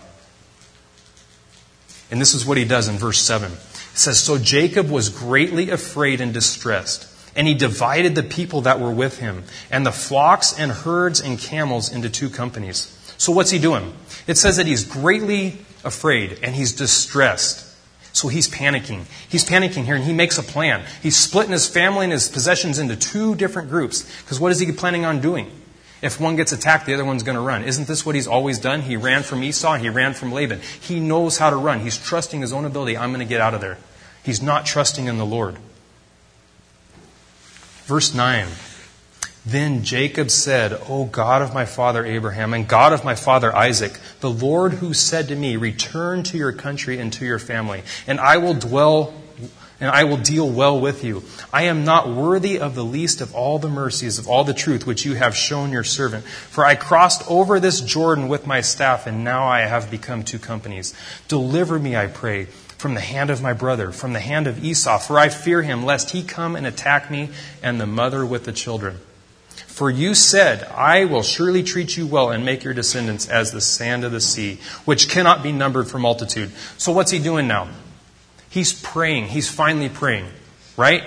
And 2.11 2.20
this 2.20 2.35
is 2.35 2.44
what 2.44 2.59
he 2.59 2.64
does 2.64 2.88
in 2.88 2.96
verse 2.96 3.20
7. 3.20 3.53
Says, 4.00 4.18
So 4.18 4.38
Jacob 4.38 4.88
was 4.88 5.10
greatly 5.10 5.68
afraid 5.68 6.22
and 6.22 6.32
distressed, 6.32 7.06
and 7.36 7.46
he 7.46 7.52
divided 7.52 8.14
the 8.14 8.22
people 8.22 8.62
that 8.62 8.80
were 8.80 8.90
with 8.90 9.18
him, 9.18 9.44
and 9.70 9.84
the 9.84 9.92
flocks 9.92 10.58
and 10.58 10.72
herds 10.72 11.20
and 11.20 11.38
camels 11.38 11.92
into 11.92 12.08
two 12.08 12.30
companies. 12.30 12.96
So 13.18 13.30
what's 13.30 13.50
he 13.50 13.58
doing? 13.58 13.92
It 14.26 14.38
says 14.38 14.56
that 14.56 14.66
he's 14.66 14.84
greatly 14.84 15.58
afraid 15.84 16.38
and 16.42 16.54
he's 16.54 16.72
distressed. 16.72 17.66
So 18.14 18.28
he's 18.28 18.48
panicking. 18.48 19.04
He's 19.28 19.44
panicking 19.44 19.84
here 19.84 19.96
and 19.96 20.04
he 20.04 20.14
makes 20.14 20.38
a 20.38 20.42
plan. 20.42 20.82
He's 21.02 21.18
splitting 21.18 21.52
his 21.52 21.68
family 21.68 22.04
and 22.04 22.12
his 22.14 22.30
possessions 22.30 22.78
into 22.78 22.96
two 22.96 23.34
different 23.34 23.68
groups. 23.68 24.10
Because 24.22 24.40
what 24.40 24.50
is 24.50 24.58
he 24.58 24.72
planning 24.72 25.04
on 25.04 25.20
doing? 25.20 25.50
If 26.00 26.18
one 26.18 26.36
gets 26.36 26.52
attacked, 26.52 26.86
the 26.86 26.94
other 26.94 27.04
one's 27.04 27.22
going 27.22 27.36
to 27.36 27.42
run. 27.42 27.64
Isn't 27.64 27.86
this 27.86 28.06
what 28.06 28.14
he's 28.14 28.26
always 28.26 28.58
done? 28.58 28.80
He 28.80 28.96
ran 28.96 29.22
from 29.22 29.44
Esau, 29.44 29.76
he 29.76 29.90
ran 29.90 30.14
from 30.14 30.32
Laban. 30.32 30.62
He 30.80 30.98
knows 30.98 31.36
how 31.36 31.50
to 31.50 31.56
run. 31.56 31.80
He's 31.80 31.98
trusting 31.98 32.40
his 32.40 32.54
own 32.54 32.64
ability. 32.64 32.96
I'm 32.96 33.10
going 33.10 33.20
to 33.20 33.28
get 33.28 33.42
out 33.42 33.52
of 33.52 33.60
there. 33.60 33.76
He's 34.22 34.42
not 34.42 34.66
trusting 34.66 35.06
in 35.06 35.18
the 35.18 35.26
Lord. 35.26 35.56
Verse 37.85 38.14
9. 38.14 38.46
Then 39.44 39.83
Jacob 39.83 40.30
said, 40.30 40.78
O 40.88 41.06
God 41.06 41.40
of 41.40 41.54
my 41.54 41.64
father 41.64 42.04
Abraham 42.04 42.52
and 42.52 42.68
God 42.68 42.92
of 42.92 43.04
my 43.04 43.14
father 43.14 43.54
Isaac, 43.56 43.98
the 44.20 44.30
Lord 44.30 44.74
who 44.74 44.92
said 44.92 45.28
to 45.28 45.37
me, 45.37 45.56
Return 45.56 46.22
to 46.24 46.37
your 46.37 46.52
country 46.52 46.98
and 46.98 47.12
to 47.14 47.24
your 47.24 47.38
family, 47.38 47.83
and 48.06 48.20
I 48.20 48.37
will 48.37 48.54
dwell 48.54 49.14
and 49.80 49.90
I 49.90 50.04
will 50.04 50.18
deal 50.18 50.48
well 50.48 50.78
with 50.78 51.02
you. 51.02 51.24
I 51.52 51.62
am 51.62 51.85
not 51.85 52.09
worthy 52.09 52.61
of 52.61 52.74
the 52.74 52.85
least 52.85 53.22
of 53.22 53.35
all 53.35 53.59
the 53.59 53.68
mercies 53.68 54.18
of 54.18 54.28
all 54.28 54.44
the 54.44 54.52
truth 54.52 54.87
which 54.87 55.06
you 55.06 55.14
have 55.14 55.35
shown 55.35 55.72
your 55.72 55.85
servant. 55.85 56.26
For 56.26 56.66
I 56.66 56.74
crossed 56.74 57.28
over 57.30 57.59
this 57.59 57.80
Jordan 57.80 58.28
with 58.28 58.46
my 58.46 58.61
staff, 58.61 59.06
and 59.06 59.24
now 59.24 59.46
I 59.46 59.61
have 59.61 59.90
become 59.90 60.22
two 60.22 60.38
companies. 60.38 60.94
Deliver 61.28 61.78
me, 61.78 61.96
I 61.96 62.09
pray, 62.09 62.48
from 62.80 62.94
the 62.94 63.00
hand 63.00 63.28
of 63.28 63.42
my 63.42 63.52
brother, 63.52 63.92
from 63.92 64.14
the 64.14 64.20
hand 64.20 64.46
of 64.46 64.64
Esau, 64.64 64.98
for 64.98 65.18
I 65.18 65.28
fear 65.28 65.60
him, 65.60 65.84
lest 65.84 66.12
he 66.12 66.22
come 66.22 66.56
and 66.56 66.66
attack 66.66 67.10
me 67.10 67.28
and 67.62 67.78
the 67.78 67.86
mother 67.86 68.24
with 68.24 68.44
the 68.44 68.52
children. 68.52 68.96
For 69.66 69.90
you 69.90 70.14
said, 70.14 70.64
I 70.64 71.04
will 71.04 71.22
surely 71.22 71.62
treat 71.62 71.94
you 71.98 72.06
well 72.06 72.30
and 72.30 72.42
make 72.42 72.64
your 72.64 72.72
descendants 72.72 73.28
as 73.28 73.52
the 73.52 73.60
sand 73.60 74.02
of 74.02 74.12
the 74.12 74.20
sea, 74.20 74.60
which 74.86 75.10
cannot 75.10 75.42
be 75.42 75.52
numbered 75.52 75.88
for 75.88 75.98
multitude. 75.98 76.52
So 76.78 76.92
what's 76.92 77.10
he 77.10 77.18
doing 77.18 77.46
now? 77.46 77.68
He's 78.48 78.72
praying. 78.72 79.26
He's 79.26 79.48
finally 79.48 79.90
praying, 79.90 80.28
right? 80.78 81.02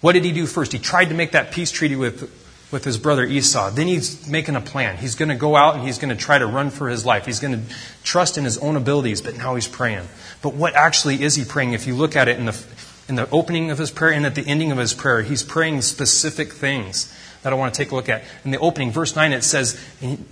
What 0.00 0.12
did 0.12 0.24
he 0.24 0.30
do 0.30 0.46
first? 0.46 0.70
He 0.70 0.78
tried 0.78 1.06
to 1.06 1.14
make 1.14 1.32
that 1.32 1.50
peace 1.50 1.72
treaty 1.72 1.96
with, 1.96 2.30
with 2.70 2.84
his 2.84 2.98
brother 2.98 3.24
Esau. 3.24 3.70
Then 3.70 3.86
he's 3.86 4.28
making 4.28 4.56
a 4.56 4.60
plan. 4.60 4.96
He's 4.96 5.14
going 5.14 5.28
to 5.28 5.34
go 5.34 5.56
out 5.56 5.76
and 5.76 5.84
he's 5.84 5.98
going 5.98 6.14
to 6.14 6.20
try 6.20 6.38
to 6.38 6.46
run 6.46 6.70
for 6.70 6.88
his 6.88 7.04
life. 7.06 7.26
He's 7.26 7.40
going 7.40 7.54
to 7.54 7.74
trust 8.02 8.38
in 8.38 8.44
his 8.44 8.58
own 8.58 8.76
abilities, 8.76 9.22
but 9.22 9.36
now 9.36 9.54
he's 9.54 9.68
praying. 9.68 10.08
But 10.42 10.54
what 10.54 10.74
actually 10.74 11.22
is 11.22 11.36
he 11.36 11.44
praying? 11.44 11.72
If 11.72 11.86
you 11.86 11.94
look 11.94 12.16
at 12.16 12.28
it 12.28 12.38
in 12.38 12.46
the, 12.46 12.64
in 13.08 13.14
the 13.14 13.30
opening 13.30 13.70
of 13.70 13.78
his 13.78 13.90
prayer 13.90 14.12
and 14.12 14.26
at 14.26 14.34
the 14.34 14.46
ending 14.46 14.72
of 14.72 14.78
his 14.78 14.94
prayer, 14.94 15.22
he's 15.22 15.42
praying 15.42 15.82
specific 15.82 16.52
things 16.52 17.12
that 17.46 17.52
I 17.52 17.56
want 17.56 17.72
to 17.72 17.78
take 17.78 17.92
a 17.92 17.94
look 17.94 18.08
at. 18.08 18.24
In 18.44 18.50
the 18.50 18.58
opening, 18.58 18.90
verse 18.90 19.14
9, 19.14 19.32
it 19.32 19.44
says, 19.44 19.80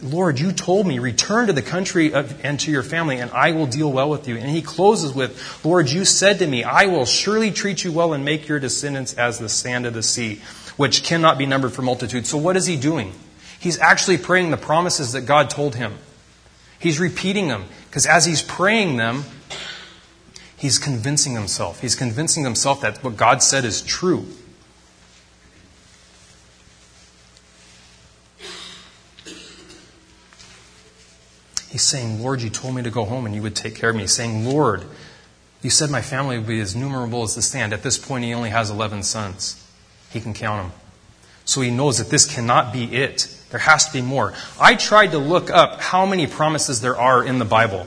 Lord, 0.02 0.40
you 0.40 0.50
told 0.50 0.84
me, 0.84 0.98
return 0.98 1.46
to 1.46 1.52
the 1.52 1.62
country 1.62 2.12
of, 2.12 2.44
and 2.44 2.58
to 2.58 2.72
your 2.72 2.82
family, 2.82 3.18
and 3.18 3.30
I 3.30 3.52
will 3.52 3.68
deal 3.68 3.92
well 3.92 4.10
with 4.10 4.26
you. 4.26 4.36
And 4.36 4.50
he 4.50 4.62
closes 4.62 5.14
with, 5.14 5.64
Lord, 5.64 5.88
you 5.88 6.04
said 6.04 6.40
to 6.40 6.46
me, 6.48 6.64
I 6.64 6.86
will 6.86 7.06
surely 7.06 7.52
treat 7.52 7.84
you 7.84 7.92
well 7.92 8.14
and 8.14 8.24
make 8.24 8.48
your 8.48 8.58
descendants 8.58 9.14
as 9.14 9.38
the 9.38 9.48
sand 9.48 9.86
of 9.86 9.94
the 9.94 10.02
sea, 10.02 10.42
which 10.76 11.02
cannot 11.02 11.38
be 11.38 11.46
numbered 11.46 11.72
for 11.72 11.82
multitude. 11.82 12.26
So 12.26 12.38
what 12.38 12.56
is 12.56 12.66
he 12.66 12.76
doing? 12.76 13.12
He's 13.58 13.78
actually 13.78 14.18
praying 14.18 14.50
the 14.50 14.56
promises 14.56 15.12
that 15.12 15.22
God 15.22 15.48
told 15.50 15.74
him. 15.74 15.94
He's 16.78 17.00
repeating 17.00 17.48
them, 17.48 17.64
because 17.87 18.06
as 18.06 18.26
he's 18.26 18.42
praying 18.42 18.96
them, 18.96 19.24
he's 20.56 20.78
convincing 20.78 21.34
himself. 21.34 21.80
He's 21.80 21.94
convincing 21.94 22.44
himself 22.44 22.80
that 22.82 23.02
what 23.02 23.16
God 23.16 23.42
said 23.42 23.64
is 23.64 23.80
true. 23.80 24.26
He's 31.70 31.82
saying, 31.82 32.22
Lord, 32.22 32.40
you 32.40 32.50
told 32.50 32.74
me 32.74 32.82
to 32.82 32.90
go 32.90 33.04
home 33.04 33.26
and 33.26 33.34
you 33.34 33.42
would 33.42 33.56
take 33.56 33.74
care 33.74 33.90
of 33.90 33.96
me. 33.96 34.02
He's 34.02 34.14
saying, 34.14 34.44
Lord, 34.44 34.84
you 35.60 35.70
said 35.70 35.90
my 35.90 36.02
family 36.02 36.38
would 36.38 36.46
be 36.46 36.60
as 36.60 36.76
numerable 36.76 37.24
as 37.24 37.34
the 37.34 37.42
sand. 37.42 37.72
At 37.72 37.82
this 37.82 37.98
point, 37.98 38.24
he 38.24 38.32
only 38.32 38.50
has 38.50 38.70
11 38.70 39.02
sons. 39.02 39.63
He 40.14 40.20
can 40.20 40.33
count 40.33 40.70
them. 40.70 40.81
So 41.44 41.61
he 41.61 41.70
knows 41.70 41.98
that 41.98 42.09
this 42.09 42.24
cannot 42.24 42.72
be 42.72 42.85
it. 42.85 43.29
There 43.50 43.61
has 43.61 43.87
to 43.88 43.92
be 43.92 44.00
more. 44.00 44.33
I 44.59 44.77
tried 44.77 45.11
to 45.11 45.18
look 45.18 45.50
up 45.50 45.81
how 45.81 46.07
many 46.07 46.27
promises 46.27 46.81
there 46.81 46.96
are 46.96 47.22
in 47.22 47.38
the 47.38 47.44
Bible, 47.44 47.87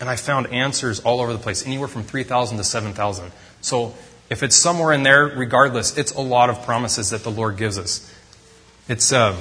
and 0.00 0.10
I 0.10 0.16
found 0.16 0.48
answers 0.48 1.00
all 1.00 1.20
over 1.20 1.32
the 1.32 1.38
place, 1.38 1.64
anywhere 1.66 1.88
from 1.88 2.02
3,000 2.02 2.58
to 2.58 2.64
7,000. 2.64 3.32
So 3.60 3.94
if 4.28 4.42
it's 4.42 4.56
somewhere 4.56 4.92
in 4.92 5.04
there, 5.04 5.26
regardless, 5.26 5.96
it's 5.96 6.12
a 6.12 6.20
lot 6.20 6.50
of 6.50 6.64
promises 6.64 7.10
that 7.10 7.22
the 7.22 7.30
Lord 7.30 7.56
gives 7.56 7.78
us. 7.78 8.12
It's, 8.88 9.12
um, 9.12 9.36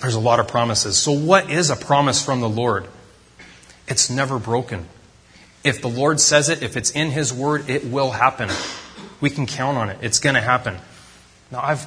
there's 0.00 0.14
a 0.14 0.20
lot 0.20 0.40
of 0.40 0.48
promises. 0.48 0.96
So, 0.96 1.12
what 1.12 1.50
is 1.50 1.70
a 1.70 1.76
promise 1.76 2.24
from 2.24 2.40
the 2.40 2.48
Lord? 2.48 2.86
It's 3.86 4.10
never 4.10 4.38
broken. 4.38 4.88
If 5.62 5.82
the 5.82 5.88
Lord 5.88 6.20
says 6.20 6.48
it, 6.48 6.62
if 6.62 6.76
it's 6.76 6.90
in 6.90 7.10
His 7.10 7.32
Word, 7.32 7.68
it 7.68 7.84
will 7.84 8.12
happen. 8.12 8.48
We 9.20 9.30
can 9.30 9.46
count 9.46 9.76
on 9.76 9.90
it. 9.90 9.98
It's 10.02 10.20
going 10.20 10.34
to 10.34 10.40
happen. 10.40 10.78
Now, 11.50 11.60
I've 11.62 11.86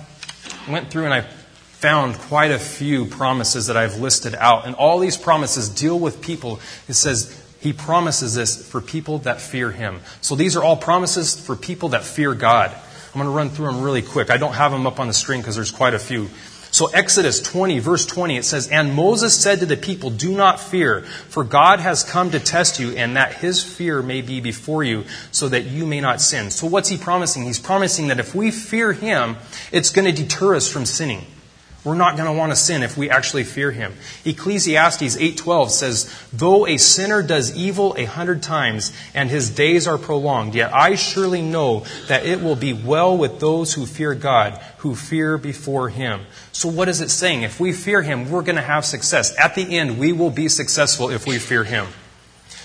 went 0.69 0.89
through 0.89 1.05
and 1.05 1.13
I 1.13 1.21
found 1.21 2.15
quite 2.15 2.51
a 2.51 2.59
few 2.59 3.05
promises 3.05 3.67
that 3.67 3.77
I've 3.77 3.99
listed 3.99 4.35
out, 4.35 4.65
and 4.65 4.75
all 4.75 4.99
these 4.99 5.17
promises 5.17 5.67
deal 5.67 5.99
with 5.99 6.21
people. 6.21 6.59
It 6.87 6.93
says 6.93 7.43
He 7.59 7.73
promises 7.73 8.35
this 8.35 8.69
for 8.69 8.81
people 8.81 9.19
that 9.19 9.41
fear 9.41 9.71
Him. 9.71 9.99
So 10.21 10.35
these 10.35 10.55
are 10.55 10.63
all 10.63 10.77
promises 10.77 11.39
for 11.39 11.55
people 11.55 11.89
that 11.89 12.03
fear 12.03 12.35
God. 12.35 12.71
I'm 12.71 13.19
going 13.19 13.25
to 13.25 13.35
run 13.35 13.49
through 13.49 13.65
them 13.65 13.81
really 13.81 14.03
quick. 14.03 14.29
I 14.29 14.37
don't 14.37 14.53
have 14.53 14.71
them 14.71 14.87
up 14.87 14.99
on 14.99 15.07
the 15.07 15.13
screen 15.13 15.41
because 15.41 15.55
there's 15.55 15.71
quite 15.71 15.93
a 15.93 15.99
few. 15.99 16.29
So 16.71 16.87
Exodus 16.87 17.41
20, 17.41 17.79
verse 17.79 18.05
20, 18.05 18.37
it 18.37 18.45
says, 18.45 18.69
And 18.69 18.93
Moses 18.93 19.37
said 19.37 19.59
to 19.59 19.65
the 19.65 19.75
people, 19.75 20.09
Do 20.09 20.33
not 20.33 20.57
fear, 20.57 21.01
for 21.01 21.43
God 21.43 21.81
has 21.81 22.03
come 22.05 22.31
to 22.31 22.39
test 22.39 22.79
you, 22.79 22.91
and 22.91 23.17
that 23.17 23.33
his 23.33 23.61
fear 23.61 24.01
may 24.01 24.21
be 24.21 24.39
before 24.39 24.81
you, 24.81 25.03
so 25.31 25.49
that 25.49 25.65
you 25.65 25.85
may 25.85 25.99
not 25.99 26.21
sin. 26.21 26.49
So 26.49 26.67
what's 26.67 26.87
he 26.87 26.97
promising? 26.97 27.43
He's 27.43 27.59
promising 27.59 28.07
that 28.07 28.19
if 28.19 28.33
we 28.33 28.51
fear 28.51 28.93
him, 28.93 29.35
it's 29.73 29.89
going 29.89 30.05
to 30.05 30.23
deter 30.23 30.55
us 30.55 30.69
from 30.69 30.85
sinning. 30.85 31.25
We're 31.83 31.95
not 31.95 32.15
going 32.15 32.27
to 32.27 32.37
want 32.37 32.51
to 32.51 32.55
sin 32.55 32.83
if 32.83 32.95
we 32.95 33.09
actually 33.09 33.43
fear 33.43 33.71
him. 33.71 33.93
Ecclesiastes 34.23 35.17
8:12 35.17 35.71
says, 35.71 36.07
"Though 36.31 36.67
a 36.67 36.77
sinner 36.77 37.23
does 37.23 37.55
evil 37.55 37.95
a 37.97 38.05
hundred 38.05 38.43
times 38.43 38.91
and 39.15 39.31
his 39.31 39.49
days 39.49 39.87
are 39.87 39.97
prolonged, 39.97 40.53
yet 40.53 40.71
I 40.75 40.93
surely 40.93 41.41
know 41.41 41.83
that 42.07 42.23
it 42.23 42.43
will 42.43 42.55
be 42.55 42.71
well 42.71 43.17
with 43.17 43.39
those 43.39 43.73
who 43.73 43.87
fear 43.87 44.13
God, 44.13 44.59
who 44.81 44.95
fear 44.95 45.37
before 45.37 45.89
him." 45.89 46.21
So 46.51 46.69
what 46.69 46.89
is 46.89 47.01
it 47.01 47.09
saying? 47.09 47.41
If 47.41 47.59
we 47.59 47.71
fear 47.71 48.01
him, 48.01 48.29
we're 48.29 48.43
going 48.43 48.55
to 48.57 48.61
have 48.61 48.85
success. 48.85 49.33
At 49.37 49.55
the 49.55 49.77
end, 49.77 49.97
we 49.97 50.11
will 50.11 50.29
be 50.29 50.47
successful 50.47 51.09
if 51.09 51.25
we 51.25 51.39
fear 51.39 51.63
him. 51.63 51.87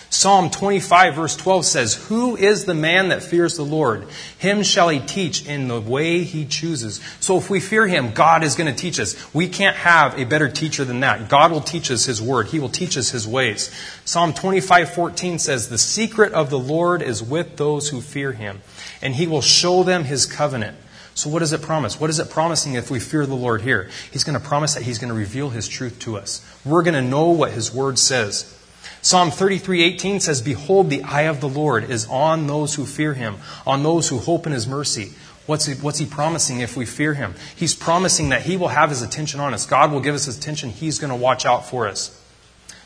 Psalm 0.09 0.51
25 0.51 1.15
verse 1.15 1.37
12 1.37 1.67
says, 1.67 1.95
Who 2.07 2.37
is 2.37 2.65
the 2.65 2.75
man 2.75 3.09
that 3.09 3.23
fears 3.23 3.57
the 3.57 3.65
Lord? 3.65 4.07
Him 4.39 4.63
shall 4.63 4.89
he 4.89 5.01
teach 5.01 5.45
in 5.47 5.67
the 5.67 5.81
way 5.81 6.23
he 6.23 6.47
chooses. 6.47 7.01
So 7.19 7.37
if 7.39 7.51
we 7.51 7.59
fear 7.59 7.87
him, 7.87 8.13
God 8.13 8.45
is 8.45 8.55
going 8.55 8.73
to 8.73 8.81
teach 8.81 9.01
us. 9.01 9.35
We 9.35 9.49
can't 9.49 9.77
have 9.77 10.19
a 10.19 10.25
better 10.25 10.49
teacher 10.49 10.85
than 10.85 11.01
that. 11.01 11.29
God 11.29 11.51
will 11.51 11.61
teach 11.61 11.91
us 11.91 12.05
his 12.05 12.23
word. 12.23 12.47
He 12.47 12.61
will 12.61 12.69
teach 12.69 12.97
us 12.97 13.11
his 13.11 13.27
ways. 13.27 13.71
Psalm 14.05 14.33
25 14.33 14.95
14 14.95 15.39
says, 15.39 15.69
The 15.69 15.79
secret 15.79 16.33
of 16.33 16.51
the 16.51 16.59
Lord 16.59 17.03
is 17.03 17.23
with 17.23 17.57
those 17.57 17.89
who 17.89 18.01
fear 18.01 18.33
him, 18.33 18.63
and 19.03 19.15
he 19.15 19.27
will 19.27 19.43
show 19.43 19.83
them 19.83 20.05
his 20.05 20.25
covenant. 20.25 20.77
So 21.17 21.31
what 21.31 21.39
does 21.39 21.55
it 21.55 21.63
promise? 21.63 21.99
What 21.99 22.11
is 22.11 22.19
it 22.19 22.29
promising 22.29 22.75
if 22.75 22.91
we 22.91 23.01
fear 23.01 23.25
the 23.25 23.35
Lord 23.35 23.63
here? 23.63 23.89
He's 24.13 24.23
going 24.23 24.39
to 24.39 24.47
promise 24.47 24.75
that 24.75 24.83
he's 24.83 24.99
going 24.99 25.09
to 25.09 25.19
reveal 25.19 25.49
his 25.49 25.67
truth 25.67 25.99
to 26.01 26.19
us. 26.19 26.45
We're 26.63 26.83
going 26.83 26.93
to 26.93 27.01
know 27.01 27.31
what 27.31 27.53
his 27.53 27.73
word 27.73 27.99
says. 27.99 28.53
Psalm 29.01 29.31
33:18 29.31 30.21
says, 30.21 30.43
"Behold, 30.43 30.91
the 30.91 31.03
eye 31.03 31.23
of 31.23 31.41
the 31.41 31.49
Lord 31.49 31.91
is 31.91 32.07
on 32.11 32.47
those 32.47 32.75
who 32.75 32.85
fear 32.85 33.15
him, 33.15 33.37
on 33.67 33.83
those 33.83 34.11
who 34.11 34.19
hope 34.19 34.47
in 34.47 34.53
his 34.53 34.67
mercy." 34.67 35.15
What's 35.47 35.65
he, 35.65 35.75
what's 35.75 35.99
he 35.99 36.07
promising 36.07 36.61
if 36.61 36.77
we 36.77 36.85
fear 36.85 37.15
him? 37.15 37.35
He's 37.55 37.75
promising 37.75 38.29
that 38.29 38.43
he 38.43 38.59
will 38.59 38.69
have 38.69 38.91
his 38.91 39.01
attention 39.01 39.41
on 39.41 39.55
us. 39.55 39.65
God 39.65 39.93
will 39.93 40.01
give 40.01 40.15
us 40.15 40.27
his 40.27 40.37
attention. 40.37 40.71
He's 40.71 40.99
going 40.99 41.11
to 41.11 41.17
watch 41.17 41.47
out 41.47 41.65
for 41.65 41.87
us. 41.87 42.21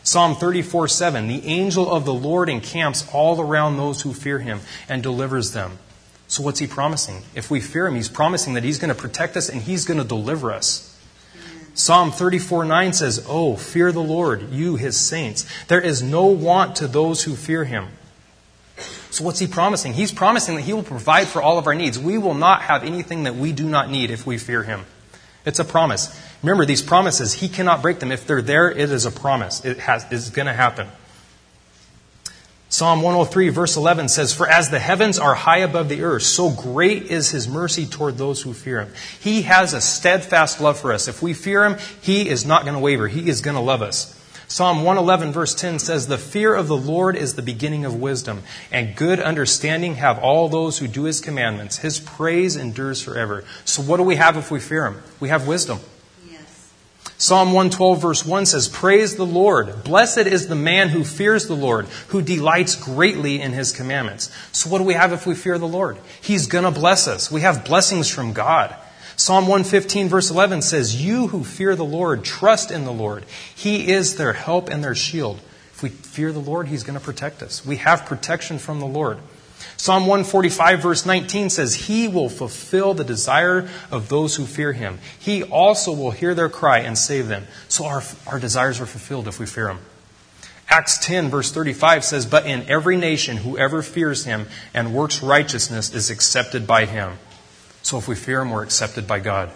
Psalm 0.04 0.36
34 0.36 0.86
7, 0.86 1.26
the 1.26 1.44
angel 1.46 1.90
of 1.90 2.04
the 2.04 2.14
Lord 2.14 2.48
encamps 2.48 3.08
all 3.12 3.40
around 3.40 3.76
those 3.76 4.02
who 4.02 4.12
fear 4.12 4.38
him 4.38 4.60
and 4.88 5.02
delivers 5.02 5.50
them. 5.50 5.78
So, 6.30 6.44
what's 6.44 6.60
he 6.60 6.68
promising? 6.68 7.24
If 7.34 7.50
we 7.50 7.58
fear 7.58 7.88
him, 7.88 7.96
he's 7.96 8.08
promising 8.08 8.54
that 8.54 8.62
he's 8.62 8.78
going 8.78 8.94
to 8.94 8.94
protect 8.94 9.36
us 9.36 9.48
and 9.48 9.60
he's 9.60 9.84
going 9.84 9.98
to 9.98 10.06
deliver 10.06 10.52
us. 10.52 10.96
Psalm 11.74 12.12
34 12.12 12.64
9 12.66 12.92
says, 12.92 13.26
Oh, 13.28 13.56
fear 13.56 13.90
the 13.90 14.00
Lord, 14.00 14.52
you 14.52 14.76
his 14.76 14.96
saints. 14.96 15.44
There 15.66 15.80
is 15.80 16.04
no 16.04 16.26
want 16.26 16.76
to 16.76 16.86
those 16.86 17.24
who 17.24 17.34
fear 17.34 17.64
him. 17.64 17.88
So, 19.10 19.24
what's 19.24 19.40
he 19.40 19.48
promising? 19.48 19.94
He's 19.94 20.12
promising 20.12 20.54
that 20.54 20.62
he 20.62 20.72
will 20.72 20.84
provide 20.84 21.26
for 21.26 21.42
all 21.42 21.58
of 21.58 21.66
our 21.66 21.74
needs. 21.74 21.98
We 21.98 22.16
will 22.16 22.34
not 22.34 22.62
have 22.62 22.84
anything 22.84 23.24
that 23.24 23.34
we 23.34 23.50
do 23.50 23.68
not 23.68 23.90
need 23.90 24.12
if 24.12 24.24
we 24.24 24.38
fear 24.38 24.62
him. 24.62 24.86
It's 25.44 25.58
a 25.58 25.64
promise. 25.64 26.16
Remember, 26.44 26.64
these 26.64 26.80
promises, 26.80 27.34
he 27.34 27.48
cannot 27.48 27.82
break 27.82 27.98
them. 27.98 28.12
If 28.12 28.28
they're 28.28 28.40
there, 28.40 28.70
it 28.70 28.92
is 28.92 29.04
a 29.04 29.10
promise. 29.10 29.64
It 29.64 29.78
has, 29.80 30.06
it's 30.12 30.30
going 30.30 30.46
to 30.46 30.52
happen. 30.52 30.86
Psalm 32.72 33.02
103, 33.02 33.48
verse 33.48 33.76
11 33.76 34.08
says, 34.08 34.32
For 34.32 34.48
as 34.48 34.70
the 34.70 34.78
heavens 34.78 35.18
are 35.18 35.34
high 35.34 35.58
above 35.58 35.88
the 35.88 36.04
earth, 36.04 36.22
so 36.22 36.50
great 36.50 37.02
is 37.02 37.30
his 37.30 37.48
mercy 37.48 37.84
toward 37.84 38.16
those 38.16 38.42
who 38.42 38.54
fear 38.54 38.80
him. 38.80 38.92
He 39.18 39.42
has 39.42 39.74
a 39.74 39.80
steadfast 39.80 40.60
love 40.60 40.78
for 40.78 40.92
us. 40.92 41.08
If 41.08 41.20
we 41.20 41.34
fear 41.34 41.64
him, 41.64 41.78
he 42.00 42.28
is 42.28 42.46
not 42.46 42.62
going 42.62 42.74
to 42.74 42.80
waver. 42.80 43.08
He 43.08 43.28
is 43.28 43.40
going 43.40 43.56
to 43.56 43.60
love 43.60 43.82
us. 43.82 44.16
Psalm 44.46 44.78
111, 44.78 45.32
verse 45.32 45.52
10 45.52 45.80
says, 45.80 46.06
The 46.06 46.16
fear 46.16 46.54
of 46.54 46.68
the 46.68 46.76
Lord 46.76 47.16
is 47.16 47.34
the 47.34 47.42
beginning 47.42 47.84
of 47.84 47.96
wisdom, 47.96 48.44
and 48.70 48.94
good 48.94 49.18
understanding 49.18 49.96
have 49.96 50.20
all 50.20 50.48
those 50.48 50.78
who 50.78 50.86
do 50.86 51.04
his 51.04 51.20
commandments. 51.20 51.78
His 51.78 51.98
praise 51.98 52.54
endures 52.54 53.02
forever. 53.02 53.42
So, 53.64 53.82
what 53.82 53.96
do 53.96 54.04
we 54.04 54.14
have 54.14 54.36
if 54.36 54.52
we 54.52 54.60
fear 54.60 54.86
him? 54.86 55.02
We 55.18 55.30
have 55.30 55.48
wisdom. 55.48 55.80
Psalm 57.20 57.48
112 57.48 58.00
verse 58.00 58.24
1 58.24 58.46
says, 58.46 58.66
Praise 58.66 59.16
the 59.16 59.26
Lord. 59.26 59.84
Blessed 59.84 60.20
is 60.20 60.48
the 60.48 60.54
man 60.54 60.88
who 60.88 61.04
fears 61.04 61.46
the 61.46 61.54
Lord, 61.54 61.84
who 62.08 62.22
delights 62.22 62.74
greatly 62.74 63.42
in 63.42 63.52
his 63.52 63.72
commandments. 63.72 64.30
So 64.52 64.70
what 64.70 64.78
do 64.78 64.84
we 64.84 64.94
have 64.94 65.12
if 65.12 65.26
we 65.26 65.34
fear 65.34 65.58
the 65.58 65.68
Lord? 65.68 65.98
He's 66.22 66.46
gonna 66.46 66.70
bless 66.70 67.06
us. 67.06 67.30
We 67.30 67.42
have 67.42 67.66
blessings 67.66 68.08
from 68.08 68.32
God. 68.32 68.74
Psalm 69.16 69.46
115 69.46 70.08
verse 70.08 70.30
11 70.30 70.62
says, 70.62 71.04
You 71.04 71.26
who 71.26 71.44
fear 71.44 71.76
the 71.76 71.84
Lord, 71.84 72.24
trust 72.24 72.70
in 72.70 72.86
the 72.86 72.90
Lord. 72.90 73.26
He 73.54 73.92
is 73.92 74.16
their 74.16 74.32
help 74.32 74.70
and 74.70 74.82
their 74.82 74.94
shield. 74.94 75.42
If 75.72 75.82
we 75.82 75.90
fear 75.90 76.32
the 76.32 76.38
Lord, 76.38 76.68
He's 76.68 76.84
going 76.84 76.98
to 76.98 77.04
protect 77.04 77.42
us. 77.42 77.66
We 77.66 77.76
have 77.76 78.06
protection 78.06 78.58
from 78.58 78.80
the 78.80 78.86
Lord. 78.86 79.18
Psalm 79.76 80.06
145 80.06 80.82
verse 80.82 81.06
19 81.06 81.50
says, 81.50 81.74
He 81.74 82.08
will 82.08 82.28
fulfill 82.28 82.94
the 82.94 83.04
desire 83.04 83.68
of 83.90 84.08
those 84.08 84.36
who 84.36 84.46
fear 84.46 84.72
Him. 84.72 84.98
He 85.18 85.42
also 85.42 85.92
will 85.92 86.10
hear 86.10 86.34
their 86.34 86.48
cry 86.48 86.80
and 86.80 86.96
save 86.96 87.28
them. 87.28 87.46
So 87.68 87.86
our, 87.86 88.02
our 88.26 88.38
desires 88.38 88.80
are 88.80 88.86
fulfilled 88.86 89.28
if 89.28 89.38
we 89.38 89.46
fear 89.46 89.68
Him. 89.68 89.78
Acts 90.68 90.98
10 90.98 91.30
verse 91.30 91.50
35 91.50 92.04
says, 92.04 92.26
But 92.26 92.46
in 92.46 92.70
every 92.70 92.96
nation, 92.96 93.36
whoever 93.36 93.82
fears 93.82 94.24
Him 94.24 94.46
and 94.72 94.94
works 94.94 95.22
righteousness 95.22 95.94
is 95.94 96.10
accepted 96.10 96.66
by 96.66 96.84
Him. 96.84 97.18
So 97.82 97.98
if 97.98 98.06
we 98.06 98.14
fear 98.14 98.40
Him, 98.40 98.50
we're 98.50 98.62
accepted 98.62 99.06
by 99.06 99.20
God. 99.20 99.50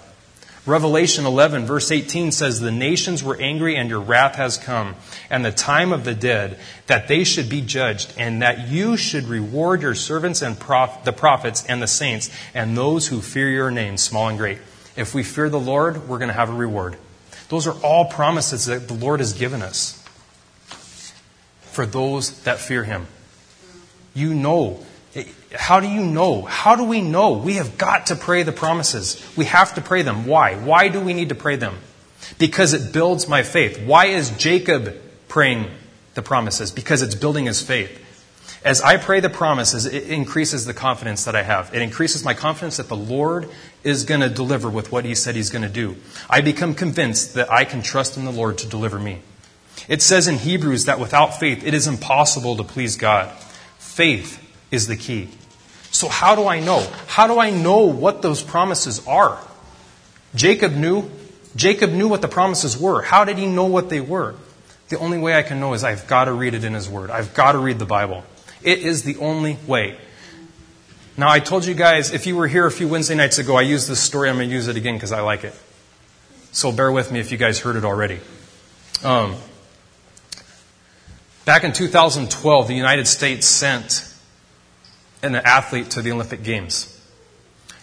Revelation 0.67 1.27
11, 1.27 1.67
verse 1.67 1.91
18 1.91 2.33
says, 2.33 2.59
The 2.59 2.71
nations 2.71 3.23
were 3.23 3.37
angry, 3.39 3.77
and 3.77 3.91
your 3.91 4.01
wrath 4.01 4.37
has 4.37 4.57
come, 4.57 4.97
and 5.29 5.45
the 5.45 5.53
time 5.53 5.93
of 5.93 6.05
the 6.05 6.15
dead, 6.15 6.59
that 6.87 7.07
they 7.07 7.23
should 7.23 7.51
be 7.51 7.61
judged, 7.61 8.15
and 8.17 8.41
that 8.41 8.69
you 8.69 8.97
should 8.97 9.25
reward 9.25 9.83
your 9.83 9.95
servants 9.95 10.41
and 10.41 10.59
prof- 10.59 11.05
the 11.05 11.13
prophets 11.13 11.67
and 11.67 11.83
the 11.83 11.87
saints, 11.87 12.31
and 12.55 12.75
those 12.77 13.09
who 13.09 13.21
fear 13.21 13.51
your 13.51 13.71
name, 13.71 13.99
small 13.99 14.29
and 14.29 14.39
great. 14.39 14.59
If 14.97 15.15
we 15.15 15.23
fear 15.23 15.51
the 15.51 15.61
Lord, 15.61 16.09
we're 16.09 16.19
going 16.19 16.29
to 16.29 16.35
have 16.35 16.49
a 16.49 16.55
reward. 16.55 16.97
Those 17.51 17.67
are 17.67 17.79
all 17.83 18.07
promises 18.07 18.65
that 18.65 18.89
the 18.89 18.95
Lord 18.95 19.21
has 19.21 19.35
given 19.35 19.61
us 19.61 20.03
for 21.61 21.85
those 21.85 22.43
that 22.45 22.59
fear 22.59 22.85
Him. 22.85 23.07
You 24.15 24.33
know. 24.33 24.85
How 25.53 25.81
do 25.81 25.89
you 25.89 26.05
know? 26.05 26.43
How 26.43 26.77
do 26.77 26.85
we 26.85 27.01
know? 27.01 27.33
We 27.33 27.55
have 27.55 27.79
got 27.79 28.07
to 28.07 28.17
pray 28.17 28.43
the 28.43 28.53
promises. 28.53 29.25
We 29.37 29.45
have 29.45 29.75
to 29.75 29.81
pray 29.81 30.03
them. 30.03 30.27
Why? 30.27 30.57
Why 30.57 30.89
do 30.89 31.01
we 31.01 31.15
need 31.15 31.29
to 31.29 31.35
pray 31.35 31.57
them? 31.57 31.79
Because 32.39 32.73
it 32.73 32.93
builds 32.93 33.29
my 33.29 33.43
faith. 33.43 33.81
Why 33.85 34.07
is 34.07 34.31
Jacob 34.31 34.97
praying 35.29 35.71
the 36.15 36.23
promises? 36.23 36.73
Because 36.73 37.03
it's 37.03 37.15
building 37.15 37.47
his 37.47 37.63
faith. 37.63 38.01
As 38.65 38.81
I 38.81 38.97
pray 38.97 39.21
the 39.21 39.29
promises, 39.29 39.85
it 39.85 40.09
increases 40.09 40.65
the 40.65 40.73
confidence 40.73 41.27
that 41.27 41.37
I 41.37 41.43
have. 41.43 41.75
It 41.75 41.83
increases 41.83 42.25
my 42.25 42.33
confidence 42.33 42.79
that 42.79 42.89
the 42.89 42.97
Lord 42.97 43.51
is 43.85 44.05
going 44.05 44.23
to 44.23 44.31
deliver 44.31 44.71
with 44.71 44.91
what 44.91 45.05
He 45.05 45.15
said 45.15 45.37
He's 45.37 45.51
going 45.51 45.63
to 45.63 45.69
do. 45.69 45.97
I 46.31 46.41
become 46.41 46.75
convinced 46.75 47.35
that 47.35 47.53
I 47.53 47.67
can 47.67 47.83
trust 47.83 48.17
in 48.17 48.25
the 48.25 48.33
Lord 48.33 48.57
to 48.59 48.67
deliver 48.67 48.99
me. 48.99 49.21
It 49.87 50.01
says 50.01 50.29
in 50.29 50.39
Hebrews 50.39 50.87
that 50.87 50.99
without 50.99 51.39
faith, 51.39 51.63
it 51.63 51.75
is 51.75 51.87
impossible 51.87 52.57
to 52.57 52.65
please 52.65 52.97
God. 52.97 53.31
Faith 53.79 54.41
is 54.75 54.87
the 54.87 54.97
key. 54.97 55.29
So, 55.91 56.09
how 56.09 56.35
do 56.35 56.47
I 56.47 56.61
know? 56.61 56.87
How 57.07 57.27
do 57.27 57.39
I 57.39 57.51
know 57.51 57.83
what 57.85 58.21
those 58.21 58.43
promises 58.43 59.07
are? 59.07 59.41
Jacob 60.35 60.73
knew. 60.73 61.11
Jacob 61.57 61.91
knew 61.93 62.09
what 62.09 62.21
the 62.21 62.29
promises 62.29 62.77
were. 62.77 63.01
How 63.01 63.25
did 63.25 63.39
he 63.39 63.47
know 63.47 63.67
what 63.67 63.89
they 63.89 64.01
were? 64.01 64.35
The 64.89 64.99
only 64.99 65.19
way 65.19 65.39
I 65.39 65.43
can 65.43 65.61
know 65.61 65.73
is 65.73 65.85
I've 65.85 66.07
got 66.09 66.25
to 66.25 66.33
read 66.33 66.55
it 66.55 66.65
in 66.65 66.75
his 66.75 66.89
word. 66.89 67.11
I've 67.11 67.33
got 67.33 67.53
to 67.53 67.59
read 67.59 67.79
the 67.79 67.87
Bible. 67.87 68.25
It 68.63 68.81
is 68.81 69.05
the 69.05 69.17
only 69.19 69.57
way. 69.67 69.97
Now, 71.17 71.31
I 71.31 71.39
told 71.39 71.65
you 71.65 71.75
guys, 71.75 72.13
if 72.13 72.27
you 72.27 72.35
were 72.35 72.49
here 72.49 72.67
a 72.67 72.73
few 72.73 72.89
Wednesday 72.89 73.15
nights 73.15 73.39
ago, 73.39 73.55
I 73.55 73.63
used 73.63 73.89
this 73.89 74.01
story. 74.01 74.29
I'm 74.29 74.37
going 74.37 74.49
to 74.49 74.55
use 74.55 74.67
it 74.67 74.77
again 74.77 74.95
because 74.95 75.13
I 75.13 75.21
like 75.21 75.45
it. 75.45 75.55
So 76.51 76.73
bear 76.73 76.91
with 76.91 77.13
me 77.13 77.21
if 77.21 77.31
you 77.31 77.39
guys 77.39 77.61
heard 77.61 77.77
it 77.77 77.85
already. 77.85 78.19
Um, 79.05 79.37
back 81.45 81.63
in 81.63 81.73
2012, 81.73 82.67
the 82.67 82.75
United 82.75 83.07
States 83.07 83.47
sent 83.47 84.13
an 85.25 85.43
athlete 85.45 85.91
to 85.93 86.03
the 86.03 86.13
Olympic 86.13 86.43
Games. 86.43 86.91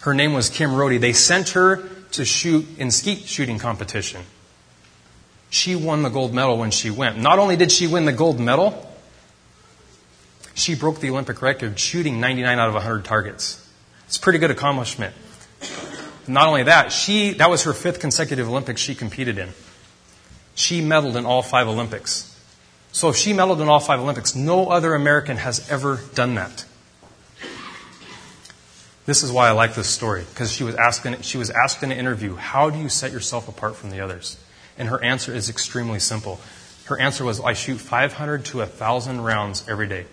Her 0.01 0.13
name 0.13 0.34
was 0.34 0.49
Kim 0.49 0.73
Rhode. 0.73 1.01
They 1.01 1.13
sent 1.13 1.49
her 1.49 1.88
to 2.12 2.25
shoot 2.25 2.65
in 2.77 2.91
skeet 2.91 3.25
shooting 3.25 3.60
competition. 3.60 4.21
She 5.49 5.75
won 5.75 6.04
the 6.04 6.10
gold 6.10 6.34
medal 6.34 6.58
when 6.58 6.71
she 6.71 6.89
went. 6.89 7.17
Not 7.17 7.39
only 7.39 7.56
did 7.56 7.71
she 7.71 7.88
win 7.88 8.06
the 8.06 8.13
gold 8.13 8.39
medal, 8.39 8.88
she 10.54 10.75
broke 10.75 10.99
the 10.99 11.10
Olympic 11.10 11.41
record 11.41 11.80
shooting 11.80 12.19
99 12.19 12.60
out 12.60 12.67
of 12.67 12.73
100 12.75 13.06
targets. 13.06 13.67
It's 14.06 14.17
a 14.17 14.21
pretty 14.21 14.39
good 14.39 14.51
accomplishment. 14.51 15.13
Not 16.27 16.47
only 16.47 16.63
that, 16.63 16.91
she, 16.91 17.32
that 17.34 17.49
was 17.49 17.63
her 17.63 17.73
fifth 17.73 17.99
consecutive 17.99 18.47
Olympics 18.47 18.80
she 18.80 18.95
competed 18.95 19.38
in. 19.38 19.49
She 20.56 20.82
medaled 20.82 21.15
in 21.15 21.25
all 21.25 21.41
five 21.41 21.67
Olympics. 21.67 22.27
So 22.91 23.10
if 23.10 23.15
she 23.15 23.34
medaled 23.34 23.62
in 23.62 23.67
all 23.67 23.80
five 23.80 23.99
Olympics, 23.99 24.36
no 24.36 24.69
other 24.69 24.93
American 24.93 25.38
has 25.38 25.69
ever 25.69 25.99
done 26.13 26.36
that. 26.36 26.65
This 29.12 29.24
is 29.24 29.32
why 29.34 29.50
I 29.50 29.52
like 29.52 29.76
this 29.76 29.89
story, 29.89 30.24
because 30.30 30.54
she 30.54 30.63
was, 30.63 30.74
asking, 30.76 31.19
she 31.19 31.38
was 31.38 31.50
asked 31.50 31.84
in 31.84 31.91
an 31.91 31.97
interview, 31.97 32.36
How 32.36 32.69
do 32.69 32.80
you 32.80 32.88
set 32.88 33.12
yourself 33.12 33.50
apart 33.50 33.76
from 33.76 33.89
the 33.89 34.00
others? 34.00 34.38
And 34.78 34.88
her 34.88 35.04
answer 35.04 35.34
is 35.34 35.50
extremely 35.50 36.00
simple. 36.00 36.39
Her 36.86 36.97
answer 36.97 37.26
was, 37.26 37.41
I 37.41 37.52
shoot 37.52 37.76
500 37.76 38.45
to 38.45 38.60
1,000 38.60 39.19
rounds 39.19 39.67
every 39.67 39.89
day. 39.89 40.06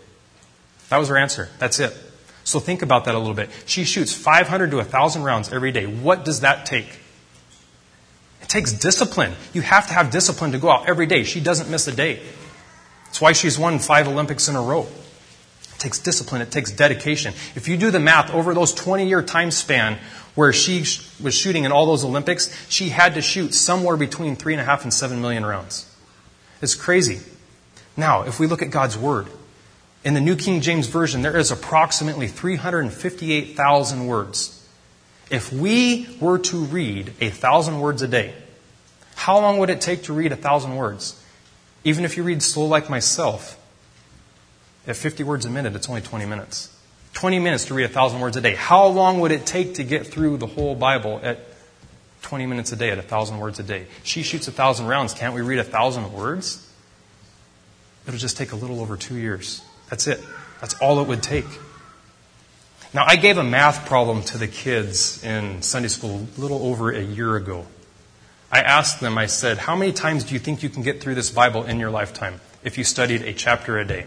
That 0.88 0.96
was 0.96 1.10
her 1.10 1.16
answer. 1.16 1.48
That's 1.60 1.78
it. 1.78 1.96
So 2.42 2.58
think 2.58 2.82
about 2.82 3.04
that 3.04 3.14
a 3.14 3.18
little 3.18 3.34
bit. 3.34 3.50
She 3.66 3.84
shoots 3.84 4.12
500 4.12 4.72
to 4.72 4.78
1,000 4.78 5.22
rounds 5.22 5.52
every 5.52 5.70
day. 5.70 5.86
What 5.86 6.24
does 6.24 6.40
that 6.40 6.66
take? 6.66 6.98
It 8.42 8.48
takes 8.48 8.72
discipline. 8.72 9.34
You 9.52 9.62
have 9.62 9.86
to 9.86 9.94
have 9.94 10.10
discipline 10.10 10.50
to 10.50 10.58
go 10.58 10.70
out 10.70 10.88
every 10.88 11.06
day. 11.06 11.22
She 11.22 11.38
doesn't 11.38 11.70
miss 11.70 11.86
a 11.86 11.94
day. 11.94 12.20
That's 13.04 13.20
why 13.20 13.30
she's 13.30 13.60
won 13.60 13.78
five 13.78 14.08
Olympics 14.08 14.48
in 14.48 14.56
a 14.56 14.60
row. 14.60 14.88
It 15.78 15.82
takes 15.82 16.00
discipline. 16.00 16.42
It 16.42 16.50
takes 16.50 16.72
dedication. 16.72 17.34
If 17.54 17.68
you 17.68 17.76
do 17.76 17.92
the 17.92 18.00
math 18.00 18.34
over 18.34 18.52
those 18.52 18.74
20 18.74 19.08
year 19.08 19.22
time 19.22 19.52
span 19.52 20.00
where 20.34 20.52
she 20.52 20.80
was 21.22 21.34
shooting 21.34 21.62
in 21.62 21.70
all 21.70 21.86
those 21.86 22.04
Olympics, 22.04 22.52
she 22.68 22.88
had 22.88 23.14
to 23.14 23.22
shoot 23.22 23.54
somewhere 23.54 23.96
between 23.96 24.34
three 24.34 24.54
and 24.54 24.60
a 24.60 24.64
half 24.64 24.82
and 24.82 24.92
seven 24.92 25.20
million 25.20 25.46
rounds. 25.46 25.88
It's 26.60 26.74
crazy. 26.74 27.20
Now, 27.96 28.22
if 28.22 28.40
we 28.40 28.48
look 28.48 28.60
at 28.60 28.72
God's 28.72 28.98
Word, 28.98 29.28
in 30.02 30.14
the 30.14 30.20
New 30.20 30.34
King 30.34 30.62
James 30.62 30.88
Version, 30.88 31.22
there 31.22 31.36
is 31.36 31.52
approximately 31.52 32.26
358,000 32.26 34.06
words. 34.08 34.68
If 35.30 35.52
we 35.52 36.08
were 36.20 36.40
to 36.40 36.56
read 36.56 37.12
a 37.20 37.30
thousand 37.30 37.78
words 37.78 38.02
a 38.02 38.08
day, 38.08 38.34
how 39.14 39.38
long 39.38 39.58
would 39.58 39.70
it 39.70 39.80
take 39.80 40.04
to 40.04 40.12
read 40.12 40.32
a 40.32 40.36
thousand 40.36 40.74
words? 40.74 41.22
Even 41.84 42.04
if 42.04 42.16
you 42.16 42.24
read 42.24 42.42
slow 42.42 42.64
like 42.64 42.90
myself, 42.90 43.57
at 44.88 44.96
50 44.96 45.22
words 45.22 45.44
a 45.44 45.50
minute, 45.50 45.76
it's 45.76 45.88
only 45.88 46.00
20 46.00 46.24
minutes. 46.24 46.74
20 47.12 47.38
minutes 47.38 47.66
to 47.66 47.74
read 47.74 47.84
a 47.84 47.88
thousand 47.88 48.20
words 48.20 48.36
a 48.36 48.40
day. 48.40 48.54
How 48.54 48.86
long 48.86 49.20
would 49.20 49.32
it 49.32 49.44
take 49.44 49.74
to 49.74 49.84
get 49.84 50.06
through 50.06 50.38
the 50.38 50.46
whole 50.46 50.74
Bible 50.74 51.20
at 51.22 51.40
20 52.22 52.46
minutes 52.46 52.72
a 52.72 52.76
day, 52.76 52.90
at 52.90 52.98
a 52.98 53.02
thousand 53.02 53.38
words 53.38 53.58
a 53.58 53.62
day? 53.62 53.86
She 54.02 54.22
shoots 54.22 54.48
a 54.48 54.52
thousand 54.52 54.86
rounds. 54.86 55.12
Can't 55.12 55.34
we 55.34 55.42
read 55.42 55.58
a 55.58 55.64
thousand 55.64 56.12
words? 56.12 56.64
It'll 58.06 58.18
just 58.18 58.38
take 58.38 58.52
a 58.52 58.56
little 58.56 58.80
over 58.80 58.96
two 58.96 59.16
years. 59.16 59.62
That's 59.90 60.06
it. 60.06 60.20
That's 60.60 60.74
all 60.80 61.00
it 61.00 61.08
would 61.08 61.22
take. 61.22 61.46
Now, 62.94 63.04
I 63.06 63.16
gave 63.16 63.36
a 63.36 63.44
math 63.44 63.86
problem 63.86 64.22
to 64.24 64.38
the 64.38 64.48
kids 64.48 65.22
in 65.22 65.60
Sunday 65.60 65.88
school 65.88 66.26
a 66.36 66.40
little 66.40 66.64
over 66.64 66.90
a 66.90 67.02
year 67.02 67.36
ago. 67.36 67.66
I 68.50 68.60
asked 68.60 69.00
them, 69.00 69.18
I 69.18 69.26
said, 69.26 69.58
How 69.58 69.76
many 69.76 69.92
times 69.92 70.24
do 70.24 70.32
you 70.32 70.40
think 70.40 70.62
you 70.62 70.70
can 70.70 70.82
get 70.82 71.02
through 71.02 71.14
this 71.16 71.30
Bible 71.30 71.64
in 71.64 71.78
your 71.78 71.90
lifetime 71.90 72.40
if 72.64 72.78
you 72.78 72.84
studied 72.84 73.22
a 73.22 73.34
chapter 73.34 73.78
a 73.78 73.84
day? 73.84 74.06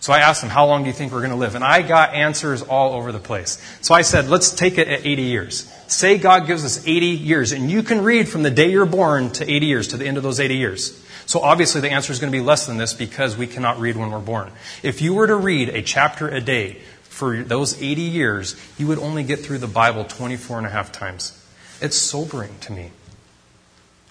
So 0.00 0.14
I 0.14 0.20
asked 0.20 0.40
them, 0.40 0.50
How 0.50 0.66
long 0.66 0.82
do 0.82 0.88
you 0.88 0.94
think 0.94 1.12
we're 1.12 1.20
going 1.20 1.30
to 1.30 1.36
live? 1.36 1.54
And 1.54 1.62
I 1.62 1.82
got 1.82 2.14
answers 2.14 2.62
all 2.62 2.94
over 2.94 3.12
the 3.12 3.18
place. 3.18 3.62
So 3.82 3.94
I 3.94 4.02
said, 4.02 4.28
Let's 4.28 4.50
take 4.50 4.78
it 4.78 4.88
at 4.88 5.06
80 5.06 5.22
years. 5.22 5.72
Say 5.86 6.18
God 6.18 6.46
gives 6.46 6.64
us 6.64 6.86
80 6.86 7.06
years, 7.06 7.52
and 7.52 7.70
you 7.70 7.82
can 7.82 8.02
read 8.02 8.28
from 8.28 8.42
the 8.42 8.50
day 8.50 8.70
you're 8.70 8.86
born 8.86 9.30
to 9.32 9.50
80 9.50 9.66
years, 9.66 9.88
to 9.88 9.96
the 9.96 10.06
end 10.06 10.16
of 10.16 10.22
those 10.22 10.40
80 10.40 10.56
years. 10.56 11.04
So 11.26 11.40
obviously 11.40 11.80
the 11.80 11.90
answer 11.90 12.12
is 12.12 12.18
going 12.18 12.32
to 12.32 12.36
be 12.36 12.44
less 12.44 12.66
than 12.66 12.76
this 12.76 12.94
because 12.94 13.36
we 13.36 13.46
cannot 13.46 13.78
read 13.78 13.96
when 13.96 14.10
we're 14.10 14.18
born. 14.18 14.50
If 14.82 15.02
you 15.02 15.14
were 15.14 15.26
to 15.26 15.36
read 15.36 15.68
a 15.68 15.82
chapter 15.82 16.28
a 16.28 16.40
day 16.40 16.78
for 17.02 17.42
those 17.42 17.80
80 17.80 18.00
years, 18.00 18.56
you 18.78 18.86
would 18.86 18.98
only 18.98 19.22
get 19.22 19.40
through 19.40 19.58
the 19.58 19.68
Bible 19.68 20.04
24 20.04 20.58
and 20.58 20.66
a 20.66 20.70
half 20.70 20.90
times. 20.90 21.36
It's 21.80 21.96
sobering 21.96 22.56
to 22.62 22.72
me. 22.72 22.90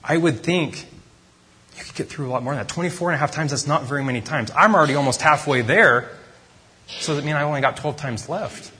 I 0.03 0.17
would 0.17 0.41
think 0.43 0.87
you 1.79 1.85
could 1.85 1.95
get 1.95 2.09
through 2.09 2.27
a 2.27 2.31
lot 2.31 2.43
more 2.43 2.53
than 2.53 2.65
that. 2.65 2.71
24 2.71 3.09
and 3.09 3.15
a 3.15 3.17
half 3.17 3.31
times, 3.31 3.51
that's 3.51 3.67
not 3.67 3.83
very 3.83 4.03
many 4.03 4.21
times. 4.21 4.51
I'm 4.55 4.75
already 4.75 4.95
almost 4.95 5.21
halfway 5.21 5.61
there, 5.61 6.09
so 6.87 7.15
that 7.15 7.25
means 7.25 7.35
I 7.35 7.43
only 7.43 7.61
got 7.61 7.77
12 7.77 7.97
times 7.97 8.29
left. 8.29 8.71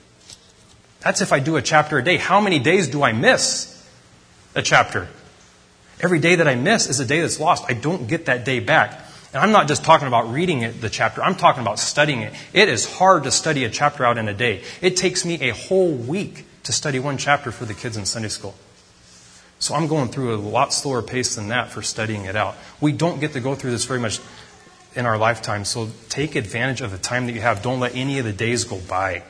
That's 1.01 1.21
if 1.21 1.31
I 1.31 1.39
do 1.39 1.55
a 1.55 1.62
chapter 1.62 1.97
a 1.97 2.03
day. 2.03 2.17
How 2.17 2.41
many 2.41 2.59
days 2.59 2.88
do 2.88 3.03
I 3.03 3.13
miss 3.13 3.75
a 4.53 4.62
chapter? 4.62 5.07
Every 6.01 6.19
day 6.19 6.35
that 6.35 6.47
I 6.47 6.55
miss 6.55 6.88
is 6.88 6.99
a 6.99 7.05
day 7.05 7.21
that's 7.21 7.39
lost. 7.39 7.65
I 7.67 7.73
don't 7.73 8.07
get 8.07 8.25
that 8.25 8.45
day 8.45 8.59
back. 8.59 9.05
And 9.33 9.43
I'm 9.43 9.51
not 9.51 9.67
just 9.67 9.83
talking 9.83 10.07
about 10.07 10.31
reading 10.31 10.62
it, 10.62 10.81
the 10.81 10.89
chapter, 10.89 11.23
I'm 11.23 11.35
talking 11.35 11.62
about 11.62 11.77
studying 11.77 12.21
it. 12.21 12.33
It 12.51 12.67
is 12.67 12.91
hard 12.91 13.23
to 13.23 13.31
study 13.31 13.63
a 13.63 13.69
chapter 13.69 14.05
out 14.05 14.17
in 14.17 14.27
a 14.27 14.33
day. 14.33 14.63
It 14.81 14.97
takes 14.97 15.23
me 15.23 15.49
a 15.49 15.53
whole 15.53 15.91
week 15.91 16.45
to 16.63 16.71
study 16.71 16.99
one 16.99 17.17
chapter 17.17 17.51
for 17.51 17.65
the 17.65 17.73
kids 17.73 17.95
in 17.95 18.05
Sunday 18.05 18.29
school. 18.29 18.55
So 19.59 19.75
I'm 19.75 19.87
going 19.87 20.07
through 20.07 20.35
a 20.35 20.37
lot 20.37 20.73
slower 20.73 21.01
pace 21.01 21.35
than 21.35 21.49
that 21.49 21.69
for 21.71 21.81
studying 21.81 22.25
it 22.25 22.35
out. 22.35 22.55
We 22.79 22.93
don't 22.93 23.19
get 23.19 23.33
to 23.33 23.41
go 23.41 23.55
through 23.55 23.71
this 23.71 23.85
very 23.85 23.99
much 23.99 24.19
in 24.95 25.05
our 25.05 25.17
lifetime, 25.17 25.65
so 25.65 25.89
take 26.07 26.35
advantage 26.35 26.81
of 26.81 26.91
the 26.91 26.97
time 26.97 27.27
that 27.27 27.33
you 27.33 27.41
have. 27.41 27.61
Don't 27.61 27.79
let 27.79 27.95
any 27.95 28.19
of 28.19 28.25
the 28.25 28.33
days 28.33 28.63
go 28.63 28.79
by. 28.79 29.23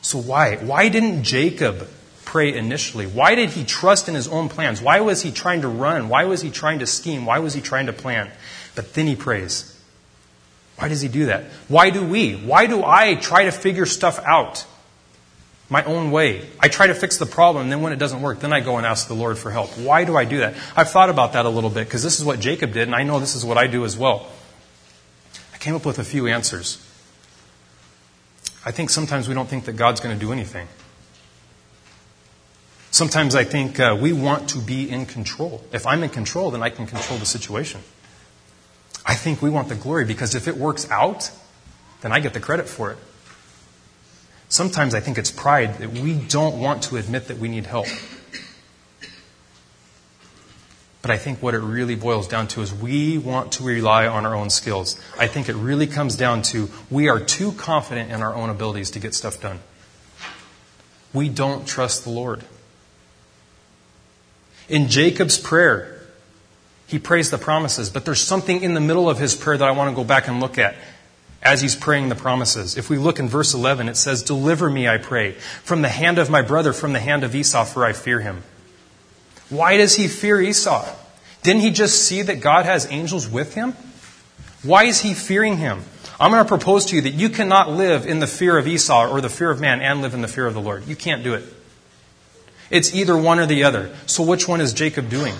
So 0.00 0.18
why? 0.18 0.56
Why 0.56 0.88
didn't 0.88 1.24
Jacob 1.24 1.88
pray 2.24 2.54
initially? 2.54 3.06
Why 3.06 3.34
did 3.34 3.50
he 3.50 3.64
trust 3.64 4.08
in 4.08 4.14
his 4.14 4.28
own 4.28 4.48
plans? 4.48 4.80
Why 4.80 5.00
was 5.00 5.20
he 5.22 5.32
trying 5.32 5.62
to 5.62 5.68
run? 5.68 6.08
Why 6.08 6.24
was 6.24 6.40
he 6.40 6.50
trying 6.50 6.78
to 6.78 6.86
scheme? 6.86 7.26
Why 7.26 7.40
was 7.40 7.52
he 7.52 7.60
trying 7.60 7.86
to 7.86 7.92
plan? 7.92 8.30
But 8.76 8.94
then 8.94 9.08
he 9.08 9.16
prays. 9.16 9.76
Why 10.76 10.88
does 10.88 11.00
he 11.00 11.08
do 11.08 11.26
that? 11.26 11.44
Why 11.68 11.90
do 11.90 12.02
we? 12.02 12.34
Why 12.34 12.66
do 12.66 12.82
I 12.84 13.16
try 13.16 13.44
to 13.44 13.52
figure 13.52 13.84
stuff 13.84 14.18
out 14.20 14.64
my 15.70 15.84
own 15.84 16.10
way? 16.10 16.46
I 16.58 16.68
try 16.68 16.88
to 16.88 16.94
fix 16.94 17.16
the 17.16 17.26
problem, 17.26 17.62
and 17.62 17.72
then 17.72 17.80
when 17.80 17.92
it 17.92 17.98
doesn't 17.98 18.20
work, 18.20 18.40
then 18.40 18.52
I 18.52 18.60
go 18.60 18.76
and 18.76 18.84
ask 18.84 19.08
the 19.08 19.14
Lord 19.14 19.38
for 19.38 19.50
help. 19.50 19.70
Why 19.78 20.04
do 20.04 20.16
I 20.16 20.24
do 20.24 20.38
that? 20.38 20.54
I've 20.76 20.90
thought 20.90 21.08
about 21.08 21.32
that 21.32 21.46
a 21.46 21.48
little 21.48 21.70
bit 21.70 21.86
because 21.86 22.02
this 22.02 22.18
is 22.18 22.24
what 22.24 22.40
Jacob 22.40 22.72
did, 22.72 22.88
and 22.88 22.94
I 22.94 23.04
know 23.04 23.20
this 23.20 23.36
is 23.36 23.44
what 23.44 23.56
I 23.56 23.68
do 23.68 23.84
as 23.84 23.96
well. 23.96 24.26
I 25.54 25.58
came 25.58 25.74
up 25.74 25.86
with 25.86 25.98
a 25.98 26.04
few 26.04 26.26
answers. 26.26 26.84
I 28.64 28.72
think 28.72 28.90
sometimes 28.90 29.28
we 29.28 29.34
don't 29.34 29.48
think 29.48 29.64
that 29.64 29.76
God's 29.76 30.00
going 30.00 30.14
to 30.14 30.20
do 30.20 30.32
anything. 30.32 30.68
Sometimes 32.90 33.34
I 33.34 33.44
think 33.44 33.78
uh, 33.78 33.96
we 33.98 34.12
want 34.12 34.50
to 34.50 34.58
be 34.58 34.90
in 34.90 35.06
control. 35.06 35.64
If 35.72 35.86
I'm 35.86 36.02
in 36.02 36.10
control, 36.10 36.50
then 36.50 36.62
I 36.62 36.70
can 36.70 36.86
control 36.86 37.18
the 37.18 37.26
situation. 37.26 37.80
I 39.06 39.14
think 39.14 39.40
we 39.40 39.48
want 39.48 39.68
the 39.68 39.76
glory 39.76 40.04
because 40.04 40.34
if 40.34 40.48
it 40.48 40.56
works 40.56 40.90
out, 40.90 41.30
then 42.00 42.12
I 42.12 42.20
get 42.20 42.34
the 42.34 42.40
credit 42.40 42.68
for 42.68 42.90
it. 42.90 42.98
Sometimes 44.50 44.94
I 44.96 45.00
think 45.00 45.16
it's 45.16 45.30
pride 45.30 45.78
that 45.78 45.92
we 45.92 46.12
don't 46.12 46.58
want 46.58 46.82
to 46.84 46.96
admit 46.96 47.28
that 47.28 47.38
we 47.38 47.48
need 47.48 47.66
help. 47.66 47.86
But 51.02 51.12
I 51.12 51.18
think 51.18 51.40
what 51.40 51.54
it 51.54 51.60
really 51.60 51.94
boils 51.94 52.26
down 52.26 52.48
to 52.48 52.60
is 52.60 52.74
we 52.74 53.16
want 53.16 53.52
to 53.52 53.62
rely 53.62 54.08
on 54.08 54.26
our 54.26 54.34
own 54.34 54.50
skills. 54.50 55.00
I 55.16 55.28
think 55.28 55.48
it 55.48 55.54
really 55.54 55.86
comes 55.86 56.16
down 56.16 56.42
to 56.50 56.68
we 56.90 57.08
are 57.08 57.20
too 57.20 57.52
confident 57.52 58.10
in 58.10 58.22
our 58.22 58.34
own 58.34 58.50
abilities 58.50 58.90
to 58.90 58.98
get 58.98 59.14
stuff 59.14 59.40
done. 59.40 59.60
We 61.14 61.28
don't 61.28 61.66
trust 61.66 62.02
the 62.02 62.10
Lord. 62.10 62.44
In 64.68 64.88
Jacob's 64.88 65.38
prayer, 65.38 66.02
he 66.88 66.98
prays 66.98 67.30
the 67.30 67.38
promises, 67.38 67.88
but 67.88 68.04
there's 68.04 68.20
something 68.20 68.62
in 68.62 68.74
the 68.74 68.80
middle 68.80 69.08
of 69.08 69.18
his 69.18 69.36
prayer 69.36 69.56
that 69.56 69.68
I 69.68 69.70
want 69.70 69.90
to 69.90 69.96
go 69.96 70.04
back 70.04 70.26
and 70.26 70.40
look 70.40 70.58
at 70.58 70.74
as 71.42 71.60
he's 71.60 71.74
praying 71.74 72.08
the 72.08 72.14
promises. 72.14 72.76
If 72.76 72.90
we 72.90 72.98
look 72.98 73.18
in 73.18 73.28
verse 73.28 73.54
11, 73.54 73.88
it 73.88 73.96
says, 73.96 74.22
Deliver 74.22 74.68
me, 74.68 74.88
I 74.88 74.98
pray, 74.98 75.32
from 75.32 75.82
the 75.82 75.88
hand 75.88 76.18
of 76.18 76.30
my 76.30 76.42
brother, 76.42 76.72
from 76.72 76.92
the 76.92 77.00
hand 77.00 77.24
of 77.24 77.34
Esau, 77.34 77.64
for 77.64 77.84
I 77.84 77.92
fear 77.92 78.20
him. 78.20 78.42
Why 79.48 79.76
does 79.76 79.96
he 79.96 80.06
fear 80.06 80.40
Esau? 80.40 80.94
Didn't 81.42 81.62
he 81.62 81.70
just 81.70 82.04
see 82.04 82.22
that 82.22 82.40
God 82.40 82.66
has 82.66 82.90
angels 82.90 83.28
with 83.28 83.54
him? 83.54 83.74
Why 84.62 84.84
is 84.84 85.00
he 85.00 85.14
fearing 85.14 85.56
him? 85.56 85.82
I'm 86.20 86.30
going 86.30 86.44
to 86.44 86.48
propose 86.48 86.84
to 86.86 86.96
you 86.96 87.02
that 87.02 87.14
you 87.14 87.30
cannot 87.30 87.70
live 87.70 88.06
in 88.06 88.20
the 88.20 88.26
fear 88.26 88.58
of 88.58 88.68
Esau 88.68 89.08
or 89.08 89.22
the 89.22 89.30
fear 89.30 89.50
of 89.50 89.58
man 89.58 89.80
and 89.80 90.02
live 90.02 90.12
in 90.12 90.20
the 90.20 90.28
fear 90.28 90.46
of 90.46 90.52
the 90.52 90.60
Lord. 90.60 90.86
You 90.86 90.94
can't 90.94 91.24
do 91.24 91.32
it. 91.32 91.44
It's 92.68 92.94
either 92.94 93.16
one 93.16 93.40
or 93.40 93.46
the 93.46 93.64
other. 93.64 93.90
So 94.06 94.22
which 94.22 94.46
one 94.46 94.60
is 94.60 94.74
Jacob 94.74 95.08
doing? 95.08 95.34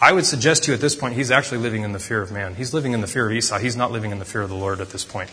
I 0.00 0.12
would 0.12 0.26
suggest 0.26 0.64
to 0.64 0.70
you 0.70 0.74
at 0.74 0.80
this 0.80 0.94
point, 0.94 1.14
he's 1.14 1.30
actually 1.30 1.58
living 1.58 1.82
in 1.82 1.92
the 1.92 1.98
fear 1.98 2.20
of 2.20 2.30
man. 2.30 2.54
He's 2.54 2.74
living 2.74 2.92
in 2.92 3.00
the 3.00 3.06
fear 3.06 3.26
of 3.26 3.32
Esau. 3.32 3.58
He's 3.58 3.76
not 3.76 3.92
living 3.92 4.10
in 4.10 4.18
the 4.18 4.24
fear 4.24 4.42
of 4.42 4.50
the 4.50 4.56
Lord 4.56 4.80
at 4.80 4.90
this 4.90 5.04
point. 5.04 5.30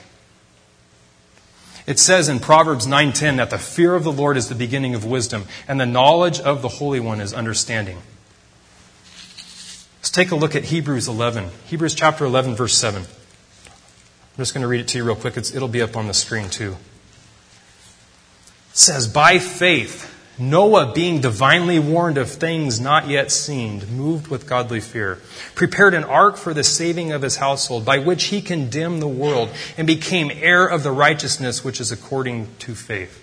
It 1.85 1.99
says 1.99 2.29
in 2.29 2.39
Proverbs 2.39 2.87
9:10 2.87 3.37
that 3.37 3.49
the 3.49 3.57
fear 3.57 3.93
of 3.93 4.05
the 4.05 4.11
Lord 4.11 4.37
is 4.37 4.47
the 4.47 4.55
beginning 4.55 4.95
of 4.95 5.03
wisdom, 5.03 5.45
and 5.67 5.81
the 5.81 5.85
knowledge 5.85 6.39
of 6.39 6.61
the 6.61 6.69
Holy 6.69 7.01
One 7.01 7.19
is 7.19 7.33
understanding. 7.33 8.01
Let's 9.99 10.11
take 10.11 10.31
a 10.31 10.35
look 10.35 10.55
at 10.55 10.65
Hebrews 10.65 11.09
11. 11.09 11.49
Hebrews 11.65 11.93
chapter 11.93 12.25
11, 12.25 12.55
verse 12.55 12.77
7. 12.77 13.03
I'm 13.03 14.37
just 14.37 14.53
going 14.53 14.61
to 14.61 14.67
read 14.67 14.81
it 14.81 14.87
to 14.89 14.97
you 14.97 15.03
real 15.03 15.15
quick. 15.15 15.37
It's, 15.37 15.53
it'll 15.53 15.67
be 15.67 15.81
up 15.81 15.97
on 15.97 16.07
the 16.07 16.13
screen 16.13 16.49
too. 16.49 16.77
It 18.71 18.77
says, 18.77 19.07
By 19.07 19.39
faith, 19.39 20.12
Noah, 20.39 20.93
being 20.93 21.21
divinely 21.21 21.77
warned 21.77 22.17
of 22.17 22.29
things 22.29 22.79
not 22.79 23.07
yet 23.07 23.31
seen, 23.31 23.85
moved 23.95 24.27
with 24.27 24.47
godly 24.47 24.79
fear, 24.79 25.19
prepared 25.53 25.93
an 25.93 26.03
ark 26.03 26.37
for 26.37 26.55
the 26.55 26.63
saving 26.63 27.11
of 27.11 27.21
his 27.21 27.35
household, 27.35 27.85
by 27.85 27.99
which 27.99 28.25
he 28.25 28.41
condemned 28.41 28.99
the 28.99 29.07
world 29.07 29.49
and 29.77 29.85
became 29.85 30.31
heir 30.33 30.65
of 30.65 30.81
the 30.81 30.91
righteousness 30.91 31.63
which 31.63 31.79
is 31.79 31.91
according 31.91 32.47
to 32.59 32.73
faith. 32.73 33.19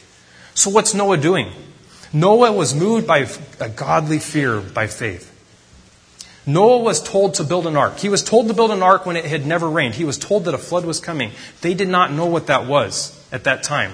So, 0.54 0.70
what's 0.70 0.94
Noah 0.94 1.16
doing? 1.16 1.52
Noah 2.12 2.52
was 2.52 2.74
moved 2.74 3.08
by 3.08 3.26
a 3.58 3.68
godly 3.68 4.20
fear 4.20 4.60
by 4.60 4.86
faith. 4.86 5.26
Noah 6.46 6.78
was 6.78 7.02
told 7.02 7.34
to 7.34 7.44
build 7.44 7.66
an 7.66 7.76
ark. 7.76 7.98
He 7.98 8.08
was 8.08 8.22
told 8.22 8.48
to 8.48 8.54
build 8.54 8.70
an 8.70 8.82
ark 8.82 9.04
when 9.04 9.16
it 9.16 9.24
had 9.24 9.46
never 9.46 9.68
rained. 9.68 9.96
He 9.96 10.04
was 10.04 10.16
told 10.16 10.44
that 10.44 10.54
a 10.54 10.58
flood 10.58 10.84
was 10.84 11.00
coming. 11.00 11.32
They 11.60 11.74
did 11.74 11.88
not 11.88 12.12
know 12.12 12.26
what 12.26 12.46
that 12.46 12.66
was 12.66 13.16
at 13.32 13.44
that 13.44 13.62
time. 13.62 13.92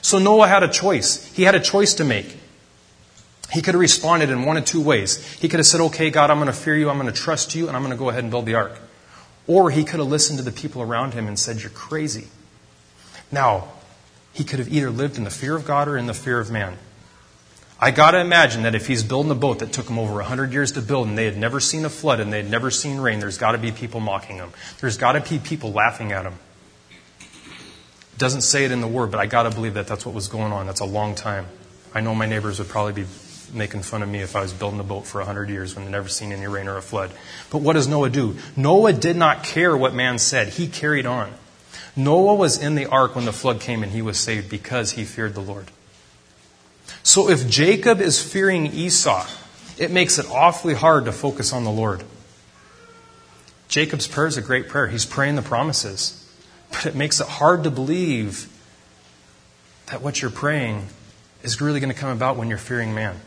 So 0.00 0.18
Noah 0.18 0.48
had 0.48 0.62
a 0.62 0.68
choice. 0.68 1.24
He 1.34 1.44
had 1.44 1.54
a 1.54 1.60
choice 1.60 1.94
to 1.94 2.04
make. 2.04 2.38
He 3.52 3.62
could 3.62 3.74
have 3.74 3.80
responded 3.80 4.30
in 4.30 4.44
one 4.44 4.56
of 4.56 4.64
two 4.64 4.80
ways. 4.80 5.24
He 5.34 5.48
could 5.48 5.60
have 5.60 5.66
said, 5.66 5.80
Okay, 5.80 6.10
God, 6.10 6.30
I'm 6.30 6.38
going 6.38 6.46
to 6.46 6.52
fear 6.52 6.76
you, 6.76 6.90
I'm 6.90 6.98
going 6.98 7.12
to 7.12 7.20
trust 7.20 7.54
you, 7.54 7.68
and 7.68 7.76
I'm 7.76 7.82
going 7.82 7.96
to 7.96 7.98
go 7.98 8.08
ahead 8.08 8.24
and 8.24 8.30
build 8.30 8.46
the 8.46 8.54
ark. 8.54 8.78
Or 9.46 9.70
he 9.70 9.84
could 9.84 10.00
have 10.00 10.08
listened 10.08 10.38
to 10.38 10.44
the 10.44 10.52
people 10.52 10.82
around 10.82 11.14
him 11.14 11.28
and 11.28 11.38
said, 11.38 11.60
You're 11.60 11.70
crazy. 11.70 12.28
Now, 13.30 13.68
he 14.32 14.44
could 14.44 14.58
have 14.58 14.72
either 14.72 14.90
lived 14.90 15.16
in 15.16 15.24
the 15.24 15.30
fear 15.30 15.56
of 15.56 15.64
God 15.64 15.88
or 15.88 15.96
in 15.96 16.06
the 16.06 16.14
fear 16.14 16.38
of 16.40 16.50
man. 16.50 16.76
I 17.78 17.90
got 17.90 18.12
to 18.12 18.20
imagine 18.20 18.62
that 18.62 18.74
if 18.74 18.86
he's 18.86 19.02
building 19.02 19.30
a 19.30 19.36
boat 19.36 19.58
that 19.58 19.72
took 19.72 19.88
him 19.88 19.98
over 19.98 20.14
100 20.14 20.52
years 20.52 20.72
to 20.72 20.82
build 20.82 21.08
and 21.08 21.16
they 21.16 21.26
had 21.26 21.36
never 21.36 21.60
seen 21.60 21.84
a 21.84 21.90
flood 21.90 22.20
and 22.20 22.32
they 22.32 22.42
had 22.42 22.50
never 22.50 22.70
seen 22.70 22.98
rain, 22.98 23.20
there's 23.20 23.36
got 23.36 23.52
to 23.52 23.58
be 23.58 23.70
people 23.70 24.00
mocking 24.00 24.36
him. 24.36 24.50
There's 24.80 24.96
got 24.96 25.12
to 25.12 25.20
be 25.20 25.38
people 25.38 25.72
laughing 25.72 26.12
at 26.12 26.24
him. 26.24 26.34
It 27.20 28.18
doesn't 28.18 28.40
say 28.40 28.64
it 28.64 28.72
in 28.72 28.80
the 28.80 28.88
word, 28.88 29.10
but 29.10 29.20
I 29.20 29.26
got 29.26 29.42
to 29.42 29.50
believe 29.50 29.74
that 29.74 29.86
that's 29.86 30.06
what 30.06 30.14
was 30.14 30.28
going 30.28 30.52
on. 30.52 30.64
That's 30.64 30.80
a 30.80 30.86
long 30.86 31.14
time. 31.14 31.46
I 31.94 32.00
know 32.00 32.14
my 32.14 32.24
neighbors 32.24 32.58
would 32.58 32.68
probably 32.68 32.94
be 32.94 33.08
making 33.52 33.82
fun 33.82 34.02
of 34.02 34.08
me 34.08 34.20
if 34.20 34.36
I 34.36 34.42
was 34.42 34.52
building 34.52 34.80
a 34.80 34.84
boat 34.84 35.06
for 35.06 35.18
100 35.18 35.48
years 35.48 35.74
when 35.74 35.84
they'd 35.84 35.90
never 35.90 36.08
seen 36.08 36.32
any 36.32 36.46
rain 36.46 36.68
or 36.68 36.76
a 36.76 36.82
flood. 36.82 37.10
But 37.50 37.58
what 37.58 37.74
does 37.74 37.88
Noah 37.88 38.10
do? 38.10 38.36
Noah 38.56 38.92
did 38.92 39.16
not 39.16 39.44
care 39.44 39.76
what 39.76 39.94
man 39.94 40.18
said, 40.18 40.48
he 40.48 40.68
carried 40.68 41.06
on. 41.06 41.32
Noah 41.96 42.34
was 42.34 42.62
in 42.62 42.74
the 42.74 42.86
ark 42.86 43.16
when 43.16 43.24
the 43.24 43.32
flood 43.32 43.60
came 43.60 43.82
and 43.82 43.92
he 43.92 44.02
was 44.02 44.18
saved 44.18 44.50
because 44.50 44.92
he 44.92 45.04
feared 45.04 45.34
the 45.34 45.40
Lord. 45.40 45.70
So 47.02 47.30
if 47.30 47.48
Jacob 47.48 48.00
is 48.00 48.22
fearing 48.22 48.66
Esau, 48.66 49.26
it 49.78 49.90
makes 49.90 50.18
it 50.18 50.26
awfully 50.30 50.74
hard 50.74 51.06
to 51.06 51.12
focus 51.12 51.52
on 51.52 51.64
the 51.64 51.70
Lord. 51.70 52.04
Jacob's 53.68 54.06
prayer 54.06 54.26
is 54.26 54.36
a 54.36 54.42
great 54.42 54.68
prayer. 54.68 54.86
He's 54.88 55.06
praying 55.06 55.36
the 55.36 55.42
promises. 55.42 56.22
But 56.70 56.86
it 56.86 56.94
makes 56.94 57.20
it 57.20 57.26
hard 57.26 57.64
to 57.64 57.70
believe 57.70 58.48
that 59.86 60.02
what 60.02 60.20
you're 60.20 60.30
praying 60.30 60.86
is 61.42 61.60
really 61.60 61.80
going 61.80 61.92
to 61.92 61.98
come 61.98 62.10
about 62.10 62.36
when 62.36 62.48
you're 62.48 62.58
fearing 62.58 62.94
man. 62.94 63.20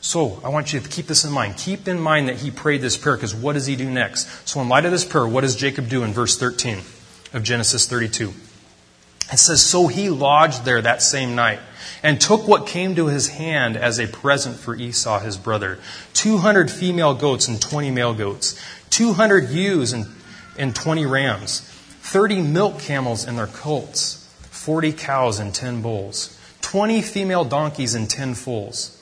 So 0.00 0.40
I 0.42 0.48
want 0.48 0.72
you 0.72 0.80
to 0.80 0.88
keep 0.88 1.06
this 1.06 1.24
in 1.24 1.32
mind. 1.32 1.58
Keep 1.58 1.86
in 1.86 2.00
mind 2.00 2.28
that 2.28 2.36
he 2.36 2.50
prayed 2.50 2.80
this 2.80 2.96
prayer 2.96 3.16
because 3.16 3.34
what 3.34 3.52
does 3.52 3.66
he 3.66 3.76
do 3.76 3.90
next? 3.90 4.48
So, 4.48 4.60
in 4.60 4.68
light 4.68 4.86
of 4.86 4.92
this 4.92 5.04
prayer, 5.04 5.26
what 5.26 5.42
does 5.42 5.56
Jacob 5.56 5.88
do 5.88 6.02
in 6.02 6.12
verse 6.12 6.38
13 6.38 6.78
of 7.34 7.42
Genesis 7.42 7.86
32? 7.86 8.32
It 9.32 9.36
says, 9.38 9.64
So 9.64 9.88
he 9.88 10.08
lodged 10.08 10.64
there 10.64 10.80
that 10.80 11.02
same 11.02 11.34
night 11.34 11.60
and 12.02 12.18
took 12.18 12.48
what 12.48 12.66
came 12.66 12.94
to 12.96 13.06
his 13.08 13.28
hand 13.28 13.76
as 13.76 13.98
a 13.98 14.06
present 14.06 14.56
for 14.56 14.74
Esau 14.74 15.20
his 15.20 15.36
brother 15.36 15.78
200 16.14 16.70
female 16.70 17.14
goats 17.14 17.46
and 17.46 17.60
20 17.60 17.90
male 17.90 18.14
goats, 18.14 18.60
200 18.90 19.50
ewes 19.50 19.92
and, 19.92 20.06
and 20.58 20.74
20 20.74 21.04
rams, 21.04 21.60
30 21.60 22.40
milk 22.40 22.78
camels 22.78 23.26
and 23.26 23.38
their 23.38 23.46
colts, 23.46 24.26
40 24.50 24.94
cows 24.94 25.38
and 25.38 25.54
10 25.54 25.82
bulls, 25.82 26.38
20 26.62 27.02
female 27.02 27.44
donkeys 27.44 27.94
and 27.94 28.08
10 28.08 28.34
foals. 28.34 28.99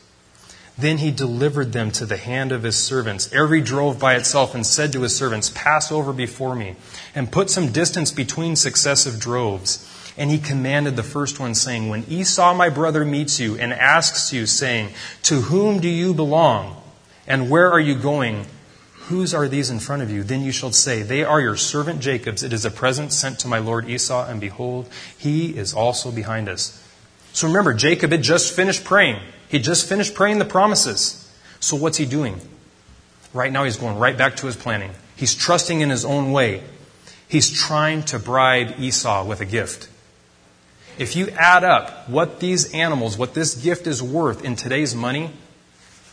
Then 0.79 0.99
he 0.99 1.11
delivered 1.11 1.73
them 1.73 1.91
to 1.93 2.07
the 2.07 2.17
hand 2.17 2.53
of 2.53 2.63
his 2.63 2.77
servants, 2.77 3.33
every 3.33 3.61
drove 3.61 3.99
by 3.99 4.15
itself, 4.15 4.55
and 4.55 4.65
said 4.65 4.93
to 4.93 5.03
his 5.03 5.15
servants, 5.15 5.51
Pass 5.51 5.91
over 5.91 6.13
before 6.13 6.55
me, 6.55 6.77
and 7.17 7.33
put 7.33 7.51
some 7.51 7.73
distance 7.73 8.13
between 8.13 8.55
successive 8.55 9.19
droves. 9.19 9.85
And 10.17 10.31
he 10.31 10.39
commanded 10.39 10.95
the 10.95 11.03
first 11.03 11.41
one, 11.41 11.57
saying, 11.57 11.89
When 11.89 12.05
Esau 12.09 12.55
my 12.55 12.69
brother 12.69 13.05
meets 13.05 13.41
you 13.41 13.57
and 13.57 13.73
asks 13.73 14.33
you, 14.33 14.47
saying, 14.47 14.91
To 15.25 15.41
whom 15.41 15.81
do 15.81 15.89
you 15.89 16.15
belong? 16.15 16.81
And 17.27 17.51
where 17.51 17.71
are 17.73 17.81
you 17.81 17.97
going? 17.97 18.47
Whose 19.09 19.35
are 19.35 19.49
these 19.49 19.71
in 19.71 19.81
front 19.81 20.03
of 20.03 20.11
you? 20.11 20.23
Then 20.23 20.43
you 20.43 20.53
shall 20.53 20.71
say, 20.71 21.03
They 21.03 21.25
are 21.25 21.41
your 21.41 21.57
servant 21.57 22.01
Jacob's. 22.01 22.45
It 22.45 22.53
is 22.53 22.65
a 22.65 22.71
present 22.71 23.13
sent 23.13 23.41
to 23.41 23.49
my 23.49 23.59
lord 23.59 23.89
Esau, 23.89 24.29
and 24.29 24.41
behold, 24.41 24.89
he 25.17 25.57
is 25.57 25.75
also 25.75 26.13
behind 26.13 26.49
us. 26.49 26.85
So 27.33 27.49
remember, 27.49 27.75
Jacob 27.75 28.13
had 28.13 28.23
just 28.23 28.55
finished 28.55 28.85
praying. 28.85 29.21
He 29.49 29.59
just 29.59 29.89
finished 29.89 30.15
praying 30.15 30.39
the 30.39 30.45
promises. 30.45 31.25
So 31.61 31.77
what's 31.77 31.97
he 31.97 32.07
doing? 32.07 32.41
Right 33.35 33.53
now, 33.53 33.65
he's 33.65 33.77
going 33.77 33.99
right 33.99 34.17
back 34.17 34.37
to 34.37 34.47
his 34.47 34.57
planning. 34.57 34.93
He's 35.17 35.35
trusting 35.35 35.81
in 35.81 35.91
his 35.91 36.05
own 36.05 36.33
way. 36.33 36.63
He's 37.29 37.51
trying 37.51 38.05
to 38.05 38.19
bribe 38.19 38.79
Esau 38.79 39.25
with 39.25 39.41
a 39.41 39.45
gift. 39.45 39.89
If 40.99 41.15
you 41.15 41.29
add 41.31 41.63
up 41.63 42.09
what 42.09 42.41
these 42.41 42.73
animals, 42.73 43.19
what 43.19 43.35
this 43.35 43.55
gift 43.55 43.87
is 43.87 44.03
worth 44.03 44.45
in 44.45 44.57
today's 44.57 44.95
money, 44.95 45.31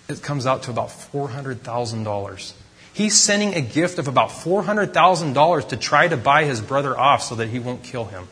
it 0.07 0.21
comes 0.21 0.45
out 0.45 0.63
to 0.63 0.71
about 0.71 0.89
$400,000. 0.89 2.53
He's 2.93 3.15
sending 3.15 3.55
a 3.55 3.61
gift 3.61 3.97
of 3.97 4.07
about 4.07 4.29
$400,000 4.29 5.67
to 5.69 5.77
try 5.77 6.07
to 6.07 6.17
buy 6.17 6.45
his 6.45 6.61
brother 6.61 6.97
off 6.97 7.23
so 7.23 7.35
that 7.35 7.49
he 7.49 7.59
won't 7.59 7.83
kill 7.83 8.05
him. 8.05 8.27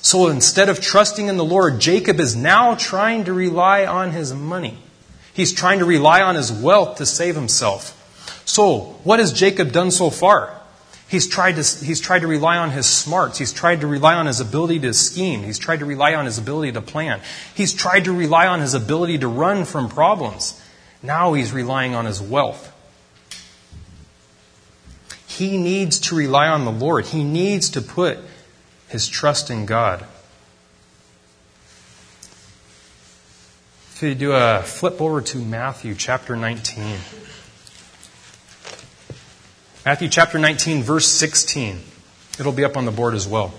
So 0.00 0.28
instead 0.28 0.68
of 0.68 0.80
trusting 0.80 1.28
in 1.28 1.36
the 1.36 1.44
Lord, 1.44 1.80
Jacob 1.80 2.20
is 2.20 2.36
now 2.36 2.74
trying 2.74 3.24
to 3.24 3.32
rely 3.32 3.84
on 3.84 4.12
his 4.12 4.32
money. 4.32 4.78
He's 5.34 5.52
trying 5.52 5.80
to 5.80 5.84
rely 5.84 6.22
on 6.22 6.34
his 6.34 6.50
wealth 6.50 6.98
to 6.98 7.06
save 7.06 7.34
himself. 7.34 7.94
So, 8.44 8.96
what 9.04 9.18
has 9.18 9.32
Jacob 9.32 9.72
done 9.72 9.90
so 9.90 10.10
far? 10.10 10.58
He's 11.08 11.26
tried, 11.26 11.56
to, 11.56 11.84
he's 11.84 12.00
tried 12.00 12.20
to 12.20 12.26
rely 12.26 12.58
on 12.58 12.70
his 12.70 12.86
smarts. 12.86 13.38
He's 13.38 13.52
tried 13.52 13.80
to 13.80 13.86
rely 13.86 14.14
on 14.14 14.26
his 14.26 14.40
ability 14.40 14.80
to 14.80 14.92
scheme. 14.92 15.42
He's 15.42 15.58
tried 15.58 15.78
to 15.78 15.86
rely 15.86 16.14
on 16.14 16.26
his 16.26 16.38
ability 16.38 16.72
to 16.72 16.82
plan. 16.82 17.20
He's 17.54 17.72
tried 17.72 18.04
to 18.04 18.12
rely 18.12 18.46
on 18.46 18.60
his 18.60 18.74
ability 18.74 19.18
to 19.18 19.28
run 19.28 19.64
from 19.64 19.88
problems. 19.88 20.60
Now 21.02 21.32
he's 21.32 21.52
relying 21.52 21.94
on 21.94 22.04
his 22.04 22.20
wealth. 22.20 22.74
He 25.26 25.56
needs 25.56 25.98
to 26.00 26.16
rely 26.16 26.48
on 26.48 26.64
the 26.64 26.72
Lord. 26.72 27.06
He 27.06 27.24
needs 27.24 27.70
to 27.70 27.80
put 27.80 28.18
his 28.88 29.08
trust 29.08 29.50
in 29.50 29.66
God. 29.66 30.04
If 33.92 34.02
you 34.02 34.14
do 34.14 34.32
a 34.32 34.62
flip 34.62 35.00
over 35.00 35.20
to 35.20 35.38
Matthew 35.38 35.94
chapter 35.94 36.36
19. 36.36 36.98
Matthew 39.84 40.08
chapter 40.08 40.38
19, 40.38 40.82
verse 40.82 41.08
16. 41.08 41.80
It'll 42.38 42.52
be 42.52 42.64
up 42.64 42.76
on 42.76 42.84
the 42.84 42.92
board 42.92 43.14
as 43.14 43.26
well. 43.26 43.52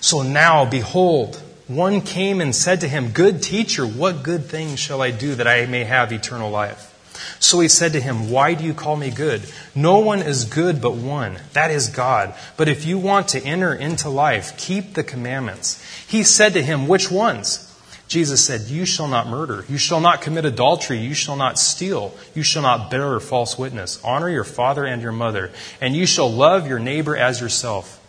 So 0.00 0.22
now, 0.22 0.64
behold, 0.64 1.42
one 1.66 2.00
came 2.00 2.40
and 2.40 2.54
said 2.54 2.80
to 2.80 2.88
him, 2.88 3.10
Good 3.10 3.42
teacher, 3.42 3.86
what 3.86 4.22
good 4.22 4.46
thing 4.46 4.76
shall 4.76 5.02
I 5.02 5.10
do 5.10 5.34
that 5.34 5.46
I 5.46 5.66
may 5.66 5.84
have 5.84 6.12
eternal 6.12 6.50
life? 6.50 6.95
So 7.38 7.60
he 7.60 7.68
said 7.68 7.92
to 7.92 8.00
him, 8.00 8.30
Why 8.30 8.54
do 8.54 8.64
you 8.64 8.74
call 8.74 8.96
me 8.96 9.10
good? 9.10 9.42
No 9.74 9.98
one 9.98 10.20
is 10.20 10.44
good 10.44 10.80
but 10.80 10.94
one, 10.94 11.38
that 11.52 11.70
is 11.70 11.88
God. 11.88 12.34
But 12.56 12.68
if 12.68 12.84
you 12.84 12.98
want 12.98 13.28
to 13.28 13.44
enter 13.44 13.74
into 13.74 14.08
life, 14.08 14.56
keep 14.56 14.94
the 14.94 15.04
commandments. 15.04 15.82
He 16.06 16.22
said 16.22 16.54
to 16.54 16.62
him, 16.62 16.88
Which 16.88 17.10
ones? 17.10 17.62
Jesus 18.08 18.44
said, 18.44 18.62
You 18.62 18.84
shall 18.86 19.08
not 19.08 19.26
murder. 19.26 19.64
You 19.68 19.78
shall 19.78 20.00
not 20.00 20.22
commit 20.22 20.44
adultery. 20.44 20.98
You 20.98 21.14
shall 21.14 21.36
not 21.36 21.58
steal. 21.58 22.14
You 22.34 22.42
shall 22.42 22.62
not 22.62 22.90
bear 22.90 23.18
false 23.18 23.58
witness. 23.58 24.02
Honor 24.04 24.28
your 24.28 24.44
father 24.44 24.84
and 24.84 25.02
your 25.02 25.12
mother. 25.12 25.50
And 25.80 25.96
you 25.96 26.06
shall 26.06 26.30
love 26.30 26.68
your 26.68 26.78
neighbor 26.78 27.16
as 27.16 27.40
yourself. 27.40 28.00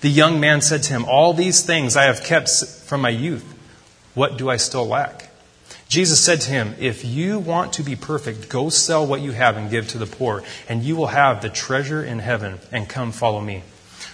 The 0.00 0.08
young 0.08 0.40
man 0.40 0.60
said 0.60 0.82
to 0.84 0.92
him, 0.92 1.04
All 1.04 1.34
these 1.34 1.62
things 1.62 1.96
I 1.96 2.04
have 2.04 2.24
kept 2.24 2.48
from 2.48 3.00
my 3.00 3.10
youth. 3.10 3.44
What 4.14 4.38
do 4.38 4.50
I 4.50 4.56
still 4.56 4.86
lack? 4.86 5.27
Jesus 5.88 6.20
said 6.22 6.42
to 6.42 6.50
him, 6.50 6.74
If 6.78 7.04
you 7.04 7.38
want 7.38 7.72
to 7.74 7.82
be 7.82 7.96
perfect, 7.96 8.50
go 8.50 8.68
sell 8.68 9.06
what 9.06 9.22
you 9.22 9.32
have 9.32 9.56
and 9.56 9.70
give 9.70 9.88
to 9.88 9.98
the 9.98 10.06
poor, 10.06 10.42
and 10.68 10.82
you 10.82 10.96
will 10.96 11.06
have 11.06 11.40
the 11.40 11.48
treasure 11.48 12.04
in 12.04 12.18
heaven, 12.18 12.58
and 12.70 12.88
come 12.88 13.10
follow 13.10 13.40
me. 13.40 13.62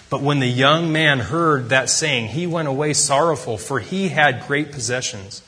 But 0.09 0.21
when 0.21 0.39
the 0.39 0.47
young 0.47 0.93
man 0.93 1.19
heard 1.19 1.69
that 1.69 1.89
saying, 1.89 2.29
he 2.29 2.47
went 2.47 2.69
away 2.69 2.93
sorrowful, 2.93 3.57
for 3.57 3.81
he 3.81 4.07
had 4.07 4.47
great 4.47 4.71
possessions. 4.71 5.41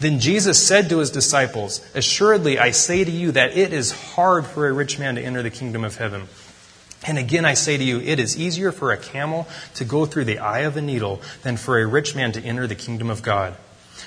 Then 0.00 0.18
Jesus 0.18 0.64
said 0.64 0.88
to 0.88 0.98
his 0.98 1.10
disciples, 1.10 1.84
Assuredly, 1.94 2.58
I 2.58 2.72
say 2.72 3.04
to 3.04 3.10
you 3.10 3.32
that 3.32 3.56
it 3.56 3.72
is 3.72 3.92
hard 4.14 4.46
for 4.46 4.66
a 4.66 4.72
rich 4.72 4.98
man 4.98 5.14
to 5.14 5.22
enter 5.22 5.42
the 5.42 5.50
kingdom 5.50 5.84
of 5.84 5.96
heaven. 5.96 6.28
And 7.06 7.18
again, 7.18 7.44
I 7.44 7.54
say 7.54 7.76
to 7.76 7.84
you, 7.84 8.00
it 8.00 8.18
is 8.18 8.38
easier 8.38 8.72
for 8.72 8.90
a 8.90 8.96
camel 8.96 9.46
to 9.74 9.84
go 9.84 10.06
through 10.06 10.24
the 10.24 10.40
eye 10.40 10.60
of 10.60 10.76
a 10.76 10.82
needle 10.82 11.22
than 11.42 11.56
for 11.56 11.78
a 11.78 11.86
rich 11.86 12.16
man 12.16 12.32
to 12.32 12.42
enter 12.42 12.66
the 12.66 12.74
kingdom 12.74 13.10
of 13.10 13.22
God. 13.22 13.54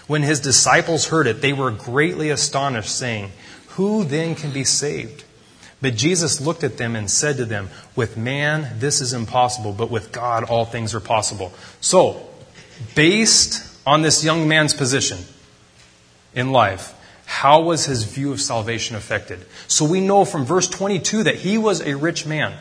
When 0.08 0.24
his 0.24 0.39
disciples 0.39 1.08
heard 1.08 1.28
it, 1.28 1.42
they 1.42 1.54
were 1.54 1.72
greatly 1.72 2.30
astonished, 2.30 2.96
saying, 2.96 3.32
Who 3.70 4.04
then 4.04 4.36
can 4.36 4.52
be 4.52 4.64
saved? 4.64 5.24
But 5.82 5.96
Jesus 5.96 6.39
looked 6.39 6.64
at 6.64 6.78
them 6.78 6.96
and 6.96 7.10
said 7.10 7.38
to 7.38 7.46
them, 7.46 7.70
With 7.96 8.18
man, 8.18 8.80
this 8.80 9.02
is 9.02 9.14
impossible, 9.14 9.74
but 9.74 9.89
with 9.89 10.12
God, 10.12 10.44
all 10.44 10.66
things 10.66 10.94
are 10.94 11.00
possible. 11.00 11.52
So, 11.82 12.28
based 12.96 13.68
on 13.86 14.02
this 14.02 14.24
young 14.24 14.48
man's 14.48 14.74
position 14.74 15.18
in 16.36 16.52
life, 16.52 16.94
how 17.26 17.62
was 17.62 17.86
his 17.86 18.04
view 18.04 18.34
of 18.34 18.42
salvation 18.42 18.96
affected? 18.96 19.46
So 19.68 19.86
we 19.86 20.02
know 20.02 20.26
from 20.26 20.46
verse 20.46 20.68
22 20.68 21.24
that 21.24 21.36
he 21.36 21.58
was 21.58 21.82
a 21.82 21.96
rich 21.96 22.26
man. 22.26 22.54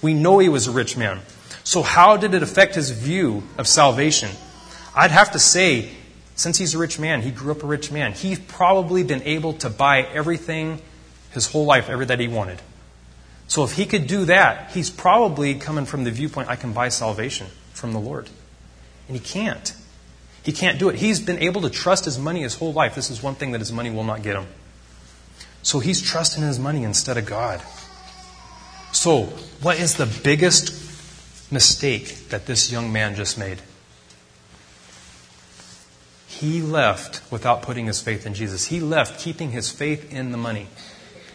We 0.00 0.14
know 0.14 0.38
he 0.38 0.48
was 0.48 0.66
a 0.66 0.70
rich 0.72 0.96
man. 0.96 1.20
So, 1.62 1.82
how 1.82 2.16
did 2.16 2.34
it 2.34 2.42
affect 2.42 2.74
his 2.74 2.90
view 2.90 3.42
of 3.58 3.68
salvation? 3.68 4.30
I'd 4.94 5.10
have 5.10 5.32
to 5.32 5.38
say, 5.38 5.90
since 6.34 6.58
he's 6.58 6.74
a 6.74 6.78
rich 6.78 6.98
man, 6.98 7.22
he 7.22 7.30
grew 7.30 7.52
up 7.52 7.62
a 7.62 7.66
rich 7.66 7.92
man, 7.92 8.12
he's 8.12 8.38
probably 8.38 9.02
been 9.04 9.22
able 9.22 9.52
to 9.54 9.70
buy 9.70 10.02
everything 10.02 10.80
his 11.32 11.46
whole 11.46 11.64
life, 11.64 11.88
everything 11.88 12.18
that 12.18 12.20
he 12.20 12.28
wanted. 12.28 12.60
So, 13.46 13.62
if 13.64 13.72
he 13.72 13.84
could 13.84 14.06
do 14.06 14.24
that, 14.24 14.70
he's 14.72 14.90
probably 14.90 15.54
coming 15.54 15.84
from 15.84 16.04
the 16.04 16.10
viewpoint, 16.10 16.48
I 16.48 16.56
can 16.56 16.72
buy 16.72 16.88
salvation 16.88 17.48
from 17.72 17.92
the 17.92 18.00
Lord. 18.00 18.28
And 19.06 19.16
he 19.16 19.22
can't. 19.22 19.74
He 20.42 20.52
can't 20.52 20.78
do 20.78 20.88
it. 20.88 20.96
He's 20.96 21.20
been 21.20 21.38
able 21.38 21.62
to 21.62 21.70
trust 21.70 22.04
his 22.04 22.18
money 22.18 22.42
his 22.42 22.54
whole 22.54 22.72
life. 22.72 22.94
This 22.94 23.10
is 23.10 23.22
one 23.22 23.34
thing 23.34 23.52
that 23.52 23.60
his 23.60 23.72
money 23.72 23.90
will 23.90 24.04
not 24.04 24.22
get 24.22 24.36
him. 24.36 24.46
So 25.62 25.78
he's 25.78 26.02
trusting 26.02 26.42
his 26.42 26.58
money 26.58 26.84
instead 26.84 27.16
of 27.16 27.26
God. 27.26 27.62
So, 28.92 29.24
what 29.60 29.78
is 29.78 29.96
the 29.96 30.06
biggest 30.22 30.72
mistake 31.50 32.28
that 32.28 32.46
this 32.46 32.70
young 32.70 32.92
man 32.92 33.14
just 33.14 33.38
made? 33.38 33.58
He 36.40 36.60
left 36.62 37.20
without 37.30 37.62
putting 37.62 37.86
his 37.86 38.00
faith 38.00 38.26
in 38.26 38.34
Jesus. 38.34 38.66
He 38.66 38.80
left 38.80 39.20
keeping 39.20 39.52
his 39.52 39.70
faith 39.70 40.12
in 40.12 40.32
the 40.32 40.38
money. 40.38 40.66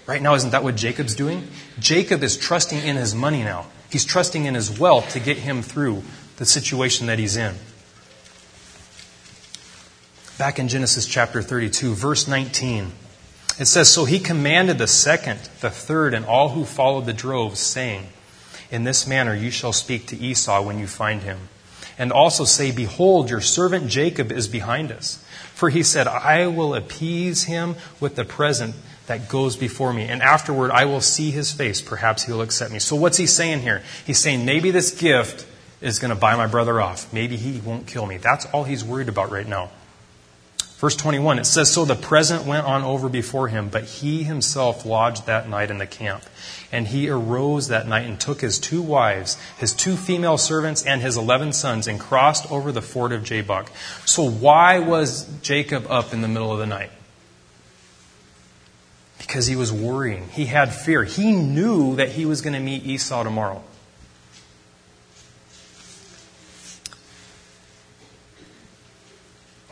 Right 0.06 0.22
now, 0.22 0.36
isn't 0.36 0.52
that 0.52 0.64
what 0.64 0.76
Jacob's 0.76 1.16
doing? 1.16 1.48
Jacob 1.80 2.22
is 2.22 2.36
trusting 2.36 2.80
in 2.80 2.98
his 2.98 3.16
money 3.16 3.44
now. 3.44 3.68
He's 3.90 4.04
trusting 4.04 4.46
in 4.46 4.56
his 4.56 4.78
wealth 4.78 5.12
to 5.12 5.20
get 5.20 5.38
him 5.38 5.62
through 5.62 6.04
the 6.38 6.46
situation 6.46 7.08
that 7.08 7.18
he's 7.18 7.38
in. 7.38 7.56
Back 10.38 10.60
in 10.60 10.68
Genesis 10.68 11.06
chapter 11.06 11.42
32, 11.42 11.94
verse 11.94 12.28
19. 12.28 12.92
It 13.58 13.66
says, 13.66 13.90
So 13.90 14.06
he 14.06 14.20
commanded 14.20 14.78
the 14.78 14.88
second, 14.88 15.40
the 15.62 15.70
third, 15.70 16.14
and 16.14 16.26
all 16.26 16.50
who 16.50 16.66
followed 16.66 17.06
the 17.06 17.14
droves, 17.14 17.60
saying, 17.60 18.08
In 18.70 18.84
this 18.84 19.08
manner 19.08 19.34
you 19.34 19.52
shall 19.52 19.74
speak 19.74 20.08
to 20.08 20.18
Esau 20.18 20.62
when 20.62 20.78
you 20.78 20.88
find 20.88 21.22
him. 21.24 21.40
And 22.00 22.12
also 22.12 22.46
say, 22.46 22.72
Behold, 22.72 23.30
your 23.30 23.42
servant 23.42 23.90
Jacob 23.90 24.32
is 24.32 24.48
behind 24.48 24.92
us. 24.92 25.24
For 25.54 25.70
he 25.70 25.84
said, 25.84 26.08
I 26.08 26.48
will 26.48 26.74
appease 26.74 27.44
him 27.44 27.76
with 28.00 28.16
the 28.16 28.26
present 28.26 28.74
that 29.08 29.28
goes 29.28 29.58
before 29.58 29.92
me. 29.92 30.04
And 30.04 30.24
afterward 30.24 30.72
I 30.72 30.86
will 30.86 31.02
see 31.02 31.30
his 31.30 31.52
face. 31.52 31.82
Perhaps 31.82 32.24
he'll 32.24 32.42
accept 32.42 32.72
me. 32.72 32.80
So 32.80 32.96
what's 32.96 33.18
he 33.18 33.28
saying 33.28 33.60
here? 33.60 33.84
He's 34.08 34.18
saying, 34.20 34.46
Maybe 34.46 34.72
this 34.72 34.98
gift 35.00 35.46
is 35.82 36.00
going 36.00 36.14
to 36.14 36.20
buy 36.20 36.36
my 36.36 36.48
brother 36.48 36.82
off. 36.82 37.12
Maybe 37.14 37.36
he 37.36 37.60
won't 37.60 37.86
kill 37.86 38.06
me. 38.06 38.18
That's 38.18 38.46
all 38.48 38.64
he's 38.64 38.84
worried 38.84 39.10
about 39.10 39.32
right 39.32 39.48
now. 39.48 39.70
Verse 40.80 40.96
21, 40.96 41.40
it 41.40 41.46
says, 41.46 41.70
So 41.70 41.84
the 41.84 41.94
present 41.94 42.46
went 42.46 42.66
on 42.66 42.84
over 42.84 43.10
before 43.10 43.50
him, 43.50 43.68
but 43.68 43.84
he 43.84 44.24
himself 44.24 44.86
lodged 44.86 45.26
that 45.26 45.50
night 45.50 45.70
in 45.70 45.78
the 45.78 45.86
camp. 45.86 46.24
And 46.72 46.88
he 46.88 47.10
arose 47.10 47.68
that 47.68 47.86
night 47.86 48.06
and 48.06 48.18
took 48.18 48.40
his 48.40 48.58
two 48.58 48.82
wives, 48.82 49.38
his 49.58 49.74
two 49.74 49.98
female 49.98 50.38
servants, 50.38 50.86
and 50.86 51.02
his 51.02 51.18
eleven 51.18 51.52
sons, 51.52 51.86
and 51.86 52.00
crossed 52.00 52.50
over 52.50 52.72
the 52.72 52.82
ford 52.82 53.12
of 53.12 53.26
Jabbok. 53.26 53.70
So 54.06 54.24
why 54.24 54.80
was 54.80 55.28
Jacob 55.42 55.86
up 55.90 56.14
in 56.14 56.22
the 56.22 56.30
middle 56.30 56.54
of 56.54 56.60
the 56.60 56.66
night? 56.66 56.92
Because 59.18 59.48
he 59.48 59.58
was 59.58 59.74
worrying. 59.74 60.30
He 60.30 60.46
had 60.46 60.74
fear. 60.74 61.04
He 61.04 61.34
knew 61.34 61.98
that 61.98 62.08
he 62.10 62.26
was 62.26 62.40
going 62.40 62.54
to 62.54 62.62
meet 62.62 62.86
Esau 62.86 63.24
tomorrow. 63.24 63.64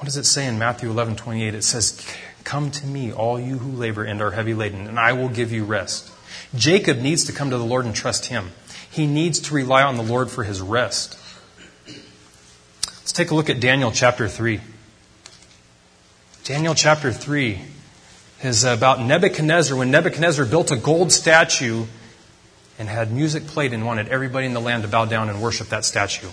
Does 0.08 0.16
it 0.16 0.26
say 0.26 0.48
in 0.48 0.58
Matthew 0.58 0.90
11 0.90 1.18
28? 1.18 1.54
It 1.54 1.66
says, 1.66 2.02
Come 2.46 2.72
to 2.72 2.88
me, 2.88 3.12
all 3.12 3.38
you 3.38 3.58
who 3.58 3.72
labor 3.72 4.06
and 4.06 4.22
are 4.22 4.32
heavy 4.32 4.54
laden, 4.54 4.88
and 4.88 4.98
I 4.98 5.12
will 5.12 5.28
give 5.28 5.52
you 5.52 5.66
rest. 5.66 6.10
Jacob 6.56 7.00
needs 7.00 7.26
to 7.26 7.34
come 7.34 7.50
to 7.50 7.58
the 7.58 7.66
Lord 7.66 7.86
and 7.86 7.94
trust 7.94 8.28
him. 8.28 8.52
He 8.90 9.06
needs 9.06 9.42
to 9.42 9.54
rely 9.54 9.84
on 9.84 9.98
the 9.98 10.04
Lord 10.04 10.32
for 10.32 10.46
his 10.46 10.62
rest. 10.62 11.20
Let's 12.86 13.12
take 13.12 13.32
a 13.32 13.36
look 13.36 13.50
at 13.50 13.60
Daniel 13.60 13.92
chapter 13.92 14.30
3. 14.30 14.62
Daniel 16.46 16.74
chapter 16.74 17.12
3 17.12 17.60
is 18.44 18.64
about 18.64 19.02
Nebuchadnezzar. 19.02 19.78
When 19.78 19.92
Nebuchadnezzar 19.92 20.46
built 20.46 20.72
a 20.72 20.78
gold 20.78 21.12
statue 21.12 21.86
and 22.80 22.88
had 22.88 23.12
music 23.12 23.46
played 23.46 23.74
and 23.74 23.86
wanted 23.86 24.08
everybody 24.08 24.46
in 24.46 24.54
the 24.54 24.62
land 24.62 24.84
to 24.84 24.90
bow 24.90 25.04
down 25.04 25.28
and 25.28 25.42
worship 25.42 25.68
that 25.68 25.84
statue. 25.84 26.30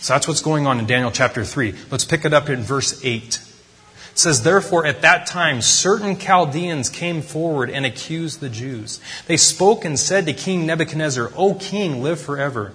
So 0.00 0.14
that's 0.14 0.28
what's 0.28 0.42
going 0.42 0.66
on 0.66 0.78
in 0.78 0.86
Daniel 0.86 1.10
chapter 1.10 1.44
3. 1.44 1.74
Let's 1.90 2.04
pick 2.04 2.24
it 2.24 2.32
up 2.32 2.48
in 2.48 2.62
verse 2.62 3.04
8. 3.04 3.40
It 4.12 4.18
says, 4.18 4.42
Therefore, 4.42 4.86
at 4.86 5.02
that 5.02 5.26
time, 5.26 5.60
certain 5.60 6.16
Chaldeans 6.16 6.88
came 6.88 7.20
forward 7.20 7.68
and 7.68 7.84
accused 7.84 8.40
the 8.40 8.48
Jews. 8.48 9.00
They 9.26 9.36
spoke 9.36 9.84
and 9.84 9.98
said 9.98 10.26
to 10.26 10.32
King 10.32 10.66
Nebuchadnezzar, 10.66 11.32
O 11.36 11.54
king, 11.54 12.02
live 12.02 12.20
forever. 12.20 12.72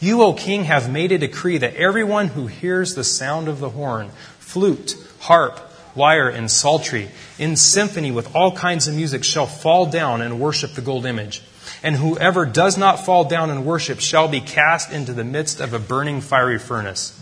You, 0.00 0.22
O 0.22 0.34
king, 0.34 0.64
have 0.64 0.90
made 0.90 1.12
a 1.12 1.18
decree 1.18 1.58
that 1.58 1.74
everyone 1.76 2.28
who 2.28 2.46
hears 2.46 2.94
the 2.94 3.04
sound 3.04 3.48
of 3.48 3.58
the 3.58 3.70
horn, 3.70 4.10
flute, 4.38 4.96
harp, 5.20 5.58
lyre, 5.96 6.28
and 6.28 6.50
psaltery, 6.50 7.08
in 7.38 7.56
symphony 7.56 8.10
with 8.10 8.34
all 8.36 8.52
kinds 8.52 8.86
of 8.86 8.94
music, 8.94 9.24
shall 9.24 9.46
fall 9.46 9.86
down 9.86 10.20
and 10.20 10.38
worship 10.38 10.74
the 10.74 10.82
gold 10.82 11.06
image 11.06 11.42
and 11.86 11.94
whoever 11.94 12.44
does 12.44 12.76
not 12.76 13.04
fall 13.04 13.22
down 13.22 13.48
and 13.48 13.64
worship 13.64 14.00
shall 14.00 14.26
be 14.26 14.40
cast 14.40 14.90
into 14.90 15.12
the 15.12 15.22
midst 15.22 15.60
of 15.60 15.72
a 15.72 15.78
burning 15.78 16.20
fiery 16.20 16.58
furnace. 16.58 17.16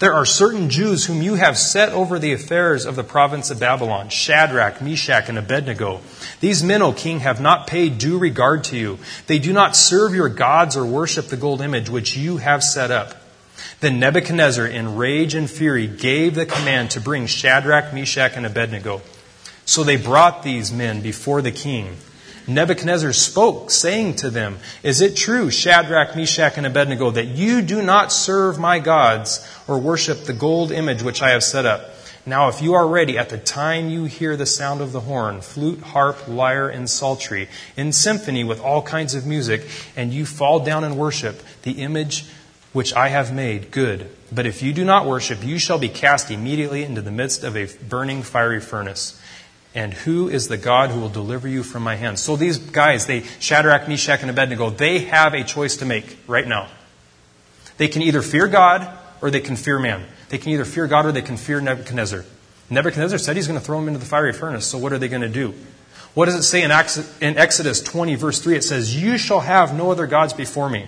There 0.00 0.12
are 0.12 0.26
certain 0.26 0.68
Jews 0.68 1.04
whom 1.04 1.22
you 1.22 1.36
have 1.36 1.56
set 1.56 1.90
over 1.90 2.18
the 2.18 2.32
affairs 2.32 2.86
of 2.86 2.96
the 2.96 3.04
province 3.04 3.52
of 3.52 3.60
Babylon 3.60 4.08
Shadrach, 4.08 4.82
Meshach, 4.82 5.28
and 5.28 5.38
Abednego. 5.38 6.00
These 6.40 6.60
men, 6.60 6.82
O 6.82 6.92
king, 6.92 7.20
have 7.20 7.40
not 7.40 7.68
paid 7.68 7.98
due 7.98 8.18
regard 8.18 8.64
to 8.64 8.76
you. 8.76 8.98
They 9.28 9.38
do 9.38 9.52
not 9.52 9.76
serve 9.76 10.12
your 10.12 10.28
gods 10.28 10.76
or 10.76 10.84
worship 10.84 11.28
the 11.28 11.36
gold 11.36 11.60
image 11.60 11.88
which 11.88 12.16
you 12.16 12.38
have 12.38 12.64
set 12.64 12.90
up. 12.90 13.14
Then 13.78 14.00
Nebuchadnezzar, 14.00 14.66
in 14.66 14.96
rage 14.96 15.36
and 15.36 15.48
fury, 15.48 15.86
gave 15.86 16.34
the 16.34 16.46
command 16.46 16.90
to 16.90 17.00
bring 17.00 17.26
Shadrach, 17.26 17.94
Meshach, 17.94 18.32
and 18.34 18.44
Abednego. 18.44 19.02
So 19.66 19.84
they 19.84 19.94
brought 19.94 20.42
these 20.42 20.72
men 20.72 21.00
before 21.00 21.42
the 21.42 21.52
king. 21.52 21.96
Nebuchadnezzar 22.46 23.12
spoke, 23.12 23.70
saying 23.70 24.16
to 24.16 24.30
them, 24.30 24.58
Is 24.82 25.00
it 25.00 25.16
true, 25.16 25.50
Shadrach, 25.50 26.16
Meshach, 26.16 26.56
and 26.56 26.66
Abednego, 26.66 27.10
that 27.10 27.26
you 27.26 27.62
do 27.62 27.82
not 27.82 28.12
serve 28.12 28.58
my 28.58 28.78
gods 28.78 29.46
or 29.68 29.78
worship 29.78 30.24
the 30.24 30.32
gold 30.32 30.72
image 30.72 31.02
which 31.02 31.22
I 31.22 31.30
have 31.30 31.44
set 31.44 31.66
up? 31.66 31.90
Now, 32.26 32.48
if 32.48 32.60
you 32.60 32.74
are 32.74 32.86
ready 32.86 33.16
at 33.16 33.30
the 33.30 33.38
time 33.38 33.88
you 33.88 34.04
hear 34.04 34.36
the 34.36 34.46
sound 34.46 34.82
of 34.82 34.92
the 34.92 35.00
horn, 35.00 35.40
flute, 35.40 35.80
harp, 35.80 36.28
lyre, 36.28 36.68
and 36.68 36.88
psaltery, 36.88 37.48
in 37.76 37.92
symphony 37.92 38.44
with 38.44 38.60
all 38.60 38.82
kinds 38.82 39.14
of 39.14 39.26
music, 39.26 39.66
and 39.96 40.12
you 40.12 40.26
fall 40.26 40.60
down 40.60 40.84
and 40.84 40.98
worship 40.98 41.42
the 41.62 41.82
image 41.82 42.26
which 42.72 42.94
I 42.94 43.08
have 43.08 43.32
made, 43.32 43.70
good. 43.70 44.10
But 44.30 44.46
if 44.46 44.62
you 44.62 44.72
do 44.72 44.84
not 44.84 45.06
worship, 45.06 45.44
you 45.44 45.58
shall 45.58 45.78
be 45.78 45.88
cast 45.88 46.30
immediately 46.30 46.84
into 46.84 47.02
the 47.02 47.10
midst 47.10 47.42
of 47.42 47.56
a 47.56 47.66
burning 47.88 48.22
fiery 48.22 48.60
furnace. 48.60 49.19
And 49.74 49.94
who 49.94 50.28
is 50.28 50.48
the 50.48 50.56
God 50.56 50.90
who 50.90 51.00
will 51.00 51.08
deliver 51.08 51.46
you 51.46 51.62
from 51.62 51.84
my 51.84 51.94
hands? 51.94 52.20
So 52.20 52.36
these 52.36 52.58
guys, 52.58 53.06
they, 53.06 53.22
Shadrach, 53.38 53.88
Meshach, 53.88 54.20
and 54.20 54.30
Abednego, 54.30 54.70
they 54.70 55.00
have 55.00 55.32
a 55.32 55.44
choice 55.44 55.76
to 55.76 55.86
make 55.86 56.18
right 56.26 56.46
now. 56.46 56.68
They 57.76 57.86
can 57.88 58.02
either 58.02 58.20
fear 58.20 58.48
God 58.48 58.98
or 59.22 59.30
they 59.30 59.40
can 59.40 59.56
fear 59.56 59.78
man. 59.78 60.04
They 60.28 60.38
can 60.38 60.52
either 60.52 60.64
fear 60.64 60.86
God 60.86 61.06
or 61.06 61.12
they 61.12 61.22
can 61.22 61.36
fear 61.36 61.60
Nebuchadnezzar. 61.60 62.24
Nebuchadnezzar 62.68 63.18
said 63.18 63.36
he's 63.36 63.46
going 63.46 63.58
to 63.58 63.64
throw 63.64 63.78
them 63.78 63.88
into 63.88 64.00
the 64.00 64.06
fiery 64.06 64.32
furnace, 64.32 64.66
so 64.66 64.78
what 64.78 64.92
are 64.92 64.98
they 64.98 65.08
going 65.08 65.22
to 65.22 65.28
do? 65.28 65.54
What 66.14 66.26
does 66.26 66.34
it 66.34 66.42
say 66.42 66.62
in 66.62 66.70
Exodus 66.70 67.80
20, 67.82 68.16
verse 68.16 68.40
3? 68.40 68.56
It 68.56 68.64
says, 68.64 69.00
You 69.00 69.18
shall 69.18 69.40
have 69.40 69.74
no 69.74 69.90
other 69.92 70.06
gods 70.06 70.32
before 70.32 70.68
me. 70.68 70.86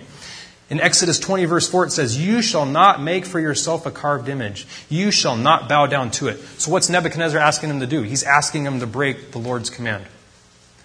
In 0.69 0.79
Exodus 0.79 1.19
20, 1.19 1.45
verse 1.45 1.67
4, 1.69 1.85
it 1.85 1.91
says, 1.91 2.17
You 2.17 2.41
shall 2.41 2.65
not 2.65 3.01
make 3.01 3.25
for 3.25 3.39
yourself 3.39 3.85
a 3.85 3.91
carved 3.91 4.29
image. 4.29 4.65
You 4.89 5.11
shall 5.11 5.35
not 5.35 5.67
bow 5.67 5.87
down 5.87 6.11
to 6.11 6.29
it. 6.29 6.39
So, 6.57 6.71
what's 6.71 6.89
Nebuchadnezzar 6.89 7.39
asking 7.39 7.69
him 7.69 7.79
to 7.81 7.87
do? 7.87 8.01
He's 8.01 8.23
asking 8.23 8.65
him 8.65 8.79
to 8.79 8.87
break 8.87 9.31
the 9.31 9.39
Lord's 9.39 9.69
command. 9.69 10.05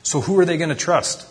So, 0.02 0.20
who 0.20 0.38
are 0.40 0.44
they 0.44 0.56
going 0.56 0.70
to 0.70 0.74
trust? 0.74 1.26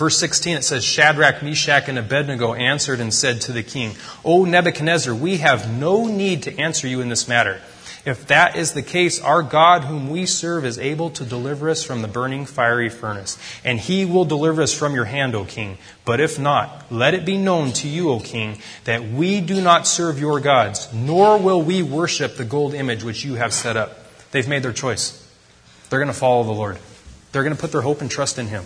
Verse 0.00 0.16
16, 0.16 0.56
it 0.56 0.64
says, 0.64 0.82
Shadrach, 0.82 1.42
Meshach, 1.42 1.86
and 1.86 1.98
Abednego 1.98 2.54
answered 2.54 3.00
and 3.00 3.12
said 3.12 3.42
to 3.42 3.52
the 3.52 3.62
king, 3.62 3.96
O 4.24 4.46
Nebuchadnezzar, 4.46 5.14
we 5.14 5.36
have 5.38 5.70
no 5.70 6.06
need 6.06 6.44
to 6.44 6.58
answer 6.58 6.88
you 6.88 7.02
in 7.02 7.10
this 7.10 7.28
matter. 7.28 7.60
If 8.04 8.26
that 8.28 8.56
is 8.56 8.72
the 8.72 8.82
case, 8.82 9.20
our 9.20 9.42
God, 9.42 9.84
whom 9.84 10.08
we 10.08 10.24
serve, 10.24 10.64
is 10.64 10.78
able 10.78 11.10
to 11.10 11.24
deliver 11.24 11.68
us 11.68 11.84
from 11.84 12.00
the 12.00 12.08
burning 12.08 12.46
fiery 12.46 12.88
furnace, 12.88 13.36
and 13.62 13.78
he 13.78 14.06
will 14.06 14.24
deliver 14.24 14.62
us 14.62 14.72
from 14.72 14.94
your 14.94 15.04
hand, 15.04 15.34
O 15.34 15.44
king. 15.44 15.76
But 16.06 16.18
if 16.18 16.38
not, 16.38 16.90
let 16.90 17.12
it 17.12 17.26
be 17.26 17.36
known 17.36 17.72
to 17.72 17.88
you, 17.88 18.10
O 18.10 18.20
king, 18.20 18.58
that 18.84 19.04
we 19.04 19.42
do 19.42 19.60
not 19.60 19.86
serve 19.86 20.18
your 20.18 20.40
gods, 20.40 20.92
nor 20.94 21.38
will 21.38 21.60
we 21.60 21.82
worship 21.82 22.36
the 22.36 22.44
gold 22.44 22.72
image 22.72 23.04
which 23.04 23.22
you 23.22 23.34
have 23.34 23.52
set 23.52 23.76
up. 23.76 23.98
They've 24.30 24.48
made 24.48 24.62
their 24.62 24.72
choice. 24.72 25.16
They're 25.90 26.00
going 26.00 26.12
to 26.12 26.18
follow 26.18 26.44
the 26.44 26.52
Lord. 26.52 26.78
They're 27.32 27.42
going 27.42 27.54
to 27.54 27.60
put 27.60 27.72
their 27.72 27.82
hope 27.82 28.00
and 28.00 28.10
trust 28.10 28.38
in 28.38 28.46
him. 28.46 28.64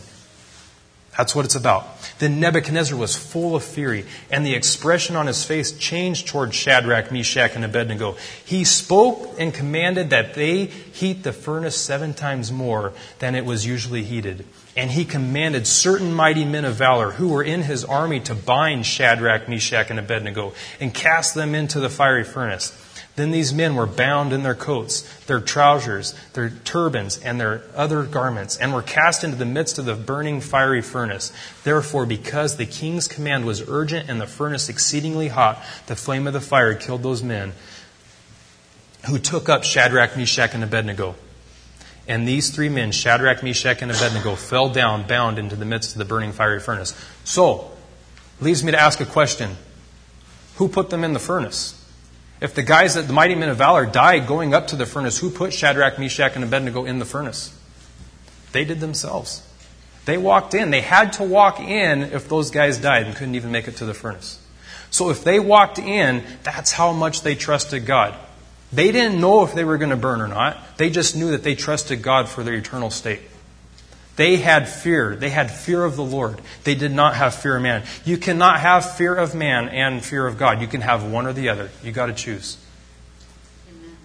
That's 1.17 1.35
what 1.35 1.45
it's 1.45 1.55
about. 1.55 1.87
Then 2.19 2.41
Nebuchadnezzar 2.41 2.99
was 2.99 3.17
full 3.17 3.55
of 3.55 3.63
fury, 3.63 4.05
and 4.31 4.45
the 4.45 4.55
expression 4.55 5.15
on 5.15 5.29
his 5.29 5.45
face 5.45 5.71
changed 5.71 6.27
toward 6.27 6.55
Shadrach, 6.55 7.13
Meshach, 7.13 7.55
and 7.55 7.65
Abednego. 7.65 8.17
He 8.45 8.65
spoke 8.65 9.37
and 9.39 9.55
commanded 9.55 10.11
that 10.11 10.35
they 10.35 10.67
heat 10.67 11.23
the 11.23 11.33
furnace 11.33 11.77
seven 11.77 12.15
times 12.15 12.51
more 12.51 12.93
than 13.21 13.37
it 13.37 13.45
was 13.45 13.65
usually 13.65 14.03
heated. 14.03 14.45
And 14.77 14.91
he 14.91 15.05
commanded 15.05 15.69
certain 15.69 16.13
mighty 16.13 16.45
men 16.45 16.65
of 16.65 16.75
valor 16.75 17.13
who 17.13 17.29
were 17.29 17.45
in 17.45 17.63
his 17.63 17.85
army 17.85 18.19
to 18.21 18.35
bind 18.35 18.85
Shadrach, 18.85 19.49
Meshach, 19.49 19.91
and 19.91 20.01
Abednego 20.01 20.53
and 20.81 20.93
cast 20.93 21.37
them 21.37 21.55
into 21.55 21.79
the 21.79 21.91
fiery 21.91 22.25
furnace. 22.25 22.73
Then 23.17 23.31
these 23.31 23.55
men 23.55 23.77
were 23.77 23.87
bound 23.87 24.33
in 24.33 24.43
their 24.43 24.57
coats, 24.57 25.03
their 25.27 25.41
trousers, 25.41 26.15
their 26.33 26.51
turbans, 26.51 27.19
and 27.19 27.41
their 27.41 27.63
other 27.77 28.03
garments, 28.03 28.57
and 28.57 28.75
were 28.75 28.83
cast 28.83 29.23
into 29.23 29.37
the 29.37 29.45
midst 29.45 29.79
of 29.79 29.85
the 29.85 29.95
burning 29.95 30.41
fiery 30.41 30.83
furnace. 30.83 31.33
Therefore, 31.63 32.07
because 32.07 32.57
the 32.57 32.67
king's 32.67 33.07
command 33.07 33.45
was 33.45 33.69
urgent 33.69 34.11
and 34.11 34.21
the 34.21 34.27
furnace 34.27 34.69
exceedingly 34.69 35.29
hot, 35.29 35.63
the 35.87 35.95
flame 35.95 36.27
of 36.27 36.33
the 36.33 36.41
fire 36.41 36.75
killed 36.75 37.05
those 37.05 37.23
men 37.23 37.53
who 39.07 39.19
took 39.19 39.49
up 39.49 39.63
Shadrach, 39.63 40.17
Meshach, 40.17 40.55
and 40.55 40.65
Abednego. 40.65 41.15
And 42.09 42.27
these 42.27 42.51
three 42.51 42.69
men, 42.69 42.91
Shadrach, 42.91 43.45
Meshach, 43.45 43.81
and 43.81 43.93
Abednego, 43.93 44.35
fell 44.35 44.71
down, 44.71 45.07
bound 45.07 45.39
into 45.39 45.55
the 45.55 45.65
midst 45.65 45.93
of 45.93 45.99
the 45.99 46.05
burning 46.05 46.33
fiery 46.33 46.59
furnace. 46.61 46.95
So, 47.23 47.71
leaves 48.41 48.65
me 48.65 48.73
to 48.73 48.81
ask 48.81 49.01
a 49.01 49.07
question 49.07 49.57
Who 50.57 50.69
put 50.69 50.91
them 50.91 51.05
in 51.05 51.13
the 51.13 51.21
furnace? 51.21 51.81
If 52.41 52.55
the 52.55 52.63
guys 52.63 52.95
that 52.95 53.07
the 53.07 53.13
mighty 53.13 53.35
men 53.35 53.49
of 53.49 53.57
valor 53.57 53.87
died 53.87 54.27
going 54.27 54.55
up 54.55 54.69
to 54.69 54.77
the 54.77 54.87
furnace, 54.87 55.19
who 55.19 55.31
put 55.31 55.53
Shadrach, 55.53 55.99
Meshach, 55.99 56.35
and 56.35 56.45
Abednego 56.45 56.85
in 56.85 56.99
the 56.99 57.05
furnace? 57.05 57.57
They 58.53 58.65
did 58.65 58.81
themselves. 58.81 59.47
They 60.05 60.19
walked 60.19 60.55
in. 60.55 60.71
They 60.71 60.81
had 60.81 61.15
to 61.15 61.23
walk 61.23 61.61
in 61.61 62.03
if 62.03 62.29
those 62.29 62.51
guys 62.51 62.79
died 62.79 63.07
and 63.07 63.17
couldn't 63.17 63.35
even 63.35 63.53
make 63.53 63.69
it 63.69 63.77
to 63.77 63.85
the 63.85 63.95
furnace. 63.95 64.41
So 64.91 65.11
if 65.11 65.25
they 65.25 65.41
walked 65.41 65.79
in, 65.79 66.23
that's 66.43 66.71
how 66.71 66.93
much 66.93 67.23
they 67.23 67.35
trusted 67.35 67.87
God. 67.87 68.15
They 68.73 68.93
didn't 68.93 69.21
know 69.21 69.45
if 69.45 69.55
they 69.55 69.65
were 69.65 69.79
going 69.79 69.91
to 69.91 69.97
burn 69.97 70.21
or 70.21 70.29
not. 70.29 70.77
They 70.77 70.91
just 70.91 71.17
knew 71.17 71.31
that 71.31 71.43
they 71.43 71.55
trusted 71.55 72.03
God 72.03 72.29
for 72.29 72.43
their 72.43 72.55
eternal 72.55 72.91
state. 72.91 73.23
They 74.17 74.37
had 74.37 74.69
fear. 74.69 75.17
They 75.17 75.31
had 75.31 75.51
fear 75.51 75.85
of 75.85 75.97
the 75.97 76.05
Lord. 76.05 76.41
They 76.63 76.75
did 76.75 76.93
not 76.93 77.17
have 77.17 77.35
fear 77.35 77.57
of 77.57 77.63
man. 77.63 77.83
You 78.05 78.17
cannot 78.17 78.61
have 78.61 78.97
fear 78.97 79.15
of 79.15 79.35
man 79.35 79.69
and 79.69 80.05
fear 80.05 80.27
of 80.27 80.39
God. 80.39 80.61
You 80.61 80.69
can 80.69 80.83
have 80.83 81.05
one 81.05 81.27
or 81.27 81.33
the 81.33 81.49
other. 81.49 81.71
You 81.83 81.91
got 81.91 82.07
to 82.07 82.13
choose. 82.13 82.57
Amen. 83.69 83.97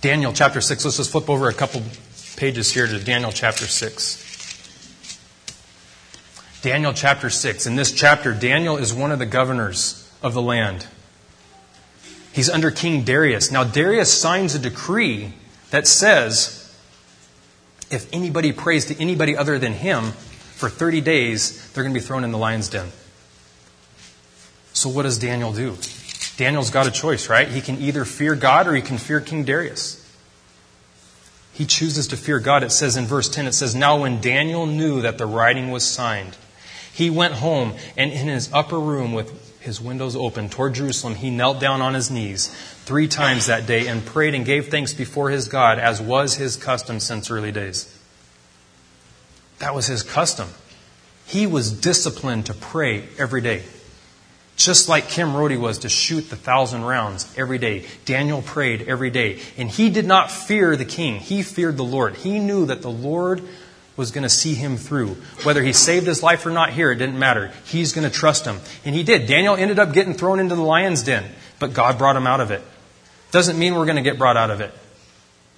Daniel 0.00 0.32
chapter 0.32 0.60
6. 0.60 0.84
Let's 0.84 0.96
just 0.98 1.10
flip 1.10 1.28
over 1.28 1.48
a 1.48 1.54
couple 1.54 1.82
pages 2.36 2.72
here 2.72 2.86
to 2.86 2.98
Daniel 3.00 3.32
chapter 3.32 3.66
6. 3.66 4.22
Daniel 6.62 6.92
chapter 6.92 7.28
6. 7.28 7.66
In 7.66 7.74
this 7.74 7.90
chapter, 7.90 8.32
Daniel 8.32 8.76
is 8.76 8.94
one 8.94 9.10
of 9.10 9.18
the 9.18 9.26
governors 9.26 10.08
of 10.22 10.32
the 10.32 10.42
land. 10.42 10.86
He's 12.32 12.48
under 12.48 12.70
King 12.70 13.02
Darius. 13.02 13.50
Now, 13.50 13.64
Darius 13.64 14.12
signs 14.12 14.54
a 14.54 14.60
decree 14.60 15.32
that 15.70 15.88
says 15.88 16.61
if 17.92 18.12
anybody 18.12 18.52
prays 18.52 18.86
to 18.86 19.00
anybody 19.00 19.36
other 19.36 19.58
than 19.58 19.72
him 19.72 20.12
for 20.12 20.68
30 20.68 21.00
days, 21.00 21.70
they're 21.72 21.84
going 21.84 21.94
to 21.94 22.00
be 22.00 22.04
thrown 22.04 22.24
in 22.24 22.32
the 22.32 22.38
lion's 22.38 22.68
den. 22.68 22.88
So, 24.72 24.88
what 24.88 25.02
does 25.02 25.18
Daniel 25.18 25.52
do? 25.52 25.76
Daniel's 26.36 26.70
got 26.70 26.86
a 26.86 26.90
choice, 26.90 27.28
right? 27.28 27.46
He 27.46 27.60
can 27.60 27.78
either 27.78 28.04
fear 28.04 28.34
God 28.34 28.66
or 28.66 28.74
he 28.74 28.82
can 28.82 28.98
fear 28.98 29.20
King 29.20 29.44
Darius. 29.44 29.98
He 31.52 31.66
chooses 31.66 32.08
to 32.08 32.16
fear 32.16 32.40
God. 32.40 32.62
It 32.62 32.72
says 32.72 32.96
in 32.96 33.04
verse 33.04 33.28
10, 33.28 33.46
it 33.46 33.52
says, 33.52 33.74
Now 33.74 34.00
when 34.00 34.20
Daniel 34.20 34.64
knew 34.64 35.02
that 35.02 35.18
the 35.18 35.26
writing 35.26 35.70
was 35.70 35.84
signed, 35.84 36.36
he 36.92 37.10
went 37.10 37.34
home 37.34 37.74
and 37.96 38.10
in 38.10 38.28
his 38.28 38.50
upper 38.52 38.80
room 38.80 39.12
with 39.12 39.51
his 39.62 39.80
windows 39.80 40.16
open 40.16 40.48
toward 40.48 40.74
Jerusalem, 40.74 41.14
he 41.14 41.30
knelt 41.30 41.60
down 41.60 41.80
on 41.80 41.94
his 41.94 42.10
knees 42.10 42.48
three 42.84 43.08
times 43.08 43.46
that 43.46 43.66
day 43.66 43.86
and 43.86 44.04
prayed 44.04 44.34
and 44.34 44.44
gave 44.44 44.68
thanks 44.68 44.92
before 44.92 45.30
his 45.30 45.48
God, 45.48 45.78
as 45.78 46.00
was 46.00 46.34
his 46.34 46.56
custom 46.56 47.00
since 47.00 47.30
early 47.30 47.52
days. 47.52 47.98
That 49.60 49.74
was 49.74 49.86
his 49.86 50.02
custom. 50.02 50.48
He 51.26 51.46
was 51.46 51.70
disciplined 51.70 52.46
to 52.46 52.54
pray 52.54 53.04
every 53.18 53.40
day. 53.40 53.62
Just 54.56 54.88
like 54.88 55.08
Kim 55.08 55.34
Rhode 55.34 55.56
was 55.56 55.78
to 55.78 55.88
shoot 55.88 56.28
the 56.28 56.36
thousand 56.36 56.84
rounds 56.84 57.32
every 57.38 57.58
day. 57.58 57.86
Daniel 58.04 58.42
prayed 58.42 58.82
every 58.82 59.10
day. 59.10 59.40
And 59.56 59.70
he 59.70 59.88
did 59.88 60.06
not 60.06 60.30
fear 60.30 60.76
the 60.76 60.84
king. 60.84 61.20
He 61.20 61.42
feared 61.42 61.76
the 61.76 61.84
Lord. 61.84 62.16
He 62.16 62.38
knew 62.38 62.66
that 62.66 62.82
the 62.82 62.90
Lord 62.90 63.42
was 63.96 64.10
going 64.10 64.22
to 64.22 64.28
see 64.28 64.54
him 64.54 64.76
through. 64.76 65.16
Whether 65.44 65.62
he 65.62 65.72
saved 65.72 66.06
his 66.06 66.22
life 66.22 66.46
or 66.46 66.50
not 66.50 66.70
here, 66.70 66.90
it 66.90 66.96
didn't 66.96 67.18
matter. 67.18 67.52
He's 67.64 67.92
going 67.92 68.08
to 68.08 68.14
trust 68.14 68.46
him. 68.46 68.60
And 68.84 68.94
he 68.94 69.02
did. 69.02 69.26
Daniel 69.26 69.54
ended 69.54 69.78
up 69.78 69.92
getting 69.92 70.14
thrown 70.14 70.40
into 70.40 70.54
the 70.54 70.62
lion's 70.62 71.02
den, 71.02 71.24
but 71.58 71.74
God 71.74 71.98
brought 71.98 72.16
him 72.16 72.26
out 72.26 72.40
of 72.40 72.50
it. 72.50 72.62
Doesn't 73.30 73.58
mean 73.58 73.74
we're 73.74 73.84
going 73.84 73.96
to 73.96 74.02
get 74.02 74.18
brought 74.18 74.36
out 74.36 74.50
of 74.50 74.60
it. 74.60 74.72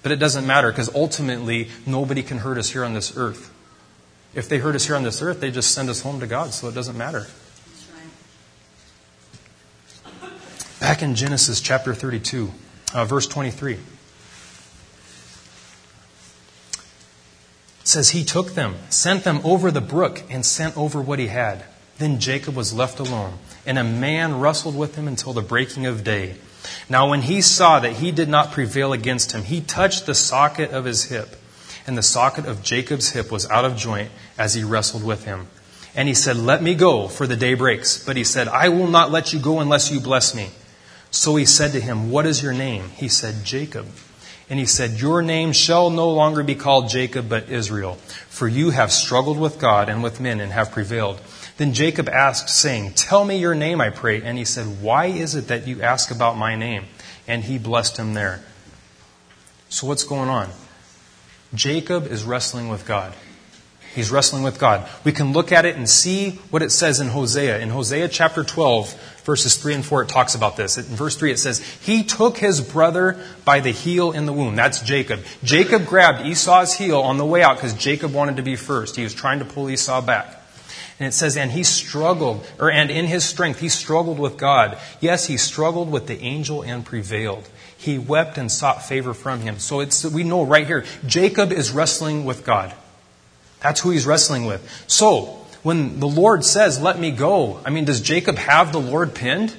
But 0.03 0.11
it 0.11 0.17
doesn't 0.17 0.45
matter 0.45 0.71
because 0.71 0.93
ultimately 0.93 1.69
nobody 1.85 2.21
can 2.21 2.37
hurt 2.37 2.57
us 2.57 2.69
here 2.69 2.83
on 2.83 2.93
this 2.93 3.17
earth. 3.17 3.51
If 4.33 4.49
they 4.49 4.57
hurt 4.57 4.75
us 4.75 4.85
here 4.85 4.95
on 4.95 5.03
this 5.03 5.21
earth, 5.21 5.39
they 5.39 5.49
just 5.49 5.71
send 5.71 5.89
us 5.89 6.01
home 6.01 6.19
to 6.19 6.27
God, 6.27 6.53
so 6.53 6.67
it 6.67 6.75
doesn't 6.75 6.97
matter. 6.97 7.25
Back 10.79 11.01
in 11.01 11.15
Genesis 11.15 11.61
chapter 11.61 11.93
32, 11.93 12.51
uh, 12.93 13.05
verse 13.05 13.27
23. 13.27 13.79
Says 17.85 18.09
he 18.09 18.23
took 18.23 18.55
them, 18.55 18.75
sent 18.89 19.23
them 19.23 19.39
over 19.43 19.71
the 19.71 19.81
brook, 19.81 20.23
and 20.29 20.45
sent 20.45 20.75
over 20.75 21.01
what 21.01 21.19
he 21.19 21.27
had. 21.27 21.63
Then 21.97 22.19
Jacob 22.19 22.55
was 22.55 22.73
left 22.73 22.99
alone, 22.99 23.37
and 23.65 23.77
a 23.77 23.83
man 23.83 24.39
wrestled 24.39 24.75
with 24.75 24.95
him 24.95 25.07
until 25.07 25.33
the 25.33 25.41
breaking 25.41 25.85
of 25.85 26.03
day. 26.03 26.35
Now, 26.89 27.09
when 27.09 27.21
he 27.21 27.41
saw 27.41 27.79
that 27.79 27.93
he 27.93 28.11
did 28.11 28.27
not 28.27 28.51
prevail 28.51 28.91
against 28.91 29.31
him, 29.31 29.43
he 29.43 29.61
touched 29.61 30.05
the 30.05 30.15
socket 30.15 30.71
of 30.71 30.85
his 30.85 31.05
hip, 31.05 31.35
and 31.85 31.97
the 31.97 32.03
socket 32.03 32.47
of 32.47 32.63
Jacob's 32.63 33.11
hip 33.11 33.31
was 33.31 33.49
out 33.49 33.65
of 33.65 33.77
joint 33.77 34.11
as 34.37 34.55
he 34.55 34.63
wrestled 34.63 35.03
with 35.03 35.25
him. 35.25 35.47
And 35.95 36.07
he 36.07 36.15
said, 36.15 36.35
Let 36.35 36.61
me 36.61 36.75
go, 36.75 37.07
for 37.07 37.27
the 37.27 37.37
day 37.37 37.53
breaks. 37.53 38.03
But 38.03 38.17
he 38.17 38.23
said, 38.23 38.47
I 38.47 38.69
will 38.69 38.87
not 38.87 39.11
let 39.11 39.31
you 39.31 39.39
go 39.39 39.59
unless 39.59 39.91
you 39.91 39.99
bless 39.99 40.35
me. 40.35 40.49
So 41.11 41.35
he 41.35 41.45
said 41.45 41.71
to 41.71 41.79
him, 41.79 42.11
What 42.11 42.25
is 42.25 42.43
your 42.43 42.51
name? 42.51 42.89
He 42.95 43.07
said, 43.07 43.45
Jacob. 43.45 43.85
And 44.49 44.59
he 44.59 44.65
said, 44.65 44.99
Your 44.99 45.21
name 45.21 45.53
shall 45.53 45.89
no 45.89 46.09
longer 46.11 46.43
be 46.43 46.55
called 46.55 46.89
Jacob, 46.89 47.27
but 47.29 47.49
Israel, 47.49 47.95
for 48.29 48.47
you 48.47 48.69
have 48.69 48.91
struggled 48.91 49.39
with 49.39 49.59
God 49.59 49.89
and 49.89 50.03
with 50.03 50.19
men 50.19 50.39
and 50.39 50.51
have 50.51 50.71
prevailed. 50.71 51.19
Then 51.57 51.73
Jacob 51.73 52.09
asked, 52.09 52.49
saying, 52.49 52.93
Tell 52.93 53.25
me 53.25 53.37
your 53.37 53.55
name, 53.55 53.81
I 53.81 53.89
pray. 53.89 54.21
And 54.21 54.37
he 54.37 54.45
said, 54.45 54.81
Why 54.81 55.07
is 55.07 55.35
it 55.35 55.47
that 55.47 55.67
you 55.67 55.81
ask 55.81 56.11
about 56.11 56.37
my 56.37 56.55
name? 56.55 56.85
And 57.27 57.43
he 57.43 57.57
blessed 57.57 57.97
him 57.97 58.13
there. 58.13 58.43
So 59.69 59.87
what's 59.87 60.03
going 60.03 60.29
on? 60.29 60.49
Jacob 61.53 62.07
is 62.07 62.23
wrestling 62.23 62.69
with 62.69 62.85
God. 62.85 63.13
He's 63.95 64.11
wrestling 64.11 64.43
with 64.43 64.59
God. 64.59 64.87
We 65.05 65.13
can 65.13 65.31
look 65.31 65.53
at 65.53 65.65
it 65.65 65.77
and 65.77 65.89
see 65.89 66.31
what 66.51 66.61
it 66.61 66.71
says 66.71 66.99
in 66.99 67.07
Hosea. 67.07 67.59
In 67.59 67.69
Hosea 67.69 68.09
chapter 68.09 68.43
12, 68.43 69.14
verses 69.25 69.57
3 69.57 69.73
and 69.73 69.85
4, 69.85 70.03
it 70.03 70.09
talks 70.09 70.35
about 70.35 70.55
this. 70.55 70.77
In 70.77 70.83
verse 70.83 71.15
3, 71.15 71.31
it 71.31 71.39
says, 71.39 71.59
He 71.81 72.03
took 72.03 72.37
his 72.37 72.61
brother 72.61 73.19
by 73.43 73.59
the 73.59 73.71
heel 73.71 74.11
in 74.11 74.25
the 74.25 74.33
womb. 74.33 74.55
That's 74.55 74.81
Jacob. 74.81 75.25
Jacob 75.43 75.85
grabbed 75.85 76.25
Esau's 76.25 76.75
heel 76.75 77.01
on 77.01 77.17
the 77.17 77.25
way 77.25 77.41
out 77.41 77.57
because 77.57 77.73
Jacob 77.73 78.13
wanted 78.13 78.37
to 78.37 78.43
be 78.43 78.55
first. 78.55 78.95
He 78.95 79.03
was 79.03 79.13
trying 79.13 79.39
to 79.39 79.45
pull 79.45 79.69
Esau 79.69 80.01
back. 80.01 80.43
And 80.99 81.07
it 81.07 81.11
says, 81.11 81.35
and 81.35 81.51
he 81.51 81.63
struggled, 81.63 82.47
or 82.57 82.71
and 82.71 82.89
in 82.89 83.05
his 83.05 83.25
strength, 83.25 83.59
he 83.59 83.67
struggled 83.67 84.17
with 84.17 84.37
God. 84.37 84.77
Yes, 85.01 85.25
he 85.25 85.35
struggled 85.35 85.91
with 85.91 86.07
the 86.07 86.21
angel 86.21 86.61
and 86.61 86.85
prevailed. 86.85 87.49
He 87.75 87.97
wept 87.97 88.37
and 88.37 88.49
sought 88.49 88.85
favor 88.85 89.13
from 89.13 89.41
him. 89.41 89.59
So 89.59 89.81
it's, 89.81 90.05
we 90.05 90.23
know 90.23 90.43
right 90.43 90.65
here, 90.65 90.85
Jacob 91.05 91.51
is 91.51 91.71
wrestling 91.71 92.23
with 92.23 92.45
God. 92.45 92.73
That's 93.59 93.81
who 93.81 93.89
he's 93.89 94.05
wrestling 94.05 94.45
with. 94.45 94.85
So, 94.87 95.44
when 95.65 95.99
the 95.99 96.07
Lord 96.07 96.45
says, 96.45 96.79
let 96.79 96.99
me 96.99 97.09
go, 97.09 97.59
I 97.65 97.71
mean, 97.71 97.85
does 97.85 97.99
Jacob 97.99 98.37
have 98.37 98.71
the 98.71 98.79
Lord 98.79 99.15
pinned? 99.15 99.51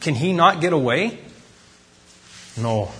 Can 0.00 0.14
he 0.14 0.34
not 0.34 0.60
get 0.60 0.74
away? 0.74 1.20
No. 2.54 2.90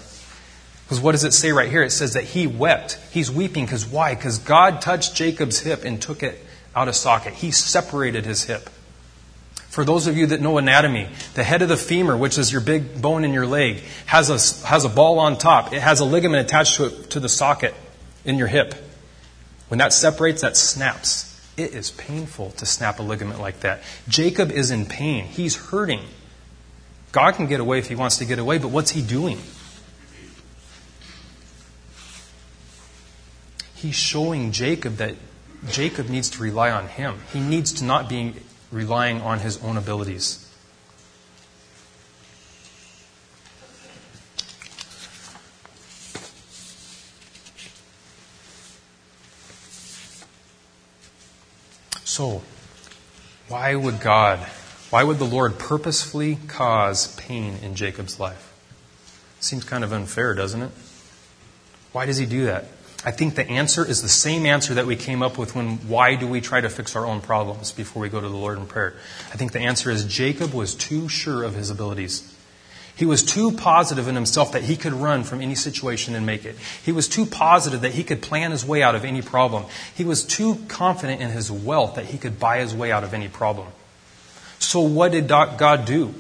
Because 0.85 0.99
what 0.99 1.13
does 1.13 1.25
it 1.25 1.35
say 1.35 1.53
right 1.53 1.69
here? 1.69 1.83
It 1.83 1.91
says 1.91 2.15
that 2.15 2.25
he 2.25 2.47
wept. 2.47 2.99
He's 3.11 3.31
weeping 3.31 3.67
because 3.67 3.85
why? 3.85 4.15
Because 4.15 4.39
God 4.39 4.81
touched 4.81 5.15
Jacob's 5.15 5.59
hip 5.59 5.85
and 5.85 6.01
took 6.01 6.23
it 6.23 6.43
out 6.75 6.89
of 6.89 6.97
socket. 6.97 7.35
He 7.35 7.51
separated 7.51 8.25
his 8.25 8.45
hip. 8.45 8.71
For 9.69 9.85
those 9.85 10.07
of 10.07 10.17
you 10.17 10.29
that 10.29 10.41
know 10.41 10.57
anatomy, 10.57 11.11
the 11.35 11.45
head 11.45 11.61
of 11.61 11.69
the 11.69 11.77
femur, 11.77 12.17
which 12.17 12.39
is 12.39 12.51
your 12.51 12.63
big 12.63 13.03
bone 13.03 13.27
in 13.27 13.35
your 13.35 13.47
leg, 13.47 13.83
has 14.07 14.31
a, 14.31 14.67
has 14.67 14.87
a 14.87 14.89
ball 14.89 15.19
on 15.19 15.37
top. 15.37 15.75
It 15.75 15.83
has 15.83 16.01
a 16.01 16.07
ligament 16.07 16.47
attached 16.47 16.77
to 16.77 16.87
it, 16.87 17.11
to 17.11 17.21
the 17.21 17.29
socket 17.29 17.75
in 18.25 18.39
your 18.39 18.49
hip. 18.49 18.75
When 19.69 19.77
that 19.81 19.93
separates, 19.93 20.41
that 20.41 20.57
snaps. 20.57 21.29
It 21.63 21.75
is 21.75 21.93
painful 21.93 22.51
to 22.53 22.67
snap 22.67 22.99
a 22.99 23.05
ligament 23.05 23.41
like 23.41 23.61
that. 23.61 23.83
Jacob 24.09 24.51
is 24.51 24.73
in 24.73 24.85
pain. 24.85 25.27
He's 25.27 25.55
hurting. 25.55 26.03
God 27.13 27.37
can 27.37 27.47
get 27.47 27.61
away 27.61 27.79
if 27.79 27.89
he 27.89 27.95
wants 27.95 28.17
to 28.17 28.25
get 28.25 28.41
away, 28.41 28.59
but 28.59 28.69
what's 28.69 28.91
he 28.91 29.01
doing? 29.01 29.39
He's 33.77 33.95
showing 33.95 34.51
Jacob 34.51 34.97
that 34.97 35.15
Jacob 35.69 36.09
needs 36.09 36.31
to 36.31 36.43
rely 36.43 36.73
on 36.73 36.89
him. 36.89 37.21
He 37.33 37.39
needs 37.39 37.73
to 37.75 37.85
not 37.85 38.09
be 38.09 38.35
relying 38.73 39.21
on 39.21 39.39
his 39.39 39.63
own 39.63 39.77
abilities. 39.77 40.42
So, 52.13 52.43
why 53.49 53.75
would 53.75 54.01
God, 54.01 54.39
why 54.91 55.03
would 55.03 55.19
the 55.19 55.25
Lord 55.25 55.59
purposefully 55.59 56.37
cause 56.47 57.17
pain 57.17 57.55
in 57.63 57.75
Jacob's 57.75 58.21
life? 58.21 58.53
Seems 59.41 59.65
kind 59.65 59.83
of 59.83 59.95
unfair, 59.95 60.35
doesn't 60.35 60.61
it? 60.61 60.71
Why 61.93 62.05
does 62.05 62.19
he 62.19 62.27
do 62.27 62.45
that? 62.45 62.67
I 63.03 63.13
think 63.13 63.35
the 63.35 63.49
answer 63.49 63.83
is 63.83 64.03
the 64.03 64.11
same 64.11 64.45
answer 64.45 64.75
that 64.75 64.85
we 64.85 64.95
came 64.95 65.23
up 65.23 65.39
with 65.39 65.55
when 65.55 65.89
why 65.89 66.15
do 66.15 66.29
we 66.29 66.43
try 66.43 66.61
to 66.61 66.69
fix 66.69 66.95
our 66.97 67.07
own 67.07 67.23
problems 67.23 67.73
before 67.73 68.03
we 68.03 68.11
go 68.11 68.21
to 68.21 68.29
the 68.29 68.37
Lord 68.37 68.59
in 68.59 68.67
prayer? 68.67 68.93
I 69.33 69.39
think 69.39 69.53
the 69.53 69.61
answer 69.61 69.91
is 69.91 70.05
Jacob 70.05 70.53
was 70.53 70.75
too 70.75 71.09
sure 71.09 71.43
of 71.43 71.55
his 71.55 71.71
abilities. 71.71 72.32
He 72.95 73.07
was 73.07 73.23
too 73.23 73.53
positive 73.53 74.07
in 74.07 74.15
himself 74.15 74.53
that 74.53 74.63
he 74.63 74.77
could 74.77 74.93
run 74.93 75.25
from 75.25 75.41
any 75.41 75.55
situation 75.55 76.15
and 76.15 76.27
make 76.27 76.45
it. 76.45 76.57
He 76.85 76.93
was 76.93 77.09
too 77.09 77.25
positive 77.25 77.81
that 77.81 77.93
he 77.93 78.05
could 78.05 78.21
plan 78.21 78.51
his 78.51 78.65
way 78.65 78.83
out 78.83 78.95
of 78.95 79.05
any 79.05 79.23
problem. 79.23 79.65
He 79.95 80.05
was 80.05 80.23
too 80.23 80.57
confident 80.69 81.21
in 81.21 81.31
his 81.31 81.51
wealth 81.51 81.95
that 81.95 82.05
he 82.05 82.19
could 82.19 82.39
buy 82.39 82.59
his 82.59 82.75
way 82.75 82.93
out 82.93 83.03
of 83.03 83.15
any 83.15 83.29
problem. 83.29 83.69
So 84.59 84.81
what 84.81 85.13
did 85.13 85.29
God 85.29 85.85
do? 85.87 86.15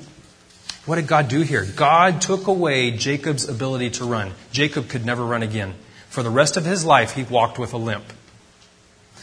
What 0.85 0.97
did 0.97 1.07
God 1.07 1.29
do 1.29 1.43
here? 1.43 1.65
God 1.65 2.21
took 2.21 2.49
away 2.49 2.91
Jacob's 2.91 3.49
ability 3.49 3.91
to 3.91 4.05
run. 4.05 4.33
Jacob 4.51 4.89
could 4.89 5.07
never 5.07 5.25
run 5.25 5.43
again. 5.43 5.75
For 6.09 6.23
the 6.23 6.31
rest 6.31 6.57
of 6.57 6.65
his 6.65 6.85
life, 6.85 7.13
he 7.13 7.23
walked 7.23 7.59
with 7.59 7.73
a 7.73 7.79
limp. 7.79 8.05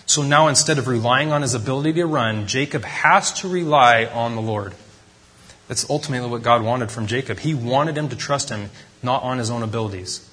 So 0.05 0.23
now 0.23 0.47
instead 0.47 0.77
of 0.77 0.87
relying 0.87 1.31
on 1.31 1.41
his 1.41 1.53
ability 1.53 1.93
to 1.93 2.05
run, 2.05 2.47
Jacob 2.47 2.83
has 2.83 3.33
to 3.41 3.49
rely 3.49 4.05
on 4.05 4.35
the 4.35 4.41
Lord. 4.41 4.73
That's 5.69 5.89
ultimately 5.89 6.29
what 6.29 6.43
God 6.43 6.61
wanted 6.61 6.91
from 6.91 7.07
Jacob. 7.07 7.39
He 7.39 7.53
wanted 7.53 7.97
him 7.97 8.09
to 8.09 8.17
trust 8.17 8.49
him, 8.49 8.69
not 9.01 9.23
on 9.23 9.37
his 9.37 9.49
own 9.49 9.63
abilities. 9.63 10.29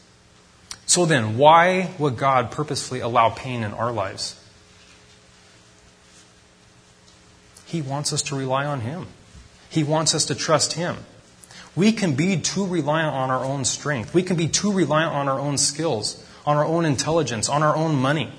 So 0.87 1.07
then, 1.07 1.39
why 1.39 1.93
would 1.99 2.17
God 2.17 2.51
purposefully 2.51 2.99
allow 2.99 3.31
pain 3.31 3.63
in 3.63 3.73
our 3.73 3.93
lives? 3.93 4.35
He 7.67 7.81
wants 7.81 8.13
us 8.13 8.23
to 8.23 8.37
rely 8.37 8.67
on 8.67 8.81
Him. 8.81 9.07
He 9.69 9.83
wants 9.83 10.15
us 10.15 10.25
to 10.27 10.35
trust 10.35 10.75
Him. 10.75 10.97
We 11.75 11.93
can 11.93 12.15
be 12.15 12.41
too 12.41 12.65
reliant 12.67 13.15
on 13.15 13.31
our 13.31 13.45
own 13.45 13.65
strength. 13.65 14.15
We 14.15 14.23
can 14.23 14.37
be 14.37 14.49
too 14.49 14.73
reliant 14.73 15.13
on 15.13 15.29
our 15.29 15.39
own 15.39 15.59
skills 15.59 16.25
on 16.47 16.57
our 16.57 16.65
own 16.65 16.85
intelligence, 16.85 17.49
on 17.49 17.63
our 17.63 17.75
own 17.75 17.97
money. 17.97 18.31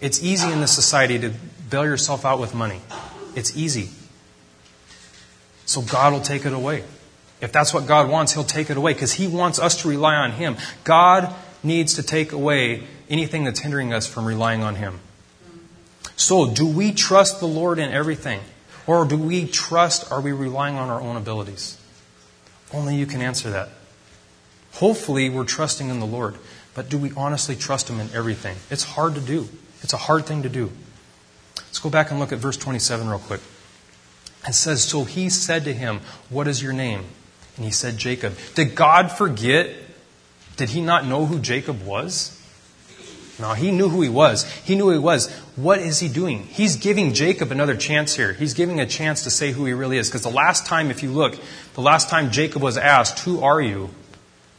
It's 0.00 0.22
easy 0.22 0.50
in 0.50 0.60
this 0.60 0.72
society 0.72 1.18
to 1.20 1.32
bail 1.70 1.84
yourself 1.84 2.24
out 2.24 2.40
with 2.40 2.54
money. 2.54 2.80
It's 3.36 3.56
easy. 3.56 3.90
So 5.66 5.82
God 5.82 6.12
will 6.12 6.20
take 6.20 6.46
it 6.46 6.52
away. 6.52 6.84
If 7.40 7.52
that's 7.52 7.74
what 7.74 7.86
God 7.86 8.08
wants, 8.08 8.32
He'll 8.32 8.44
take 8.44 8.70
it 8.70 8.76
away 8.76 8.92
because 8.92 9.12
He 9.12 9.26
wants 9.26 9.58
us 9.58 9.82
to 9.82 9.88
rely 9.88 10.14
on 10.14 10.32
Him. 10.32 10.56
God 10.84 11.34
needs 11.62 11.94
to 11.94 12.02
take 12.02 12.32
away 12.32 12.84
anything 13.08 13.44
that's 13.44 13.60
hindering 13.60 13.92
us 13.92 14.06
from 14.06 14.24
relying 14.24 14.62
on 14.62 14.76
Him. 14.76 15.00
So, 16.16 16.50
do 16.50 16.66
we 16.66 16.92
trust 16.92 17.40
the 17.40 17.46
Lord 17.46 17.78
in 17.78 17.90
everything? 17.90 18.40
Or 18.86 19.04
do 19.04 19.16
we 19.16 19.46
trust, 19.46 20.12
are 20.12 20.20
we 20.20 20.32
relying 20.32 20.76
on 20.76 20.90
our 20.90 21.00
own 21.00 21.16
abilities? 21.16 21.78
Only 22.72 22.96
you 22.96 23.06
can 23.06 23.20
answer 23.20 23.50
that. 23.50 23.70
Hopefully, 24.74 25.30
we're 25.30 25.44
trusting 25.44 25.88
in 25.88 26.00
the 26.00 26.06
Lord. 26.06 26.36
But 26.74 26.88
do 26.88 26.98
we 26.98 27.12
honestly 27.16 27.56
trust 27.56 27.88
Him 27.88 28.00
in 28.00 28.10
everything? 28.14 28.56
It's 28.70 28.84
hard 28.84 29.14
to 29.14 29.20
do. 29.20 29.48
It's 29.82 29.92
a 29.92 29.98
hard 29.98 30.26
thing 30.26 30.42
to 30.42 30.48
do. 30.48 30.70
Let's 31.56 31.78
go 31.78 31.90
back 31.90 32.10
and 32.10 32.20
look 32.20 32.32
at 32.32 32.38
verse 32.38 32.56
27 32.56 33.08
real 33.08 33.18
quick. 33.18 33.40
It 34.46 34.54
says, 34.54 34.82
So 34.82 35.04
he 35.04 35.30
said 35.30 35.64
to 35.64 35.72
him, 35.72 36.00
What 36.28 36.48
is 36.48 36.62
your 36.62 36.72
name? 36.72 37.04
And 37.56 37.64
he 37.64 37.70
said, 37.70 37.98
Jacob. 37.98 38.36
Did 38.54 38.74
God 38.74 39.10
forget? 39.10 39.70
Did 40.56 40.70
he 40.70 40.80
not 40.80 41.06
know 41.06 41.26
who 41.26 41.38
Jacob 41.38 41.84
was? 41.84 42.40
No, 43.40 43.52
he 43.52 43.72
knew 43.72 43.88
who 43.88 44.00
he 44.00 44.08
was. 44.08 44.48
He 44.60 44.76
knew 44.76 44.84
who 44.84 44.92
he 44.92 44.98
was. 44.98 45.32
What 45.56 45.80
is 45.80 45.98
he 45.98 46.08
doing? 46.08 46.44
He's 46.44 46.76
giving 46.76 47.14
Jacob 47.14 47.50
another 47.50 47.76
chance 47.76 48.14
here. 48.14 48.32
He's 48.32 48.54
giving 48.54 48.78
a 48.78 48.86
chance 48.86 49.24
to 49.24 49.30
say 49.30 49.50
who 49.50 49.64
he 49.66 49.72
really 49.72 49.98
is. 49.98 50.08
Because 50.08 50.22
the 50.22 50.30
last 50.30 50.66
time, 50.66 50.90
if 50.90 51.02
you 51.02 51.10
look, 51.10 51.36
the 51.74 51.80
last 51.80 52.08
time 52.08 52.30
Jacob 52.30 52.62
was 52.62 52.76
asked, 52.76 53.20
Who 53.20 53.42
are 53.42 53.60
you? 53.60 53.90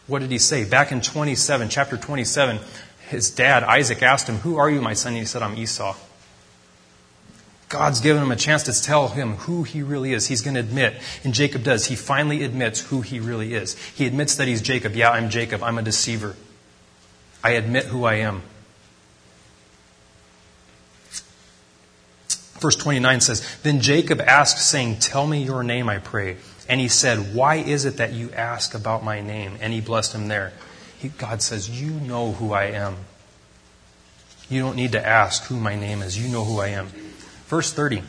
What 0.08 0.20
did 0.20 0.32
he 0.32 0.40
say? 0.40 0.66
Back 0.66 0.92
in 0.92 1.02
27, 1.02 1.70
chapter 1.70 1.98
27, 1.98 2.60
his 3.08 3.32
dad, 3.32 3.64
Isaac, 3.64 4.04
asked 4.04 4.28
him, 4.28 4.38
Who 4.38 4.58
are 4.58 4.70
you, 4.70 4.82
my 4.82 4.94
son? 4.94 5.14
And 5.14 5.20
he 5.20 5.26
said, 5.26 5.42
I'm 5.42 5.58
Esau. 5.58 5.96
God's 7.68 8.00
given 8.00 8.22
him 8.22 8.32
a 8.32 8.36
chance 8.36 8.64
to 8.64 8.82
tell 8.82 9.08
him 9.08 9.34
who 9.34 9.64
he 9.64 9.82
really 9.82 10.14
is. 10.14 10.28
He's 10.28 10.42
going 10.42 10.54
to 10.54 10.60
admit. 10.60 10.96
And 11.24 11.34
Jacob 11.34 11.64
does. 11.64 11.88
He 11.88 11.96
finally 11.96 12.44
admits 12.44 12.80
who 12.80 13.02
he 13.02 13.20
really 13.20 13.54
is. 13.54 13.76
He 13.96 14.06
admits 14.06 14.36
that 14.36 14.48
he's 14.48 14.62
Jacob. 14.62 14.94
Yeah, 14.94 15.10
I'm 15.10 15.30
Jacob. 15.30 15.64
I'm 15.64 15.78
a 15.78 15.82
deceiver. 15.82 16.36
I 17.44 17.52
admit 17.52 17.86
who 17.86 18.06
I 18.06 18.16
am. 18.16 18.44
Verse 22.60 22.76
29 22.76 23.22
says, 23.22 23.58
Then 23.64 23.82
Jacob 23.82 24.22
asked, 24.22 24.60
saying, 24.60 25.00
Tell 25.00 25.28
me 25.28 25.44
your 25.44 25.64
name, 25.64 25.90
I 25.90 25.98
pray. 25.98 26.38
And 26.70 26.80
he 26.80 26.88
said, 26.88 27.36
Why 27.36 27.56
is 27.56 27.86
it 27.86 27.98
that 27.98 28.14
you 28.14 28.32
ask 28.32 28.74
about 28.74 29.04
my 29.04 29.22
name? 29.22 29.58
And 29.60 29.74
he 29.74 29.82
blessed 29.82 30.14
him 30.14 30.28
there. 30.28 30.54
He, 30.98 31.10
God 31.10 31.42
says, 31.42 31.70
You 31.70 31.92
know 31.92 32.32
who 32.32 32.54
I 32.54 32.66
am. 32.66 32.96
You 34.50 34.62
don't 34.62 34.76
need 34.76 34.94
to 34.94 35.06
ask 35.06 35.44
who 35.46 35.60
my 35.60 35.76
name 35.76 36.02
is. 36.02 36.18
You 36.18 36.32
know 36.32 36.44
who 36.44 36.60
I 36.60 36.70
am. 36.70 36.90
Verse 37.56 37.72
30. 37.72 38.04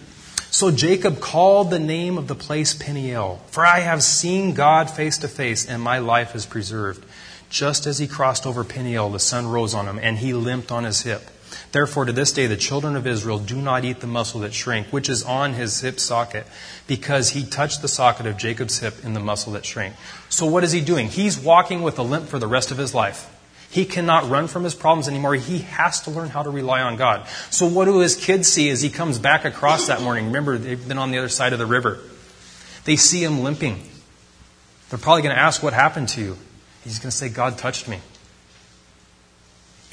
So 0.50 0.72
Jacob 0.72 1.20
called 1.20 1.70
the 1.70 1.78
name 1.78 2.18
of 2.18 2.26
the 2.26 2.34
place 2.34 2.74
Peniel, 2.74 3.40
for 3.46 3.64
I 3.64 3.78
have 3.78 4.02
seen 4.02 4.54
God 4.54 4.90
face 4.90 5.18
to 5.18 5.28
face, 5.28 5.64
and 5.64 5.80
my 5.80 6.00
life 6.00 6.34
is 6.34 6.44
preserved. 6.44 7.06
Just 7.48 7.86
as 7.86 7.98
he 8.00 8.08
crossed 8.08 8.44
over 8.44 8.64
Peniel, 8.64 9.08
the 9.08 9.20
sun 9.20 9.46
rose 9.46 9.72
on 9.72 9.86
him, 9.86 10.00
and 10.02 10.18
he 10.18 10.32
limped 10.32 10.72
on 10.72 10.82
his 10.82 11.02
hip. 11.02 11.22
Therefore, 11.70 12.06
to 12.06 12.12
this 12.12 12.32
day, 12.32 12.48
the 12.48 12.56
children 12.56 12.96
of 12.96 13.06
Israel 13.06 13.38
do 13.38 13.54
not 13.54 13.84
eat 13.84 14.00
the 14.00 14.08
muscle 14.08 14.40
that 14.40 14.52
shrank, 14.52 14.88
which 14.88 15.08
is 15.08 15.22
on 15.22 15.52
his 15.52 15.80
hip 15.80 16.00
socket, 16.00 16.44
because 16.88 17.30
he 17.30 17.46
touched 17.46 17.82
the 17.82 17.86
socket 17.86 18.26
of 18.26 18.36
Jacob's 18.36 18.80
hip 18.80 18.94
in 19.04 19.12
the 19.12 19.20
muscle 19.20 19.52
that 19.52 19.64
shrank. 19.64 19.94
So, 20.28 20.46
what 20.46 20.64
is 20.64 20.72
he 20.72 20.80
doing? 20.80 21.06
He's 21.06 21.38
walking 21.38 21.82
with 21.82 22.00
a 22.00 22.02
limp 22.02 22.26
for 22.26 22.40
the 22.40 22.48
rest 22.48 22.72
of 22.72 22.78
his 22.78 22.94
life. 22.94 23.32
He 23.70 23.84
cannot 23.84 24.28
run 24.30 24.48
from 24.48 24.64
his 24.64 24.74
problems 24.74 25.08
anymore. 25.08 25.34
He 25.34 25.58
has 25.58 26.00
to 26.02 26.10
learn 26.10 26.28
how 26.28 26.42
to 26.42 26.50
rely 26.50 26.82
on 26.82 26.96
God. 26.96 27.26
So, 27.50 27.66
what 27.66 27.86
do 27.86 27.98
his 27.98 28.14
kids 28.14 28.48
see 28.48 28.70
as 28.70 28.80
he 28.80 28.90
comes 28.90 29.18
back 29.18 29.44
across 29.44 29.88
that 29.88 30.02
morning? 30.02 30.26
Remember, 30.26 30.56
they've 30.56 30.88
been 30.88 30.98
on 30.98 31.10
the 31.10 31.18
other 31.18 31.28
side 31.28 31.52
of 31.52 31.58
the 31.58 31.66
river. 31.66 31.98
They 32.84 32.96
see 32.96 33.22
him 33.22 33.40
limping. 33.40 33.82
They're 34.88 34.98
probably 34.98 35.22
going 35.22 35.34
to 35.34 35.40
ask, 35.40 35.62
What 35.62 35.72
happened 35.72 36.08
to 36.10 36.20
you? 36.20 36.36
He's 36.84 37.00
going 37.00 37.10
to 37.10 37.16
say, 37.16 37.28
God 37.28 37.58
touched 37.58 37.88
me. 37.88 37.98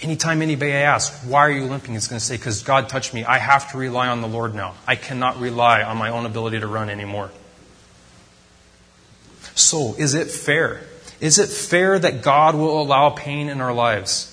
Anytime 0.03 0.41
anybody 0.41 0.73
asks, 0.73 1.25
why 1.25 1.39
are 1.39 1.51
you 1.51 1.63
limping? 1.63 1.93
He's 1.93 2.07
going 2.07 2.19
to 2.19 2.25
say, 2.25 2.35
because 2.35 2.61
God 2.61 2.89
touched 2.89 3.13
me. 3.13 3.23
I 3.23 3.37
have 3.37 3.71
to 3.71 3.77
rely 3.77 4.09
on 4.09 4.21
the 4.21 4.27
Lord 4.27 4.53
now. 4.53 4.75
I 4.85 4.95
cannot 4.95 5.39
rely 5.39 5.81
on 5.81 5.97
my 5.97 6.09
own 6.09 6.25
ability 6.25 6.59
to 6.59 6.67
run 6.67 6.89
anymore. 6.89 7.31
So, 9.55 9.95
is 9.95 10.13
it 10.13 10.29
fair? 10.29 10.81
Is 11.23 11.39
it 11.39 11.47
fair 11.47 11.97
that 11.97 12.21
God 12.21 12.53
will 12.53 12.81
allow 12.81 13.09
pain 13.09 13.47
in 13.47 13.61
our 13.61 13.73
lives? 13.73 14.29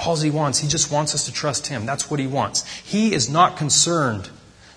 All 0.00 0.16
he 0.16 0.30
wants, 0.30 0.60
he 0.60 0.66
just 0.66 0.90
wants 0.90 1.14
us 1.14 1.26
to 1.26 1.32
trust 1.32 1.66
him. 1.66 1.84
That's 1.84 2.10
what 2.10 2.18
he 2.18 2.26
wants. 2.26 2.66
He 2.78 3.12
is 3.12 3.28
not 3.28 3.58
concerned 3.58 4.30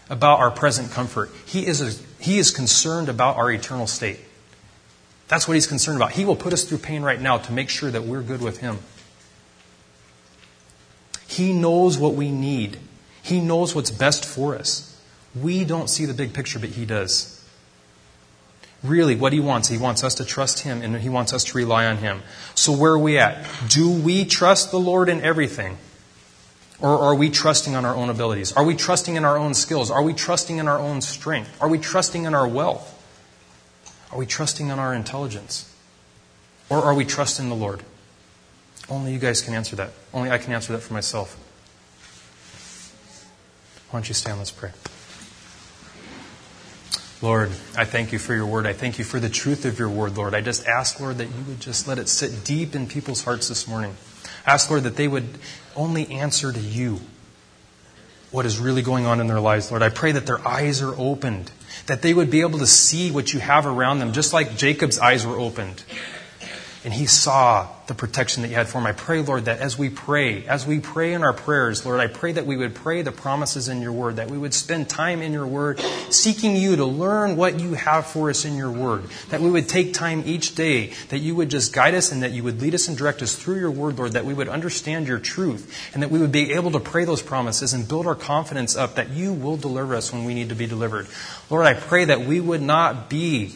about 0.10 0.40
our 0.40 0.52
present 0.52 0.92
comfort. 0.92 1.32
He 1.46 1.66
is, 1.66 1.80
a, 1.80 2.22
he 2.22 2.40
is 2.40 2.52
concerned 2.52 3.08
about 3.08 3.38
our 3.38 3.50
eternal 3.50 3.88
state. 3.88 4.20
That's 5.30 5.48
what 5.48 5.54
he's 5.54 5.66
concerned 5.66 5.96
about. 5.96 6.12
He 6.12 6.26
will 6.26 6.36
put 6.36 6.52
us 6.52 6.66
through 6.66 6.80
pain 6.80 7.04
right 7.04 7.22
now 7.22 7.38
to 7.38 7.54
make 7.54 7.70
sure 7.70 7.90
that 7.90 8.04
we're 8.04 8.22
good 8.22 8.42
with 8.42 8.58
him. 8.58 8.80
He 11.26 11.54
knows 11.54 11.98
what 11.98 12.16
we 12.16 12.32
need. 12.32 12.80
He 13.24 13.40
knows 13.40 13.74
what's 13.74 13.92
best 13.92 14.26
for 14.26 14.56
us. 14.56 15.02
We 15.34 15.64
don't 15.64 15.90
see 15.90 16.04
the 16.04 16.14
big 16.14 16.34
picture, 16.34 16.60
but 16.60 16.70
He 16.72 16.86
does. 16.86 17.37
Really, 18.84 19.16
what 19.16 19.34
He 19.34 19.40
wants, 19.40 19.70
He 19.70 19.78
wants 19.78 20.04
us 20.04 20.16
to 20.16 20.26
trust 20.26 20.60
Him 20.60 20.82
and 20.82 20.98
He 20.98 21.10
wants 21.10 21.34
us 21.34 21.44
to 21.46 21.58
rely 21.58 21.86
on 21.86 21.98
Him. 21.98 22.22
So, 22.56 22.72
where 22.72 22.92
are 22.92 23.00
we 23.00 23.18
at? 23.18 23.48
Do 23.70 23.90
we 23.90 24.26
trust 24.26 24.72
the 24.72 24.80
Lord 24.80 25.10
in 25.10 25.22
everything? 25.22 25.78
Or 26.80 27.00
are 27.00 27.16
we 27.16 27.32
trusting 27.32 27.76
on 27.76 27.86
our 27.86 27.96
own 27.96 28.10
abilities? 28.10 28.54
Are 28.54 28.64
we 28.64 28.76
trusting 28.76 29.16
in 29.16 29.26
our 29.26 29.38
own 29.38 29.56
skills? 29.56 29.90
Are 29.90 30.04
we 30.04 30.14
trusting 30.14 30.58
in 30.58 30.68
our 30.68 30.78
own 30.78 31.02
strength? 31.02 31.58
Are 31.60 31.68
we 31.68 31.80
trusting 31.80 32.26
in 32.26 32.36
our 32.36 32.48
wealth? 32.48 32.94
Are 34.12 34.18
we 34.18 34.28
trusting 34.28 34.68
in 34.68 34.78
our 34.78 34.94
intelligence? 34.94 35.74
Or 36.70 36.84
are 36.84 36.94
we 36.94 37.04
trusting 37.04 37.50
the 37.50 37.56
Lord? 37.56 37.82
Only 38.90 39.12
you 39.12 39.20
guys 39.20 39.42
can 39.42 39.54
answer 39.54 39.76
that. 39.78 39.92
Only 40.14 40.30
I 40.30 40.38
can 40.38 40.54
answer 40.54 40.72
that 40.74 40.80
for 40.80 40.94
myself. 40.94 41.36
Why 43.90 44.00
don't 44.00 44.08
you 44.08 44.14
stand? 44.14 44.38
Let's 44.38 44.52
pray. 44.52 44.72
Lord, 47.22 47.50
I 47.76 47.86
thank 47.86 48.12
you 48.12 48.20
for 48.20 48.36
your 48.36 48.46
word. 48.46 48.68
I 48.68 48.74
thank 48.74 49.00
you 49.00 49.06
for 49.06 49.20
the 49.20 49.30
truth 49.30 49.66
of 49.66 49.80
your 49.80 49.90
word, 49.90 50.18
Lord. 50.18 50.36
I 50.36 50.42
just 50.42 50.68
ask, 50.68 51.00
Lord, 51.00 51.18
that 51.18 51.26
you 51.26 51.44
would 51.48 51.60
just 51.60 51.88
let 51.88 51.98
it 51.98 52.10
sit 52.10 52.44
deep 52.44 52.76
in 52.76 52.86
people's 52.86 53.24
hearts 53.24 53.48
this 53.48 53.68
morning. 53.68 53.96
ask, 54.46 54.70
Lord, 54.70 54.84
that 54.84 54.96
they 54.96 55.08
would 55.08 55.28
only 55.76 56.12
answer 56.12 56.52
to 56.52 56.60
you 56.60 57.00
what 58.30 58.46
is 58.46 58.60
really 58.60 58.84
going 58.84 59.08
on 59.08 59.20
in 59.20 59.26
their 59.26 59.40
lives, 59.40 59.72
Lord. 59.72 59.82
I 59.82 59.90
pray 59.90 60.12
that 60.12 60.28
their 60.28 60.46
eyes 60.48 60.82
are 60.84 60.94
opened, 60.96 61.50
that 61.88 62.04
they 62.04 62.14
would 62.14 62.30
be 62.30 62.42
able 62.42 62.60
to 62.60 62.68
see 62.68 63.10
what 63.10 63.34
you 63.34 63.40
have 63.40 63.66
around 63.66 63.98
them, 63.98 64.14
just 64.14 64.32
like 64.32 64.56
Jacob's 64.56 65.00
eyes 65.00 65.26
were 65.26 65.40
opened 65.40 65.84
and 66.88 66.94
he 66.94 67.06
saw 67.06 67.68
the 67.88 67.94
protection 67.94 68.44
that 68.44 68.48
you 68.48 68.56
had 68.56 68.70
for 68.70 68.78
him. 68.78 68.86
I 68.86 68.94
pray, 68.94 69.22
Lord, 69.22 69.44
that 69.46 69.60
as 69.60 69.78
we 69.78 69.90
pray, 69.90 70.48
as 70.48 70.66
we 70.66 70.80
pray 70.80 71.12
in 71.12 71.22
our 71.22 71.34
prayers, 71.34 71.86
Lord, 71.86 72.00
I 72.00 72.08
pray 72.08 72.32
that 72.32 72.46
we 72.46 72.56
would 72.56 72.76
pray 72.76 73.02
the 73.02 73.12
promises 73.12 73.68
in 73.68 73.82
your 73.82 73.92
word, 73.92 74.16
that 74.16 74.32
we 74.32 74.38
would 74.38 74.54
spend 74.54 74.88
time 74.88 75.22
in 75.22 75.34
your 75.34 75.46
word, 75.46 75.82
seeking 76.10 76.56
you 76.56 76.78
to 76.78 76.86
learn 76.86 77.36
what 77.36 77.60
you 77.60 77.74
have 77.74 78.06
for 78.06 78.30
us 78.30 78.46
in 78.46 78.56
your 78.56 78.72
word, 78.72 79.04
that 79.32 79.42
we 79.42 79.52
would 79.52 79.68
take 79.68 79.94
time 79.94 80.24
each 80.26 80.56
day, 80.56 80.94
that 81.10 81.18
you 81.20 81.36
would 81.36 81.50
just 81.50 81.74
guide 81.74 81.94
us 81.94 82.14
and 82.14 82.24
that 82.24 82.32
you 82.32 82.42
would 82.42 82.62
lead 82.62 82.74
us 82.74 82.88
and 82.88 82.98
direct 82.98 83.22
us 83.22 83.36
through 83.36 83.60
your 83.60 83.72
word, 83.72 83.98
Lord, 83.98 84.14
that 84.14 84.24
we 84.24 84.34
would 84.34 84.48
understand 84.48 85.10
your 85.10 85.20
truth, 85.20 85.92
and 85.94 86.02
that 86.02 86.10
we 86.10 86.20
would 86.20 86.32
be 86.32 86.54
able 86.54 86.72
to 86.72 86.80
pray 86.80 87.04
those 87.04 87.22
promises 87.22 87.74
and 87.74 87.86
build 87.86 88.08
our 88.08 88.16
confidence 88.16 88.78
up 88.78 88.96
that 88.96 89.10
you 89.10 89.34
will 89.34 89.58
deliver 89.58 89.94
us 89.94 90.14
when 90.14 90.24
we 90.24 90.34
need 90.34 90.48
to 90.48 90.56
be 90.56 90.68
delivered. 90.68 91.08
Lord, 91.50 91.66
I 91.66 91.74
pray 91.74 92.06
that 92.06 92.22
we 92.22 92.40
would 92.40 92.62
not 92.62 93.10
be 93.10 93.56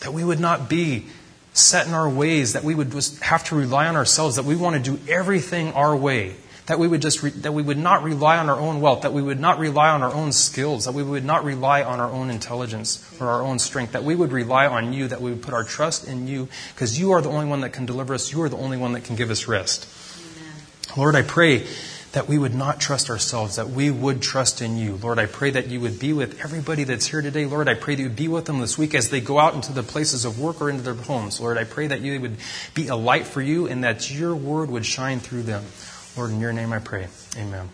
that 0.00 0.12
we 0.12 0.24
would 0.24 0.40
not 0.40 0.68
be 0.68 1.06
set 1.52 1.86
in 1.86 1.94
our 1.94 2.08
ways, 2.08 2.52
that 2.52 2.64
we 2.64 2.74
would 2.74 2.92
just 2.92 3.22
have 3.22 3.44
to 3.44 3.56
rely 3.56 3.86
on 3.86 3.96
ourselves, 3.96 4.36
that 4.36 4.44
we 4.44 4.56
want 4.56 4.82
to 4.82 4.96
do 4.96 5.00
everything 5.10 5.72
our 5.72 5.96
way, 5.96 6.36
that 6.66 6.78
we 6.78 6.86
would 6.86 7.02
just 7.02 7.22
re- 7.22 7.30
that 7.30 7.52
we 7.52 7.62
would 7.62 7.78
not 7.78 8.02
rely 8.02 8.36
on 8.38 8.48
our 8.48 8.58
own 8.58 8.80
wealth, 8.80 9.02
that 9.02 9.12
we 9.12 9.22
would 9.22 9.40
not 9.40 9.58
rely 9.58 9.88
on 9.88 10.02
our 10.02 10.12
own 10.12 10.32
skills, 10.32 10.84
that 10.84 10.92
we 10.92 11.02
would 11.02 11.24
not 11.24 11.44
rely 11.44 11.82
on 11.82 11.98
our 11.98 12.10
own 12.10 12.30
intelligence 12.30 13.04
or 13.20 13.28
our 13.28 13.42
own 13.42 13.58
strength, 13.58 13.92
that 13.92 14.04
we 14.04 14.14
would 14.14 14.32
rely 14.32 14.66
on 14.66 14.92
you, 14.92 15.08
that 15.08 15.20
we 15.20 15.30
would 15.30 15.42
put 15.42 15.54
our 15.54 15.64
trust 15.64 16.06
in 16.06 16.28
you, 16.28 16.48
because 16.74 16.98
you 16.98 17.12
are 17.12 17.20
the 17.20 17.30
only 17.30 17.46
one 17.46 17.62
that 17.62 17.72
can 17.72 17.86
deliver 17.86 18.14
us, 18.14 18.32
you 18.32 18.40
are 18.42 18.48
the 18.48 18.58
only 18.58 18.76
one 18.76 18.92
that 18.92 19.04
can 19.04 19.16
give 19.16 19.30
us 19.30 19.48
rest. 19.48 19.88
Amen. 20.20 20.96
Lord, 20.96 21.16
I 21.16 21.22
pray 21.22 21.66
that 22.18 22.26
we 22.26 22.36
would 22.36 22.52
not 22.52 22.80
trust 22.80 23.10
ourselves, 23.10 23.54
that 23.54 23.70
we 23.70 23.92
would 23.92 24.20
trust 24.20 24.60
in 24.60 24.76
you. 24.76 24.96
Lord, 24.96 25.20
I 25.20 25.26
pray 25.26 25.50
that 25.50 25.68
you 25.68 25.78
would 25.78 26.00
be 26.00 26.12
with 26.12 26.40
everybody 26.42 26.82
that's 26.82 27.06
here 27.06 27.22
today. 27.22 27.46
Lord, 27.46 27.68
I 27.68 27.74
pray 27.74 27.94
that 27.94 28.02
you 28.02 28.08
would 28.08 28.16
be 28.16 28.26
with 28.26 28.46
them 28.46 28.58
this 28.58 28.76
week 28.76 28.92
as 28.96 29.08
they 29.08 29.20
go 29.20 29.38
out 29.38 29.54
into 29.54 29.72
the 29.72 29.84
places 29.84 30.24
of 30.24 30.40
work 30.40 30.60
or 30.60 30.68
into 30.68 30.82
their 30.82 30.94
homes. 30.94 31.40
Lord, 31.40 31.56
I 31.56 31.62
pray 31.62 31.86
that 31.86 32.00
you 32.00 32.20
would 32.20 32.38
be 32.74 32.88
a 32.88 32.96
light 32.96 33.24
for 33.24 33.40
you 33.40 33.68
and 33.68 33.84
that 33.84 34.10
your 34.10 34.34
word 34.34 34.68
would 34.68 34.84
shine 34.84 35.20
through 35.20 35.42
them. 35.42 35.64
Lord, 36.16 36.32
in 36.32 36.40
your 36.40 36.52
name 36.52 36.72
I 36.72 36.80
pray. 36.80 37.06
Amen. 37.36 37.68